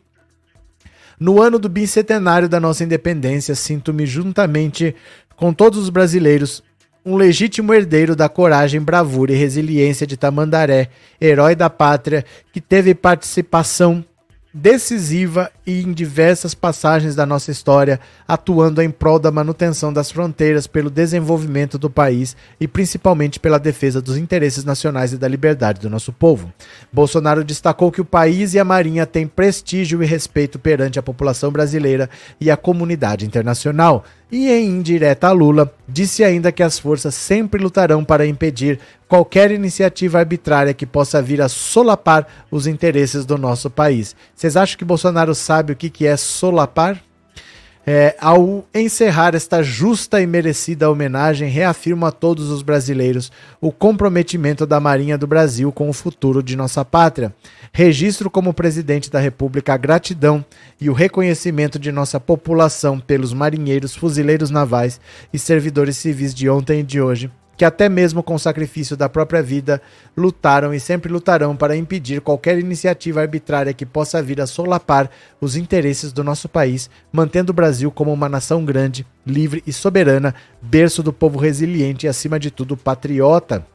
No 1.19 1.41
ano 1.41 1.57
do 1.57 1.69
bicentenário 1.69 2.49
da 2.49 2.59
nossa 2.59 2.83
independência, 2.83 3.55
sinto-me 3.55 4.05
juntamente 4.05 4.95
com 5.35 5.53
todos 5.53 5.79
os 5.79 5.89
brasileiros 5.89 6.63
um 7.05 7.15
legítimo 7.15 7.71
herdeiro 7.71 8.15
da 8.15 8.27
coragem, 8.27 8.81
bravura 8.81 9.31
e 9.31 9.35
resiliência 9.35 10.07
de 10.07 10.17
Tamandaré, 10.17 10.89
herói 11.21 11.55
da 11.55 11.69
pátria, 11.69 12.25
que 12.51 12.59
teve 12.59 12.95
participação 12.95 14.03
decisiva 14.57 15.51
e 15.67 15.81
em 15.81 15.91
diversas 15.91 16.53
passagens 16.53 17.13
da 17.13 17.25
nossa 17.25 17.51
história, 17.51 17.99
atuando 18.25 18.81
em 18.81 18.89
prol 18.89 19.19
da 19.19 19.29
manutenção 19.29 19.91
das 19.91 20.09
fronteiras, 20.09 20.65
pelo 20.65 20.89
desenvolvimento 20.89 21.77
do 21.77 21.89
país 21.89 22.37
e 22.57 22.65
principalmente 22.65 23.37
pela 23.37 23.59
defesa 23.59 24.01
dos 24.01 24.15
interesses 24.15 24.63
nacionais 24.63 25.11
e 25.11 25.17
da 25.17 25.27
liberdade 25.27 25.81
do 25.81 25.89
nosso 25.89 26.13
povo. 26.13 26.53
Bolsonaro 26.89 27.43
destacou 27.43 27.91
que 27.91 27.99
o 27.99 28.05
país 28.05 28.53
e 28.53 28.59
a 28.59 28.63
Marinha 28.63 29.05
têm 29.05 29.27
prestígio 29.27 30.01
e 30.01 30.05
respeito 30.05 30.57
perante 30.57 30.97
a 30.97 31.03
população 31.03 31.51
brasileira 31.51 32.09
e 32.39 32.49
a 32.49 32.55
comunidade 32.55 33.25
internacional. 33.25 34.05
E, 34.31 34.49
em 34.49 34.69
indireta 34.69 35.27
a 35.27 35.31
Lula, 35.31 35.71
disse 35.87 36.23
ainda 36.23 36.51
que 36.51 36.63
as 36.63 36.79
forças 36.79 37.13
sempre 37.13 37.61
lutarão 37.61 38.03
para 38.03 38.25
impedir 38.25 38.79
qualquer 39.07 39.51
iniciativa 39.51 40.19
arbitrária 40.19 40.73
que 40.73 40.85
possa 40.85 41.21
vir 41.21 41.41
a 41.41 41.47
solapar 41.47 42.27
os 42.49 42.65
interesses 42.65 43.25
do 43.25 43.37
nosso 43.37 43.69
país. 43.69 44.15
Vocês 44.33 44.57
acham 44.57 44.77
que 44.77 44.85
Bolsonaro 44.85 45.35
sabe 45.35 45.73
o 45.73 45.75
que, 45.75 46.07
é 46.07 46.17
solapar? 46.17 47.01
É, 47.87 48.15
ao 48.19 48.65
encerrar 48.73 49.35
esta 49.35 49.61
justa 49.61 50.19
e 50.19 50.25
merecida 50.25 50.89
homenagem, 50.89 51.47
reafirmo 51.47 52.07
a 52.07 52.11
todos 52.11 52.49
os 52.49 52.63
brasileiros 52.63 53.31
o 53.61 53.71
comprometimento 53.71 54.65
da 54.65 54.79
Marinha 54.79 55.19
do 55.19 55.27
Brasil 55.27 55.71
com 55.71 55.87
o 55.87 55.93
futuro 55.93 56.41
de 56.41 56.55
nossa 56.55 56.83
pátria. 56.83 57.31
Registro 57.71 58.29
como 58.31 58.55
presidente 58.55 59.11
da 59.11 59.19
República 59.19 59.75
a 59.75 59.77
gratidão 59.77 60.43
e 60.81 60.89
o 60.89 60.93
reconhecimento 60.93 61.77
de 61.77 61.91
nossa 61.91 62.19
população 62.19 62.99
pelos 62.99 63.33
marinheiros, 63.33 63.95
fuzileiros 63.95 64.49
navais 64.49 64.99
e 65.31 65.37
servidores 65.37 65.95
civis 65.95 66.33
de 66.33 66.49
ontem 66.49 66.79
e 66.79 66.83
de 66.83 66.99
hoje 66.99 67.29
que 67.57 67.65
até 67.65 67.87
mesmo 67.87 68.21
com 68.21 68.35
o 68.35 68.39
sacrifício 68.39 68.97
da 68.97 69.07
própria 69.07 69.41
vida 69.41 69.81
lutaram 70.15 70.73
e 70.73 70.79
sempre 70.79 71.11
lutarão 71.11 71.55
para 71.55 71.75
impedir 71.75 72.21
qualquer 72.21 72.57
iniciativa 72.59 73.21
arbitrária 73.21 73.73
que 73.73 73.85
possa 73.85 74.21
vir 74.21 74.41
a 74.41 74.47
solapar 74.47 75.09
os 75.39 75.55
interesses 75.55 76.11
do 76.11 76.23
nosso 76.23 76.49
país, 76.49 76.89
mantendo 77.11 77.51
o 77.51 77.55
Brasil 77.55 77.91
como 77.91 78.11
uma 78.11 78.29
nação 78.29 78.65
grande, 78.65 79.05
livre 79.25 79.63
e 79.65 79.73
soberana, 79.73 80.35
berço 80.61 81.01
do 81.01 81.13
povo 81.13 81.39
resiliente 81.39 82.05
e, 82.05 82.09
acima 82.09 82.39
de 82.39 82.51
tudo, 82.51 82.75
patriota. 82.75 83.65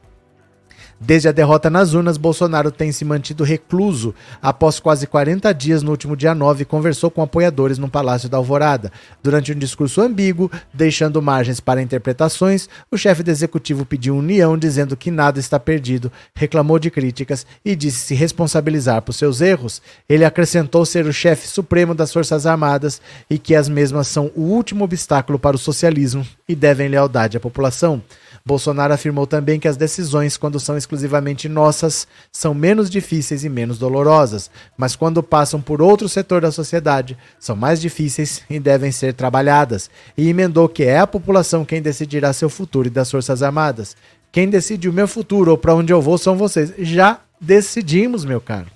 Desde 1.02 1.28
a 1.28 1.32
derrota 1.32 1.70
nas 1.70 1.94
urnas, 1.94 2.18
Bolsonaro 2.18 2.70
tem 2.70 2.92
se 2.92 3.06
mantido 3.06 3.42
recluso. 3.42 4.14
Após 4.42 4.78
quase 4.78 5.06
40 5.06 5.50
dias 5.54 5.82
no 5.82 5.92
último 5.92 6.14
dia 6.14 6.34
9, 6.34 6.66
conversou 6.66 7.10
com 7.10 7.22
apoiadores 7.22 7.78
no 7.78 7.88
Palácio 7.88 8.28
da 8.28 8.36
Alvorada. 8.36 8.92
Durante 9.22 9.50
um 9.50 9.58
discurso 9.58 10.02
ambíguo, 10.02 10.50
deixando 10.74 11.22
margens 11.22 11.58
para 11.58 11.80
interpretações, 11.80 12.68
o 12.90 12.98
chefe 12.98 13.22
do 13.22 13.30
executivo 13.30 13.86
pediu 13.86 14.14
união, 14.14 14.58
dizendo 14.58 14.94
que 14.94 15.10
nada 15.10 15.40
está 15.40 15.58
perdido, 15.58 16.12
reclamou 16.34 16.78
de 16.78 16.90
críticas 16.90 17.46
e 17.64 17.74
disse 17.74 18.00
se 18.00 18.14
responsabilizar 18.14 19.00
por 19.00 19.14
seus 19.14 19.40
erros. 19.40 19.80
Ele 20.06 20.26
acrescentou 20.26 20.84
ser 20.84 21.06
o 21.06 21.14
chefe 21.14 21.48
supremo 21.48 21.94
das 21.94 22.12
Forças 22.12 22.44
Armadas 22.44 23.00
e 23.30 23.38
que 23.38 23.54
as 23.54 23.70
mesmas 23.70 24.06
são 24.06 24.30
o 24.36 24.42
último 24.42 24.84
obstáculo 24.84 25.38
para 25.38 25.56
o 25.56 25.58
socialismo 25.58 26.26
e 26.46 26.54
devem 26.54 26.88
lealdade 26.88 27.38
à 27.38 27.40
população. 27.40 28.02
Bolsonaro 28.44 28.94
afirmou 28.94 29.26
também 29.26 29.60
que 29.60 29.68
as 29.68 29.76
decisões, 29.76 30.36
quando 30.36 30.58
são 30.58 30.76
exclusivamente 30.76 31.48
nossas, 31.48 32.06
são 32.32 32.54
menos 32.54 32.88
difíceis 32.88 33.44
e 33.44 33.48
menos 33.48 33.78
dolorosas, 33.78 34.50
mas 34.76 34.96
quando 34.96 35.22
passam 35.22 35.60
por 35.60 35.82
outro 35.82 36.08
setor 36.08 36.40
da 36.40 36.50
sociedade, 36.50 37.16
são 37.38 37.54
mais 37.54 37.80
difíceis 37.80 38.42
e 38.48 38.58
devem 38.58 38.90
ser 38.90 39.14
trabalhadas. 39.14 39.90
E 40.16 40.28
emendou 40.28 40.68
que 40.68 40.84
é 40.84 40.98
a 40.98 41.06
população 41.06 41.64
quem 41.64 41.82
decidirá 41.82 42.32
seu 42.32 42.48
futuro 42.48 42.88
e 42.88 42.90
das 42.90 43.10
Forças 43.10 43.42
Armadas. 43.42 43.96
Quem 44.32 44.48
decide 44.48 44.88
o 44.88 44.92
meu 44.92 45.08
futuro 45.08 45.50
ou 45.50 45.58
para 45.58 45.74
onde 45.74 45.92
eu 45.92 46.00
vou 46.00 46.16
são 46.16 46.36
vocês. 46.36 46.72
Já 46.78 47.20
decidimos, 47.40 48.24
meu 48.24 48.40
caro. 48.40 48.66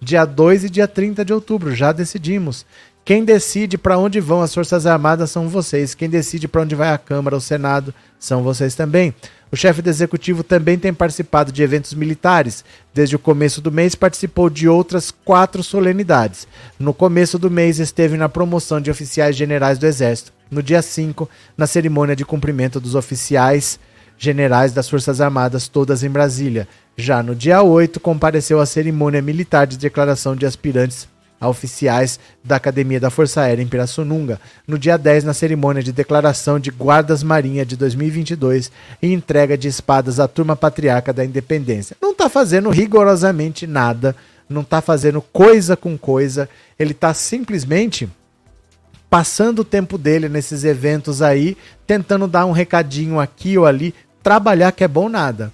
Dia 0.00 0.26
2 0.26 0.64
e 0.64 0.70
dia 0.70 0.86
30 0.86 1.24
de 1.24 1.32
outubro, 1.32 1.74
já 1.74 1.90
decidimos. 1.90 2.66
Quem 3.06 3.24
decide 3.24 3.78
para 3.78 3.96
onde 3.96 4.18
vão 4.18 4.42
as 4.42 4.52
Forças 4.52 4.84
Armadas 4.84 5.30
são 5.30 5.48
vocês. 5.48 5.94
Quem 5.94 6.10
decide 6.10 6.48
para 6.48 6.62
onde 6.62 6.74
vai 6.74 6.90
a 6.90 6.98
Câmara, 6.98 7.36
o 7.36 7.40
Senado, 7.40 7.94
são 8.18 8.42
vocês 8.42 8.74
também. 8.74 9.14
O 9.48 9.54
chefe 9.56 9.80
do 9.80 9.88
executivo 9.88 10.42
também 10.42 10.76
tem 10.76 10.92
participado 10.92 11.52
de 11.52 11.62
eventos 11.62 11.94
militares. 11.94 12.64
Desde 12.92 13.14
o 13.14 13.18
começo 13.20 13.60
do 13.60 13.70
mês, 13.70 13.94
participou 13.94 14.50
de 14.50 14.68
outras 14.68 15.12
quatro 15.12 15.62
solenidades. 15.62 16.48
No 16.80 16.92
começo 16.92 17.38
do 17.38 17.48
mês, 17.48 17.78
esteve 17.78 18.16
na 18.16 18.28
promoção 18.28 18.80
de 18.80 18.90
oficiais 18.90 19.36
generais 19.36 19.78
do 19.78 19.86
Exército. 19.86 20.32
No 20.50 20.60
dia 20.60 20.82
5, 20.82 21.30
na 21.56 21.68
cerimônia 21.68 22.16
de 22.16 22.24
cumprimento 22.24 22.80
dos 22.80 22.96
oficiais 22.96 23.78
generais 24.18 24.72
das 24.72 24.90
Forças 24.90 25.20
Armadas, 25.20 25.68
todas 25.68 26.02
em 26.02 26.10
Brasília. 26.10 26.66
Já 26.96 27.22
no 27.22 27.36
dia 27.36 27.62
8, 27.62 28.00
compareceu 28.00 28.58
à 28.58 28.66
cerimônia 28.66 29.22
militar 29.22 29.64
de 29.64 29.78
declaração 29.78 30.34
de 30.34 30.44
aspirantes 30.44 31.06
a 31.40 31.48
oficiais 31.48 32.18
da 32.42 32.56
Academia 32.56 32.98
da 32.98 33.10
Força 33.10 33.42
Aérea 33.42 33.62
em 33.62 33.68
Pirassununga, 33.68 34.40
no 34.66 34.78
dia 34.78 34.96
10, 34.96 35.24
na 35.24 35.34
cerimônia 35.34 35.82
de 35.82 35.92
declaração 35.92 36.58
de 36.58 36.70
Guardas 36.70 37.22
Marinha 37.22 37.64
de 37.64 37.76
2022 37.76 38.70
e 39.02 39.12
entrega 39.12 39.56
de 39.56 39.68
espadas 39.68 40.18
à 40.18 40.26
turma 40.26 40.56
patriarca 40.56 41.12
da 41.12 41.24
Independência. 41.24 41.96
Não 42.00 42.12
está 42.12 42.28
fazendo 42.28 42.70
rigorosamente 42.70 43.66
nada, 43.66 44.16
não 44.48 44.62
está 44.62 44.80
fazendo 44.80 45.20
coisa 45.20 45.76
com 45.76 45.98
coisa, 45.98 46.48
ele 46.78 46.92
está 46.92 47.12
simplesmente 47.12 48.08
passando 49.08 49.60
o 49.60 49.64
tempo 49.64 49.96
dele 49.96 50.28
nesses 50.28 50.64
eventos 50.64 51.22
aí, 51.22 51.56
tentando 51.86 52.26
dar 52.26 52.44
um 52.46 52.52
recadinho 52.52 53.20
aqui 53.20 53.56
ou 53.56 53.66
ali, 53.66 53.94
trabalhar 54.22 54.72
que 54.72 54.84
é 54.84 54.88
bom 54.88 55.08
nada. 55.08 55.52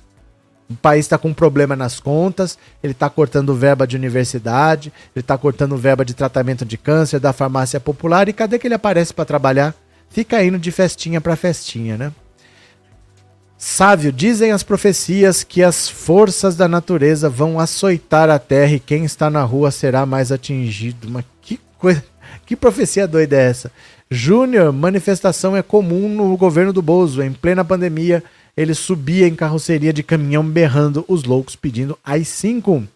O 0.73 0.77
país 0.77 1.05
está 1.05 1.19
com 1.19 1.29
um 1.29 1.35
problema 1.35 1.77
nas 1.77 2.01
contas, 2.01 2.59
ele 2.83 2.93
está 2.93 3.11
cortando 3.11 3.55
verba 3.55 3.87
de 3.87 3.97
universidade, 3.97 4.93
ele 5.15 5.23
está 5.23 5.37
cortando 5.37 5.77
verba 5.77 6.05
de 6.05 6.15
tratamento 6.15 6.65
de 6.65 6.79
câncer 6.79 7.21
da 7.21 7.33
farmácia 7.33 7.79
popular 7.79 8.29
e 8.29 8.33
cadê 8.33 8.59
que 8.59 8.67
ele 8.67 8.75
aparece 8.75 9.13
para 9.13 9.25
trabalhar? 9.25 9.75
Fica 10.09 10.43
indo 10.43 10.59
de 10.59 10.71
festinha 10.71 11.21
para 11.21 11.37
festinha, 11.37 11.97
né? 11.97 12.13
Sávio, 13.57 14.11
dizem 14.11 14.51
as 14.51 14.65
profecias 14.65 15.45
que 15.45 15.63
as 15.63 15.89
forças 15.89 16.57
da 16.57 16.67
natureza 16.67 17.29
vão 17.29 17.61
açoitar 17.61 18.29
a 18.29 18.39
terra 18.39 18.73
e 18.73 18.81
quem 18.81 19.05
está 19.05 19.31
na 19.31 19.45
rua 19.45 19.71
será 19.71 20.05
mais 20.05 20.33
atingido. 20.33 21.09
Mas 21.09 21.25
que 21.41 21.61
coisa, 21.79 22.03
que 22.45 22.57
profecia 22.57 23.07
doida 23.07 23.37
é 23.37 23.51
essa? 23.51 23.71
Júnior, 24.11 24.73
manifestação 24.73 25.57
é 25.57 25.63
comum 25.63 26.09
no 26.09 26.37
governo 26.37 26.73
do 26.73 26.83
Bozo, 26.83 27.23
em 27.23 27.33
plena 27.33 27.65
pandemia 27.65 28.23
ele 28.57 28.75
subia 28.75 29.27
em 29.27 29.35
carroceria 29.35 29.93
de 29.93 30.03
caminhão 30.03 30.45
berrando 30.45 31.05
os 31.09 31.25
loucos 31.25 31.57
pedindo 31.57 31.99
as 32.05 32.29
cinco. 32.29 32.87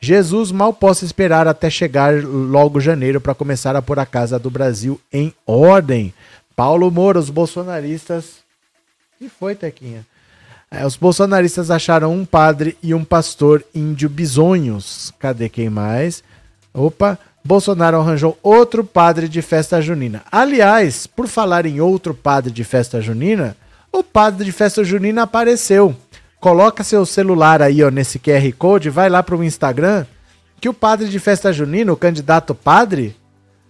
Jesus 0.00 0.52
mal 0.52 0.72
posso 0.72 1.04
esperar 1.04 1.48
até 1.48 1.70
chegar 1.70 2.14
logo 2.22 2.80
janeiro 2.80 3.20
para 3.20 3.34
começar 3.34 3.74
a 3.74 3.82
pôr 3.82 3.98
a 3.98 4.06
casa 4.06 4.38
do 4.38 4.50
Brasil 4.50 5.00
em 5.12 5.32
ordem. 5.46 6.12
Paulo 6.54 6.90
Moura, 6.90 7.18
os 7.18 7.30
bolsonaristas. 7.30 8.36
que 9.18 9.28
foi, 9.28 9.54
Tequinha? 9.54 10.04
É, 10.70 10.84
os 10.84 10.96
bolsonaristas 10.96 11.70
acharam 11.70 12.12
um 12.12 12.24
padre 12.24 12.76
e 12.82 12.92
um 12.92 13.04
pastor 13.04 13.64
índio 13.74 14.08
bisonhos. 14.08 15.12
Cadê 15.18 15.48
quem 15.48 15.70
mais? 15.70 16.22
Opa, 16.72 17.18
Bolsonaro 17.44 18.00
arranjou 18.00 18.38
outro 18.42 18.82
padre 18.82 19.28
de 19.28 19.40
festa 19.40 19.80
junina. 19.80 20.22
Aliás, 20.32 21.06
por 21.06 21.28
falar 21.28 21.64
em 21.64 21.80
outro 21.80 22.12
padre 22.12 22.50
de 22.50 22.64
festa 22.64 23.00
junina, 23.00 23.56
o 23.98 24.04
padre 24.04 24.44
de 24.44 24.52
festa 24.52 24.82
junina 24.82 25.22
apareceu. 25.22 25.94
Coloca 26.40 26.84
seu 26.84 27.06
celular 27.06 27.62
aí, 27.62 27.82
ó, 27.82 27.90
nesse 27.90 28.18
QR 28.18 28.52
Code, 28.58 28.90
vai 28.90 29.08
lá 29.08 29.22
para 29.22 29.36
o 29.36 29.44
Instagram, 29.44 30.04
que 30.60 30.68
o 30.68 30.74
padre 30.74 31.08
de 31.08 31.18
festa 31.18 31.52
junina, 31.52 31.92
o 31.92 31.96
candidato 31.96 32.54
padre, 32.54 33.16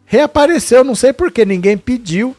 reapareceu, 0.05 0.83
não 0.83 0.95
sei 0.95 1.13
porque 1.13 1.45
ninguém 1.45 1.79
pediu. 1.79 2.37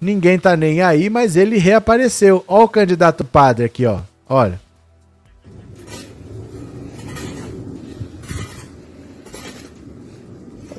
Ninguém 0.00 0.38
tá 0.38 0.56
nem 0.56 0.80
aí, 0.80 1.10
mas 1.10 1.34
ele 1.34 1.58
reapareceu. 1.58 2.44
Ó 2.46 2.62
o 2.62 2.68
candidato 2.68 3.24
padre 3.24 3.64
aqui, 3.64 3.84
ó. 3.84 4.00
Olha. 4.28 4.60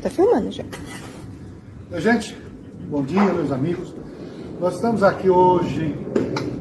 Tá 0.01 0.09
filmando 0.09 0.49
já. 0.49 0.63
Gente, 1.97 2.37
bom 2.87 3.03
dia, 3.03 3.21
meus 3.21 3.51
amigos. 3.51 3.98
Nós 4.59 4.75
estamos 4.75 5.03
aqui 5.03 5.29
hoje, 5.29 5.95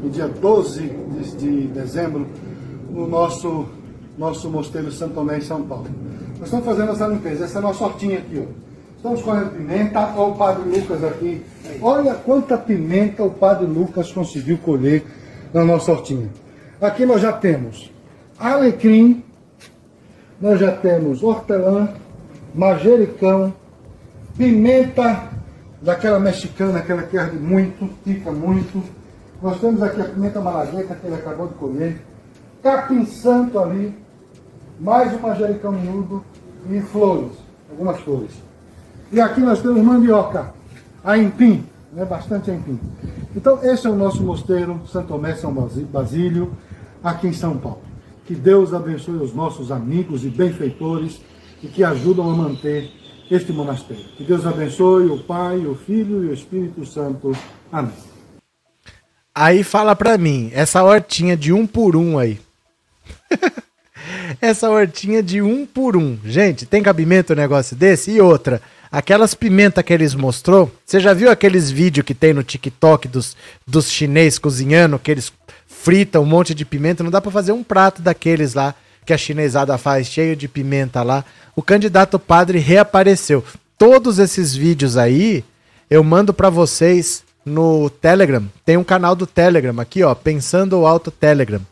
no 0.01 0.09
dia 0.09 0.28
12 0.28 0.82
de, 0.82 1.36
de 1.36 1.66
dezembro, 1.66 2.28
no 2.88 3.09
nosso, 3.09 3.66
nosso 4.16 4.49
mosteiro 4.49 4.92
Santo 4.92 5.14
Tomé 5.14 5.38
em 5.38 5.40
São 5.40 5.62
Paulo. 5.62 5.88
Nós 6.38 6.44
estamos 6.44 6.64
fazendo 6.64 6.92
essa 6.92 7.09
limpeza, 7.09 7.44
essa 7.44 7.57
é 7.57 7.59
a 7.59 7.62
nossa 7.62 7.82
hortinha 7.82 8.18
aqui, 8.18 8.40
ó. 8.40 8.68
Estamos 8.96 9.20
correndo 9.20 9.51
pimenta, 9.51 10.12
olha 10.16 10.32
o 10.32 10.36
Padre 10.36 10.78
Lucas 10.78 11.03
aqui. 11.03 11.42
Olha 11.82 12.14
quanta 12.14 12.57
pimenta 12.57 13.24
o 13.24 13.30
Padre 13.30 13.66
Lucas 13.66 14.12
conseguiu 14.12 14.59
colher 14.59 15.05
na 15.53 15.64
nossa 15.64 15.90
hortinha. 15.90 16.28
Aqui 16.80 17.05
nós 17.05 17.20
já 17.20 17.32
temos 17.32 17.90
alecrim, 18.38 19.24
nós 20.40 20.61
já 20.61 20.70
temos 20.70 21.24
hortelã, 21.24 21.88
manjericão, 22.55 23.53
pimenta 24.36 25.36
daquela 25.81 26.18
mexicana 26.18 26.83
que 26.83 26.93
ela 26.93 27.03
quer 27.03 27.33
muito, 27.33 27.87
pica 28.05 28.31
muito. 28.31 28.83
Nós 29.43 29.61
temos 29.61 29.83
aqui 29.83 30.01
a 30.01 30.05
pimenta 30.05 30.41
malagueta 30.41 30.95
que 30.95 31.07
ele 31.07 31.14
acabou 31.14 31.49
de 31.49 31.55
comer, 31.55 32.05
capim 32.62 33.07
santo 33.07 33.59
ali, 33.59 33.97
mais 34.81 35.12
um 35.14 35.20
manjericão 35.20 35.72
miúdo 35.72 36.24
e 36.68 36.81
flores, 36.81 37.33
algumas 37.70 38.01
flores. 38.01 38.33
E 39.12 39.20
aqui 39.20 39.41
nós 39.41 39.62
temos 39.62 39.83
mandioca, 39.83 40.53
a 41.05 41.16
empim, 41.16 41.64
né, 41.93 42.05
bastante 42.05 42.51
empim. 42.51 42.79
Então 43.35 43.61
esse 43.62 43.87
é 43.87 43.91
o 43.91 43.97
nosso 43.97 44.22
mosteiro 44.22 44.81
Santo 44.87 45.09
Tomé 45.09 45.35
São 45.35 45.55
Basílio, 45.91 46.53
aqui 47.03 47.29
em 47.29 47.33
São 47.33 47.57
Paulo. 47.57 47.83
Que 48.26 48.35
Deus 48.35 48.74
abençoe 48.74 49.16
os 49.16 49.33
nossos 49.33 49.70
amigos 49.72 50.24
e 50.24 50.29
benfeitores 50.29 51.20
e 51.62 51.68
que 51.68 51.83
ajudam 51.83 52.29
a 52.31 52.35
manter 52.35 52.91
este 53.31 53.53
monastério. 53.53 54.05
Que 54.16 54.24
Deus 54.24 54.47
abençoe 54.47 55.07
o 55.07 55.18
Pai, 55.18 55.59
o 55.59 55.74
Filho 55.74 56.24
e 56.24 56.29
o 56.29 56.35
Espírito 56.35 56.85
Santo. 56.87 57.37
Amém. 57.70 57.93
Aí 59.35 59.62
fala 59.62 59.95
pra 59.95 60.18
mim, 60.18 60.51
essa 60.53 60.83
hortinha 60.83 61.37
de 61.37 61.53
um 61.53 61.66
por 61.66 61.95
um 61.95 62.18
aí. 62.18 62.41
essa 64.41 64.68
hortinha 64.68 65.22
de 65.22 65.41
um 65.41 65.64
por 65.64 65.97
um. 65.97 66.18
Gente, 66.24 66.66
tem 66.66 66.83
cabimento 66.83 67.33
um 67.33 67.37
negócio 67.37 67.76
desse? 67.76 68.11
E 68.11 68.20
outra, 68.20 68.61
aquelas 68.91 69.35
pimentas 69.35 69.85
que 69.85 69.93
eles 69.93 70.14
mostrou, 70.14 70.72
você 70.85 70.99
já 70.99 71.12
viu 71.12 71.31
aqueles 71.31 71.70
vídeos 71.70 72.05
que 72.05 72.14
tem 72.14 72.33
no 72.33 72.43
TikTok 72.43 73.07
dos, 73.07 73.37
dos 73.66 73.91
chinês 73.91 74.39
cozinhando, 74.39 74.99
que 74.99 75.11
eles 75.11 75.33
fritam 75.66 76.22
um 76.22 76.26
monte 76.26 76.55
de 76.55 76.64
pimenta? 76.64 77.05
Não 77.05 77.11
dá 77.11 77.20
pra 77.20 77.31
fazer 77.31 77.53
um 77.53 77.62
prato 77.62 78.03
daqueles 78.03 78.55
lá 78.55 78.74
que 79.09 79.13
a 79.15 79.19
chinesada 79.19 79.79
faz, 79.79 80.07
cheio 80.07 80.37
de 80.37 80.47
pimenta 80.47 81.03
lá. 81.03 81.25
O 81.57 81.63
candidato 81.63 82.19
padre 82.19 82.59
reapareceu. 82.59 83.43
Todos 83.79 84.19
esses 84.19 84.55
vídeos 84.55 84.99
aí, 84.99 85.43
eu 85.89 86.05
mando 86.05 86.35
pra 86.35 86.51
vocês 86.51 87.25
no 87.43 87.89
Telegram. 87.89 88.45
Tem 88.67 88.77
um 88.77 88.85
canal 88.85 89.17
do 89.17 89.27
Telegram 89.27 89.81
aqui, 89.81 90.03
ó, 90.03 90.15
Pensando 90.15 90.85
Alto 90.85 91.11
Telegram. 91.11 91.63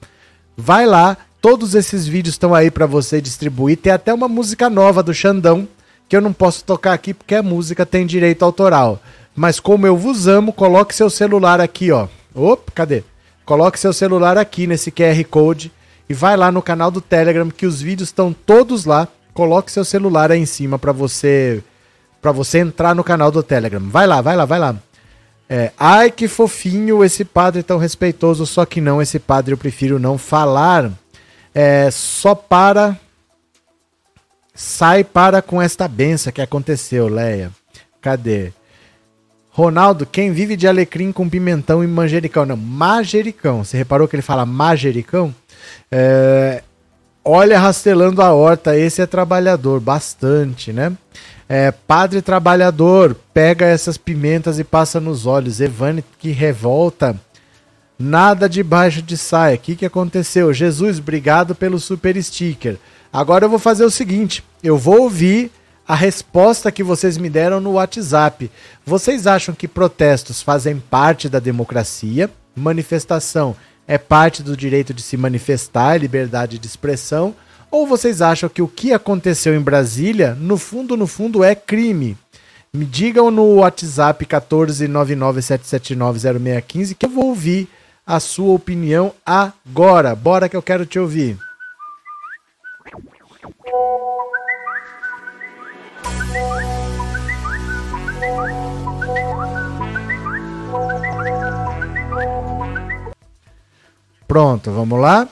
Vai 0.57 0.87
lá, 0.87 1.15
todos 1.43 1.75
esses 1.75 2.07
vídeos 2.07 2.37
estão 2.37 2.55
aí 2.55 2.71
pra 2.71 2.87
você 2.87 3.21
distribuir. 3.21 3.77
Tem 3.77 3.93
até 3.93 4.15
uma 4.15 4.29
música 4.29 4.71
nova 4.71 5.03
do 5.03 5.13
Xandão, 5.13 5.69
que 6.09 6.17
eu 6.17 6.23
não 6.23 6.33
posso 6.33 6.65
tocar 6.65 6.95
aqui 6.95 7.13
porque 7.13 7.35
a 7.35 7.43
música 7.43 7.85
tem 7.85 8.07
direito 8.07 8.47
autoral. 8.47 8.99
Mas 9.35 9.61
como 9.61 9.87
eu 9.87 9.95
vos 9.95 10.27
amo, 10.27 10.55
coloque 10.55 10.95
seu 10.95 11.11
celular 11.11 11.61
aqui, 11.61 11.93
ó. 11.93 12.09
Opa, 12.35 12.73
cadê? 12.75 13.05
Coloque 13.45 13.79
seu 13.79 13.93
celular 13.93 14.39
aqui 14.39 14.67
nesse 14.67 14.91
QR 14.91 15.23
Code 15.29 15.71
e 16.09 16.15
vai 16.15 16.37
lá 16.37 16.53
no 16.53 16.63
canal 16.63 16.91
do 16.91 17.01
Telegram 17.01 17.51
que 17.51 17.67
os 17.67 17.81
vídeos 17.81 18.09
estão 18.09 18.33
todos 18.33 18.85
lá. 18.85 19.09
Coloque 19.35 19.71
seu 19.71 19.85
celular 19.85 20.31
aí 20.31 20.41
em 20.41 20.47
cima 20.47 20.79
para 20.79 20.93
você 20.93 21.63
para 22.23 22.33
você 22.33 22.59
entrar 22.59 22.95
no 22.95 23.05
canal 23.05 23.31
do 23.31 23.43
Telegram. 23.43 23.81
Vai 23.89 24.07
lá, 24.07 24.21
vai 24.21 24.37
lá, 24.37 24.45
vai 24.45 24.59
lá. 24.59 24.77
É, 25.49 25.71
ai 25.79 26.11
que 26.11 26.27
fofinho 26.27 27.05
esse 27.05 27.25
padre 27.25 27.63
tão 27.63 27.79
respeitoso, 27.79 28.45
só 28.47 28.67
que 28.67 28.81
não, 28.81 29.01
esse 29.01 29.21
padre 29.21 29.55
eu 29.55 29.59
prefiro 29.59 29.99
não 29.99 30.19
falar. 30.19 30.91
É, 31.55 31.89
só 31.91 32.35
para 32.35 32.99
sai 34.55 35.05
para 35.05 35.43
com 35.43 35.61
esta 35.61 35.87
benção 35.87 36.33
que 36.33 36.41
aconteceu, 36.41 37.07
Leia. 37.09 37.53
Cadê? 38.01 38.53
Ronaldo, 39.51 40.05
quem 40.05 40.33
vive 40.33 40.57
de 40.57 40.67
alecrim 40.67 41.13
com 41.13 41.29
pimentão 41.29 41.83
e 41.83 41.87
manjericão? 41.87 42.45
Não, 42.45 42.57
manjericão. 42.57 43.65
Você 43.65 43.77
reparou 43.77 44.07
que 44.07 44.17
ele 44.17 44.23
fala 44.23 44.45
manjericão? 44.45 45.35
É, 45.91 46.63
olha 47.25 47.59
rastelando 47.59 48.23
a 48.23 48.33
horta, 48.33 48.77
esse 48.77 49.03
é 49.03 49.07
trabalhador, 49.07 49.81
bastante, 49.81 50.73
né? 50.73 50.93
É, 51.49 51.71
padre 51.71 52.21
trabalhador, 52.21 53.17
pega 53.33 53.67
essas 53.67 53.97
pimentas 53.97 54.59
e 54.59 54.65
passa 54.65 55.01
nos 55.01 55.27
olhos. 55.27 55.61
Evane, 55.61 56.05
que 56.19 56.31
revolta. 56.31 57.17
Nada 57.99 58.49
debaixo 58.49 59.01
de 59.01 59.17
saia. 59.17 59.55
O 59.55 59.59
que, 59.59 59.77
que 59.77 59.87
aconteceu? 59.87 60.53
Jesus, 60.53 60.99
obrigado 60.99 61.55
pelo 61.55 61.79
super 61.79 62.21
sticker. 62.23 62.77
Agora 63.13 63.45
eu 63.45 63.49
vou 63.49 63.59
fazer 63.59 63.85
o 63.85 63.91
seguinte: 63.91 64.45
eu 64.63 64.77
vou 64.77 65.03
ouvir 65.03 65.51
a 65.87 65.95
resposta 65.95 66.73
que 66.73 66.83
vocês 66.83 67.17
me 67.17 67.31
deram 67.31 67.61
no 67.61 67.73
WhatsApp. 67.73 68.51
Vocês 68.85 69.27
acham 69.27 69.55
que 69.55 69.69
protestos 69.69 70.43
fazem 70.43 70.79
parte 70.79 71.29
da 71.29 71.39
democracia? 71.39 72.29
Manifestação 72.55 73.55
é 73.87 73.99
parte 73.99 74.43
do 74.43 74.57
direito 74.57 74.93
de 74.93 75.03
se 75.03 75.17
manifestar, 75.17 76.01
liberdade 76.01 76.59
de 76.59 76.67
expressão? 76.67 77.33
Ou 77.71 77.87
vocês 77.87 78.21
acham 78.23 78.49
que 78.49 78.63
o 78.63 78.69
que 78.69 78.93
aconteceu 78.93 79.55
em 79.55 79.61
Brasília, 79.61 80.35
no 80.35 80.57
fundo, 80.57 80.97
no 80.97 81.07
fundo, 81.07 81.45
é 81.45 81.55
crime? 81.55 82.17
Me 82.73 82.85
digam 82.85 83.31
no 83.31 83.57
WhatsApp 83.57 84.27
14997790615 84.27 86.97
que 86.99 87.07
eu 87.07 87.11
vou 87.11 87.27
ouvir 87.27 87.69
a 88.07 88.19
sua 88.21 88.55
opinião 88.55 89.13
agora. 89.25 90.15
Bora 90.15 90.49
que 90.49 90.57
eu 90.57 90.63
quero 90.63 90.87
te 90.87 90.99
ouvir. 90.99 91.39
Pronto, 104.37 104.71
vamos 104.71 105.01
lá? 105.01 105.27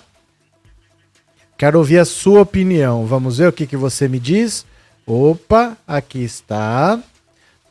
Quero 1.59 1.77
ouvir 1.77 1.99
a 1.99 2.07
sua 2.07 2.41
opinião. 2.41 3.05
Vamos 3.05 3.37
ver 3.37 3.47
o 3.47 3.53
que, 3.53 3.67
que 3.67 3.77
você 3.77 4.09
me 4.09 4.19
diz. 4.19 4.65
Opa, 5.07 5.77
aqui 5.87 6.25
está. 6.25 6.99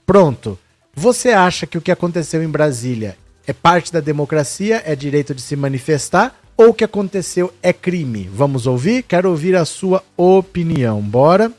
Pronto. 0.06 0.60
Você 0.94 1.32
acha 1.32 1.66
que 1.66 1.76
o 1.76 1.82
que 1.82 1.92
aconteceu 1.92 2.44
em 2.44 2.48
Brasília 2.48 3.18
é 3.48 3.52
parte 3.52 3.92
da 3.92 4.00
democracia, 4.00 4.84
é 4.86 4.96
direito 4.96 5.34
de 5.34 5.42
se 5.42 5.56
manifestar, 5.56 6.40
ou 6.56 6.70
o 6.70 6.74
que 6.74 6.84
aconteceu 6.84 7.52
é 7.64 7.74
crime? 7.74 8.30
Vamos 8.32 8.68
ouvir? 8.68 9.02
Quero 9.02 9.32
ouvir 9.32 9.56
a 9.56 9.66
sua 9.66 10.04
opinião. 10.16 11.02
Bora? 11.02 11.52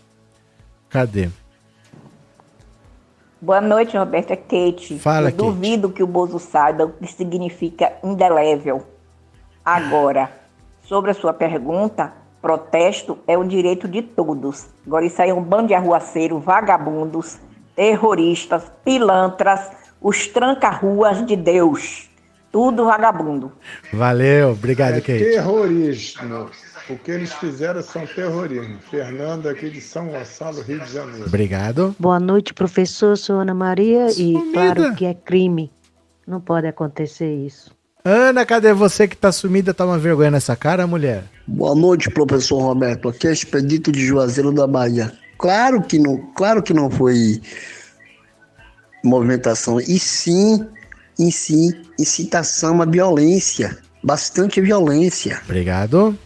Cadê? 0.89 1.31
Boa 3.43 3.61
noite, 3.61 3.97
Roberto. 3.97 4.31
É 4.31 4.37
Kate. 4.37 5.01
Fala, 5.01 5.31
Eu 5.31 5.33
Kate. 5.33 5.45
duvido 5.45 5.91
que 5.91 6.01
o 6.01 6.07
Bozo 6.07 6.39
saiba 6.39 6.85
o 6.85 6.93
que 6.93 7.09
significa 7.13 7.93
indelével. 8.05 8.94
Agora, 9.65 10.31
sobre 10.83 11.11
a 11.11 11.15
sua 11.15 11.33
pergunta, 11.33 12.13
protesto 12.43 13.19
é 13.27 13.37
o 13.39 13.45
direito 13.45 13.89
de 13.89 14.03
todos. 14.03 14.67
Agora, 14.87 15.05
isso 15.07 15.21
aí 15.23 15.31
é 15.31 15.35
um 15.35 15.43
bando 15.43 15.69
de 15.69 15.75
arruaceiros, 15.75 16.45
vagabundos, 16.45 17.39
terroristas, 17.75 18.71
pilantras, 18.85 19.71
os 20.01 20.27
tranca-ruas 20.27 21.25
de 21.25 21.35
Deus. 21.37 22.11
Tudo 22.53 22.85
vagabundo. 22.85 23.51
Valeu, 23.93 24.53
obrigado, 24.53 24.95
É 24.97 25.01
Kate. 25.01 25.19
terrorismo. 25.19 26.51
O 26.89 26.97
que 26.99 27.11
eles 27.11 27.33
fizeram 27.33 27.83
são 27.83 28.07
terrorismo. 28.07 28.79
Fernando 28.91 29.49
aqui 29.49 29.71
de 29.71 29.81
São 29.81 30.09
Gonçalo, 30.09 30.61
Rio 30.61 30.79
de 30.81 30.93
Janeiro. 30.93 31.27
Obrigado. 31.27 31.97
Boa 31.99 32.21
noite, 32.21 32.53
professor. 32.55 33.17
Sou 33.17 33.37
Ana 33.37 33.55
Maria 33.55 34.07
e 34.09 34.35
Sumida. 34.35 34.53
claro 34.53 34.95
que 34.95 35.07
é 35.07 35.15
crime. 35.15 35.73
Não 36.27 36.41
pode 36.41 36.67
acontecer 36.67 37.35
isso. 37.35 37.74
Ana, 38.07 38.45
cadê 38.45 38.75
você 38.75 39.09
que 39.09 39.17
tá 39.17 39.33
sumida? 39.33 39.73
Toma 39.73 39.99
vergonha 39.99 40.31
nessa 40.31 40.55
cara, 40.55 40.87
mulher? 40.87 41.25
Boa 41.47 41.75
noite, 41.75 42.11
professor 42.11 42.61
Roberto. 42.61 43.09
Aqui 43.09 43.27
é 43.27 43.33
Expedito 43.33 43.91
de 43.91 44.05
Juazeiro 44.05 44.53
da 44.53 44.67
Bahia. 44.67 45.11
Claro 45.39 45.83
que 45.83 45.99
não, 45.99 46.19
claro 46.35 46.63
que 46.63 46.75
não 46.75 46.91
foi 46.91 47.41
movimentação, 49.03 49.81
e 49.81 49.99
sim, 49.99 50.67
e 51.19 51.33
sim, 51.33 51.71
incitação 51.99 52.83
à 52.83 52.85
violência, 52.85 53.79
bastante 54.03 54.61
violência. 54.61 55.41
Obrigado. 55.45 56.19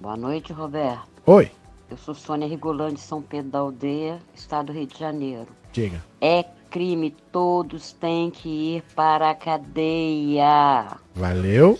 Boa 0.00 0.16
noite, 0.16 0.52
Roberto. 0.52 1.08
Oi, 1.26 1.50
Eu 1.90 1.96
sou 1.96 2.14
Sônia 2.14 2.46
Rigolante, 2.48 2.94
de 2.94 3.00
São 3.00 3.20
Pedro 3.20 3.50
da 3.50 3.58
Aldeia, 3.58 4.18
estado 4.34 4.66
do 4.66 4.72
Rio 4.72 4.86
de 4.86 4.98
Janeiro. 4.98 5.48
diga. 5.72 6.02
É 6.20 6.44
crime, 6.70 7.14
todos 7.32 7.92
têm 7.92 8.30
que 8.30 8.76
ir 8.76 8.84
para 8.94 9.30
a 9.30 9.34
cadeia. 9.34 10.96
Valeu. 11.14 11.78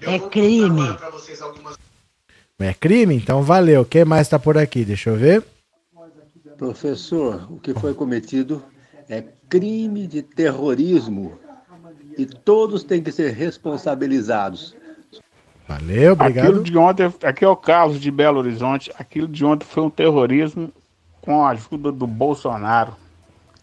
É 0.00 0.18
crime. 0.18 0.96
É 2.58 2.74
crime? 2.74 3.14
Então 3.14 3.42
valeu. 3.42 3.84
Quem 3.84 4.04
mais 4.04 4.28
tá 4.28 4.38
por 4.38 4.56
aqui? 4.56 4.84
Deixa 4.84 5.10
eu 5.10 5.16
ver. 5.16 5.44
Professor, 6.56 7.46
o 7.50 7.58
que 7.58 7.72
foi 7.74 7.94
cometido 7.94 8.62
é 9.08 9.22
crime 9.48 10.06
de 10.06 10.22
terrorismo 10.22 11.38
e 12.18 12.26
todos 12.26 12.82
têm 12.82 13.02
que 13.02 13.12
ser 13.12 13.32
responsabilizados. 13.32 14.76
Valeu, 15.66 16.12
obrigado. 16.12 16.46
Aquilo 16.46 16.62
de 16.64 16.76
ontem, 16.76 17.14
aqui 17.22 17.44
é 17.44 17.48
o 17.48 17.56
Carlos 17.56 18.00
de 18.00 18.10
Belo 18.10 18.40
Horizonte. 18.40 18.90
Aquilo 18.98 19.28
de 19.28 19.44
ontem 19.44 19.64
foi 19.64 19.82
um 19.84 19.90
terrorismo 19.90 20.72
com 21.22 21.44
a 21.44 21.50
ajuda 21.50 21.92
do 21.92 22.06
Bolsonaro. 22.06 22.94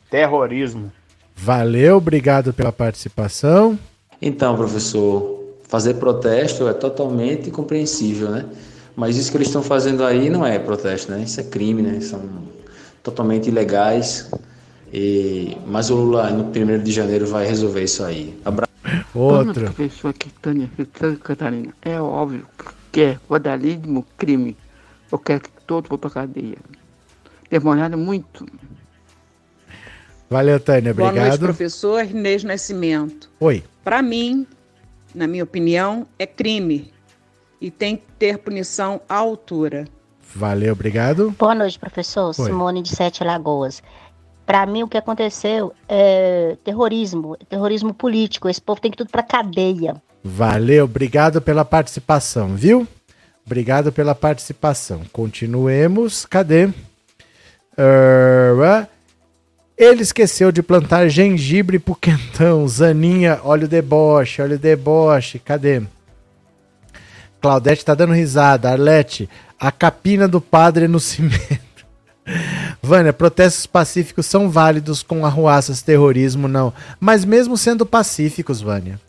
Terrorismo. 0.09 0.91
Valeu, 1.35 1.97
obrigado 1.97 2.53
pela 2.53 2.71
participação. 2.71 3.77
Então, 4.21 4.55
professor, 4.55 5.43
fazer 5.67 5.95
protesto 5.95 6.67
é 6.67 6.73
totalmente 6.73 7.51
compreensível, 7.51 8.29
né? 8.29 8.45
Mas 8.95 9.15
isso 9.15 9.29
que 9.29 9.37
eles 9.37 9.47
estão 9.47 9.61
fazendo 9.61 10.03
aí 10.03 10.29
não 10.29 10.45
é 10.45 10.57
protesto, 10.57 11.11
né? 11.11 11.21
Isso 11.21 11.39
é 11.39 11.43
crime, 11.43 11.83
né? 11.83 11.99
São 11.99 12.21
totalmente 13.03 13.47
ilegais. 13.47 14.31
E... 14.91 15.55
Mas 15.67 15.91
o 15.91 15.95
Lula, 15.95 16.31
no 16.31 16.45
1 16.45 16.83
de 16.83 16.91
janeiro, 16.91 17.27
vai 17.27 17.45
resolver 17.45 17.83
isso 17.83 18.03
aí. 18.03 18.35
Abra... 18.43 18.67
Outro. 19.13 19.65
Professor 19.65 20.13
Quitânia, 20.13 20.69
Santa 20.77 21.15
Catarina. 21.17 21.73
É 21.81 22.01
óbvio 22.01 22.47
que 22.91 23.01
é 23.01 23.19
vandalismo, 23.29 24.05
crime. 24.17 24.57
Eu 25.11 25.19
quero 25.19 25.41
que 25.41 25.49
todos 25.67 25.89
vão 25.89 25.99
pra 25.99 26.09
cadeia. 26.09 26.57
Demoraram 27.49 27.97
muito. 27.97 28.45
Valeu, 30.29 30.59
Tânia, 30.59 30.93
Boa 30.93 31.07
noite, 31.11 31.19
obrigado. 31.19 31.39
professor 31.39 32.03
Inês 32.03 32.43
Nascimento. 32.43 33.29
Oi. 33.39 33.63
Para 33.83 34.01
mim, 34.01 34.45
na 35.15 35.25
minha 35.25 35.43
opinião, 35.43 36.05
é 36.19 36.25
crime 36.27 36.91
e 37.61 37.71
tem 37.71 37.95
que 37.95 38.03
ter 38.19 38.37
punição 38.37 38.99
à 39.07 39.15
altura. 39.15 39.87
Valeu, 40.35 40.73
obrigado. 40.73 41.33
Boa 41.39 41.55
noite, 41.55 41.79
professor. 41.79 42.27
Oi. 42.27 42.33
Simone 42.33 42.81
de 42.81 42.89
Sete 42.93 43.23
Lagoas. 43.23 43.81
Para 44.45 44.65
mim, 44.65 44.83
o 44.83 44.87
que 44.87 44.97
aconteceu 44.97 45.73
é 45.87 46.57
terrorismo, 46.63 47.37
terrorismo 47.49 47.93
político. 47.93 48.49
Esse 48.49 48.61
povo 48.61 48.81
tem 48.81 48.91
que 48.91 48.95
ir 48.95 48.99
tudo 48.99 49.09
para 49.09 49.23
cadeia. 49.23 50.01
Valeu, 50.23 50.85
obrigado 50.85 51.41
pela 51.41 51.63
participação, 51.63 52.55
viu? 52.55 52.85
Obrigado 53.45 53.93
pela 53.93 54.13
participação. 54.13 55.03
Continuemos. 55.13 56.25
Cadê? 56.25 56.69
Ah, 57.77 58.87
ele 59.77 60.01
esqueceu 60.01 60.51
de 60.51 60.63
plantar 60.63 61.07
gengibre 61.07 61.77
pro 61.77 61.95
quentão. 61.95 62.67
Zaninha, 62.67 63.39
olha 63.43 63.65
o 63.65 63.67
deboche, 63.67 64.41
olha 64.41 64.55
o 64.55 64.59
deboche. 64.59 65.37
Cadê? 65.37 65.83
Claudete 67.39 67.85
tá 67.85 67.93
dando 67.93 68.13
risada. 68.13 68.71
Arlete, 68.71 69.29
a 69.59 69.71
capina 69.71 70.27
do 70.27 70.41
padre 70.41 70.87
no 70.87 70.99
cimento. 71.01 71.67
Vânia, 72.81 73.13
protestos 73.13 73.65
pacíficos 73.65 74.25
são 74.25 74.49
válidos 74.49 75.01
com 75.03 75.25
arruaças, 75.25 75.81
terrorismo, 75.81 76.47
não. 76.47 76.73
Mas 76.99 77.23
mesmo 77.23 77.57
sendo 77.57 77.85
pacíficos, 77.85 78.59
Vânia, 78.59 78.99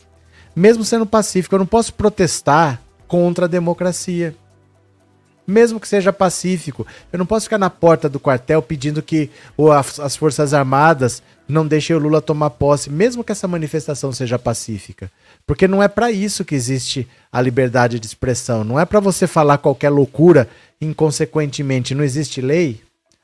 mesmo 0.55 0.85
sendo 0.85 1.05
pacífico, 1.05 1.55
eu 1.55 1.59
não 1.59 1.65
posso 1.65 1.93
protestar 1.93 2.79
contra 3.07 3.45
a 3.45 3.49
democracia. 3.49 4.35
Mesmo 5.49 5.79
que 5.79 5.87
seja 5.87 6.13
pacífico, 6.13 6.85
eu 7.11 7.17
não 7.17 7.25
posso 7.25 7.45
ficar 7.45 7.57
na 7.57 7.69
porta 7.69 8.07
do 8.07 8.19
quartel 8.19 8.61
pedindo 8.61 9.01
que 9.01 9.29
as, 9.75 9.99
as 9.99 10.15
Forças 10.15 10.53
Armadas 10.53 11.23
não 11.47 11.65
deixem 11.65 11.95
o 11.95 11.99
Lula 11.99 12.21
tomar 12.21 12.51
posse, 12.51 12.89
mesmo 12.91 13.23
que 13.23 13.31
essa 13.31 13.47
manifestação 13.47 14.11
seja 14.11 14.37
pacífica. 14.37 15.11
Porque 15.47 15.67
não 15.67 15.81
é 15.81 15.87
para 15.87 16.11
isso 16.11 16.45
que 16.45 16.53
existe 16.53 17.07
a 17.31 17.41
liberdade 17.41 17.99
de 17.99 18.05
expressão. 18.05 18.63
Não 18.63 18.79
é 18.79 18.85
para 18.85 18.99
você 18.99 19.25
falar 19.25 19.57
qualquer 19.57 19.89
loucura 19.89 20.47
inconsequentemente. 20.79 21.95
Não 21.95 22.03
existe 22.03 22.39
lei. 22.41 22.81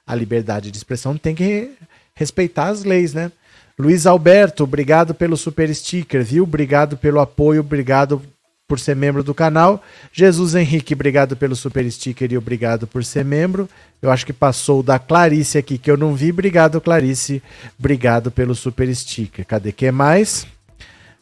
A 0.07 0.15
liberdade 0.15 0.71
de 0.71 0.77
expressão 0.77 1.17
tem 1.17 1.35
que 1.35 1.43
re- 1.43 1.71
respeitar 2.15 2.67
as 2.69 2.83
leis, 2.83 3.13
né? 3.13 3.31
Luiz 3.77 4.05
Alberto, 4.05 4.63
obrigado 4.63 5.13
pelo 5.13 5.35
super 5.35 5.73
sticker, 5.75 6.23
viu? 6.23 6.43
Obrigado 6.43 6.95
pelo 6.95 7.19
apoio, 7.19 7.59
obrigado 7.59 8.21
por 8.67 8.79
ser 8.79 8.95
membro 8.95 9.23
do 9.23 9.33
canal. 9.33 9.81
Jesus 10.11 10.55
Henrique, 10.55 10.93
obrigado 10.93 11.35
pelo 11.35 11.55
super 11.55 11.89
sticker 11.91 12.31
e 12.31 12.37
obrigado 12.37 12.87
por 12.87 13.03
ser 13.03 13.23
membro. 13.23 13.69
Eu 14.01 14.11
acho 14.11 14.25
que 14.25 14.33
passou 14.33 14.81
da 14.81 14.97
Clarice 14.97 15.57
aqui 15.57 15.77
que 15.77 15.89
eu 15.89 15.97
não 15.97 16.15
vi. 16.15 16.31
Obrigado, 16.31 16.81
Clarice. 16.81 17.41
Obrigado 17.77 18.31
pelo 18.31 18.55
super 18.55 18.93
sticker. 18.95 19.45
Cadê 19.45 19.71
que 19.71 19.91
mais? 19.91 20.47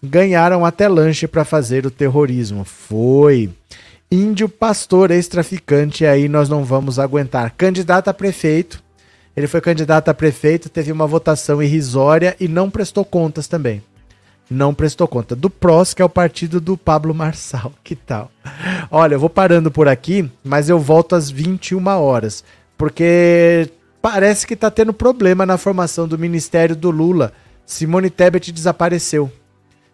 Ganharam 0.02 0.66
até 0.66 0.88
lanche 0.88 1.28
para 1.28 1.46
fazer 1.46 1.86
o 1.86 1.92
terrorismo. 1.92 2.64
Foi. 2.64 3.50
Índio 4.12 4.48
pastor 4.48 5.12
ex-traficante, 5.12 6.06
aí 6.06 6.30
nós 6.30 6.48
não 6.48 6.64
vamos 6.64 7.00
aguentar. 7.00 7.54
Candidato 7.58 8.10
a 8.10 8.14
prefeito. 8.14 8.82
Ele 9.36 9.48
foi 9.48 9.60
candidato 9.60 10.10
a 10.10 10.14
prefeito, 10.14 10.70
teve 10.70 10.92
uma 10.92 11.08
votação 11.08 11.62
irrisória 11.62 12.36
e 12.40 12.48
não 12.48 12.70
prestou 12.70 13.04
contas 13.04 13.48
também. 13.48 13.82
Não 14.50 14.74
prestou 14.74 15.08
conta. 15.08 15.36
Do 15.36 15.50
PROS, 15.50 15.94
que 15.94 16.02
é 16.02 16.06
o 16.06 16.10
partido 16.10 16.60
do 16.60 16.78
Pablo 16.78 17.14
Marçal. 17.14 17.72
Que 17.84 17.96
tal? 17.96 18.32
Olha, 18.92 19.16
eu 19.16 19.20
vou 19.20 19.30
parando 19.30 19.72
por 19.72 19.88
aqui, 19.88 20.30
mas 20.44 20.70
eu 20.70 20.80
volto 20.80 21.16
às 21.16 21.30
21 21.30 21.86
horas. 21.88 22.44
Porque 22.78 23.70
parece 24.02 24.46
que 24.46 24.56
tá 24.56 24.70
tendo 24.70 24.94
problema 24.94 25.46
na 25.46 25.58
formação 25.58 26.08
do 26.08 26.18
ministério 26.18 26.76
do 26.76 26.92
Lula. 26.92 27.34
Simone 27.66 28.10
Tebet 28.10 28.52
desapareceu. 28.52 29.32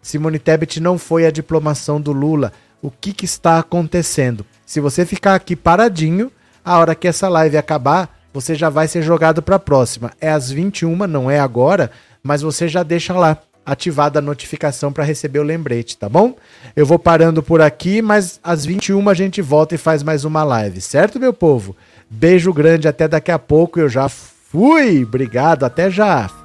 Simone 0.02 0.38
Tebet 0.38 0.80
não 0.80 0.98
foi 0.98 1.26
à 1.26 1.30
diplomação 1.30 2.00
do 2.00 2.12
Lula. 2.12 2.52
O 2.82 2.90
que, 2.90 3.12
que 3.12 3.24
está 3.24 3.58
acontecendo? 3.58 4.46
Se 4.64 4.80
você 4.80 5.04
ficar 5.04 5.34
aqui 5.34 5.54
paradinho, 5.54 6.32
a 6.64 6.78
hora 6.78 6.94
que 6.94 7.08
essa 7.08 7.28
live 7.28 7.56
acabar, 7.56 8.18
você 8.32 8.54
já 8.54 8.70
vai 8.70 8.88
ser 8.88 9.02
jogado 9.02 9.42
para 9.42 9.56
a 9.56 9.60
próxima. 9.60 10.12
É 10.20 10.30
às 10.30 10.50
21, 10.50 10.96
não 11.06 11.30
é 11.30 11.38
agora, 11.38 11.90
mas 12.22 12.42
você 12.42 12.68
já 12.68 12.82
deixa 12.82 13.12
lá 13.12 13.36
ativada 13.70 14.18
a 14.18 14.22
notificação 14.22 14.92
para 14.92 15.04
receber 15.04 15.38
o 15.38 15.44
lembrete, 15.44 15.96
tá 15.96 16.08
bom? 16.08 16.34
Eu 16.74 16.84
vou 16.84 16.98
parando 16.98 17.42
por 17.42 17.60
aqui, 17.60 18.02
mas 18.02 18.40
às 18.42 18.66
21 18.66 19.08
a 19.08 19.14
gente 19.14 19.40
volta 19.40 19.74
e 19.74 19.78
faz 19.78 20.02
mais 20.02 20.24
uma 20.24 20.42
live, 20.42 20.80
certo, 20.80 21.20
meu 21.20 21.32
povo? 21.32 21.76
Beijo 22.10 22.52
grande, 22.52 22.88
até 22.88 23.06
daqui 23.06 23.30
a 23.30 23.38
pouco. 23.38 23.78
Eu 23.78 23.88
já 23.88 24.08
fui. 24.08 25.04
Obrigado, 25.04 25.64
até 25.64 25.88
já. 25.88 26.39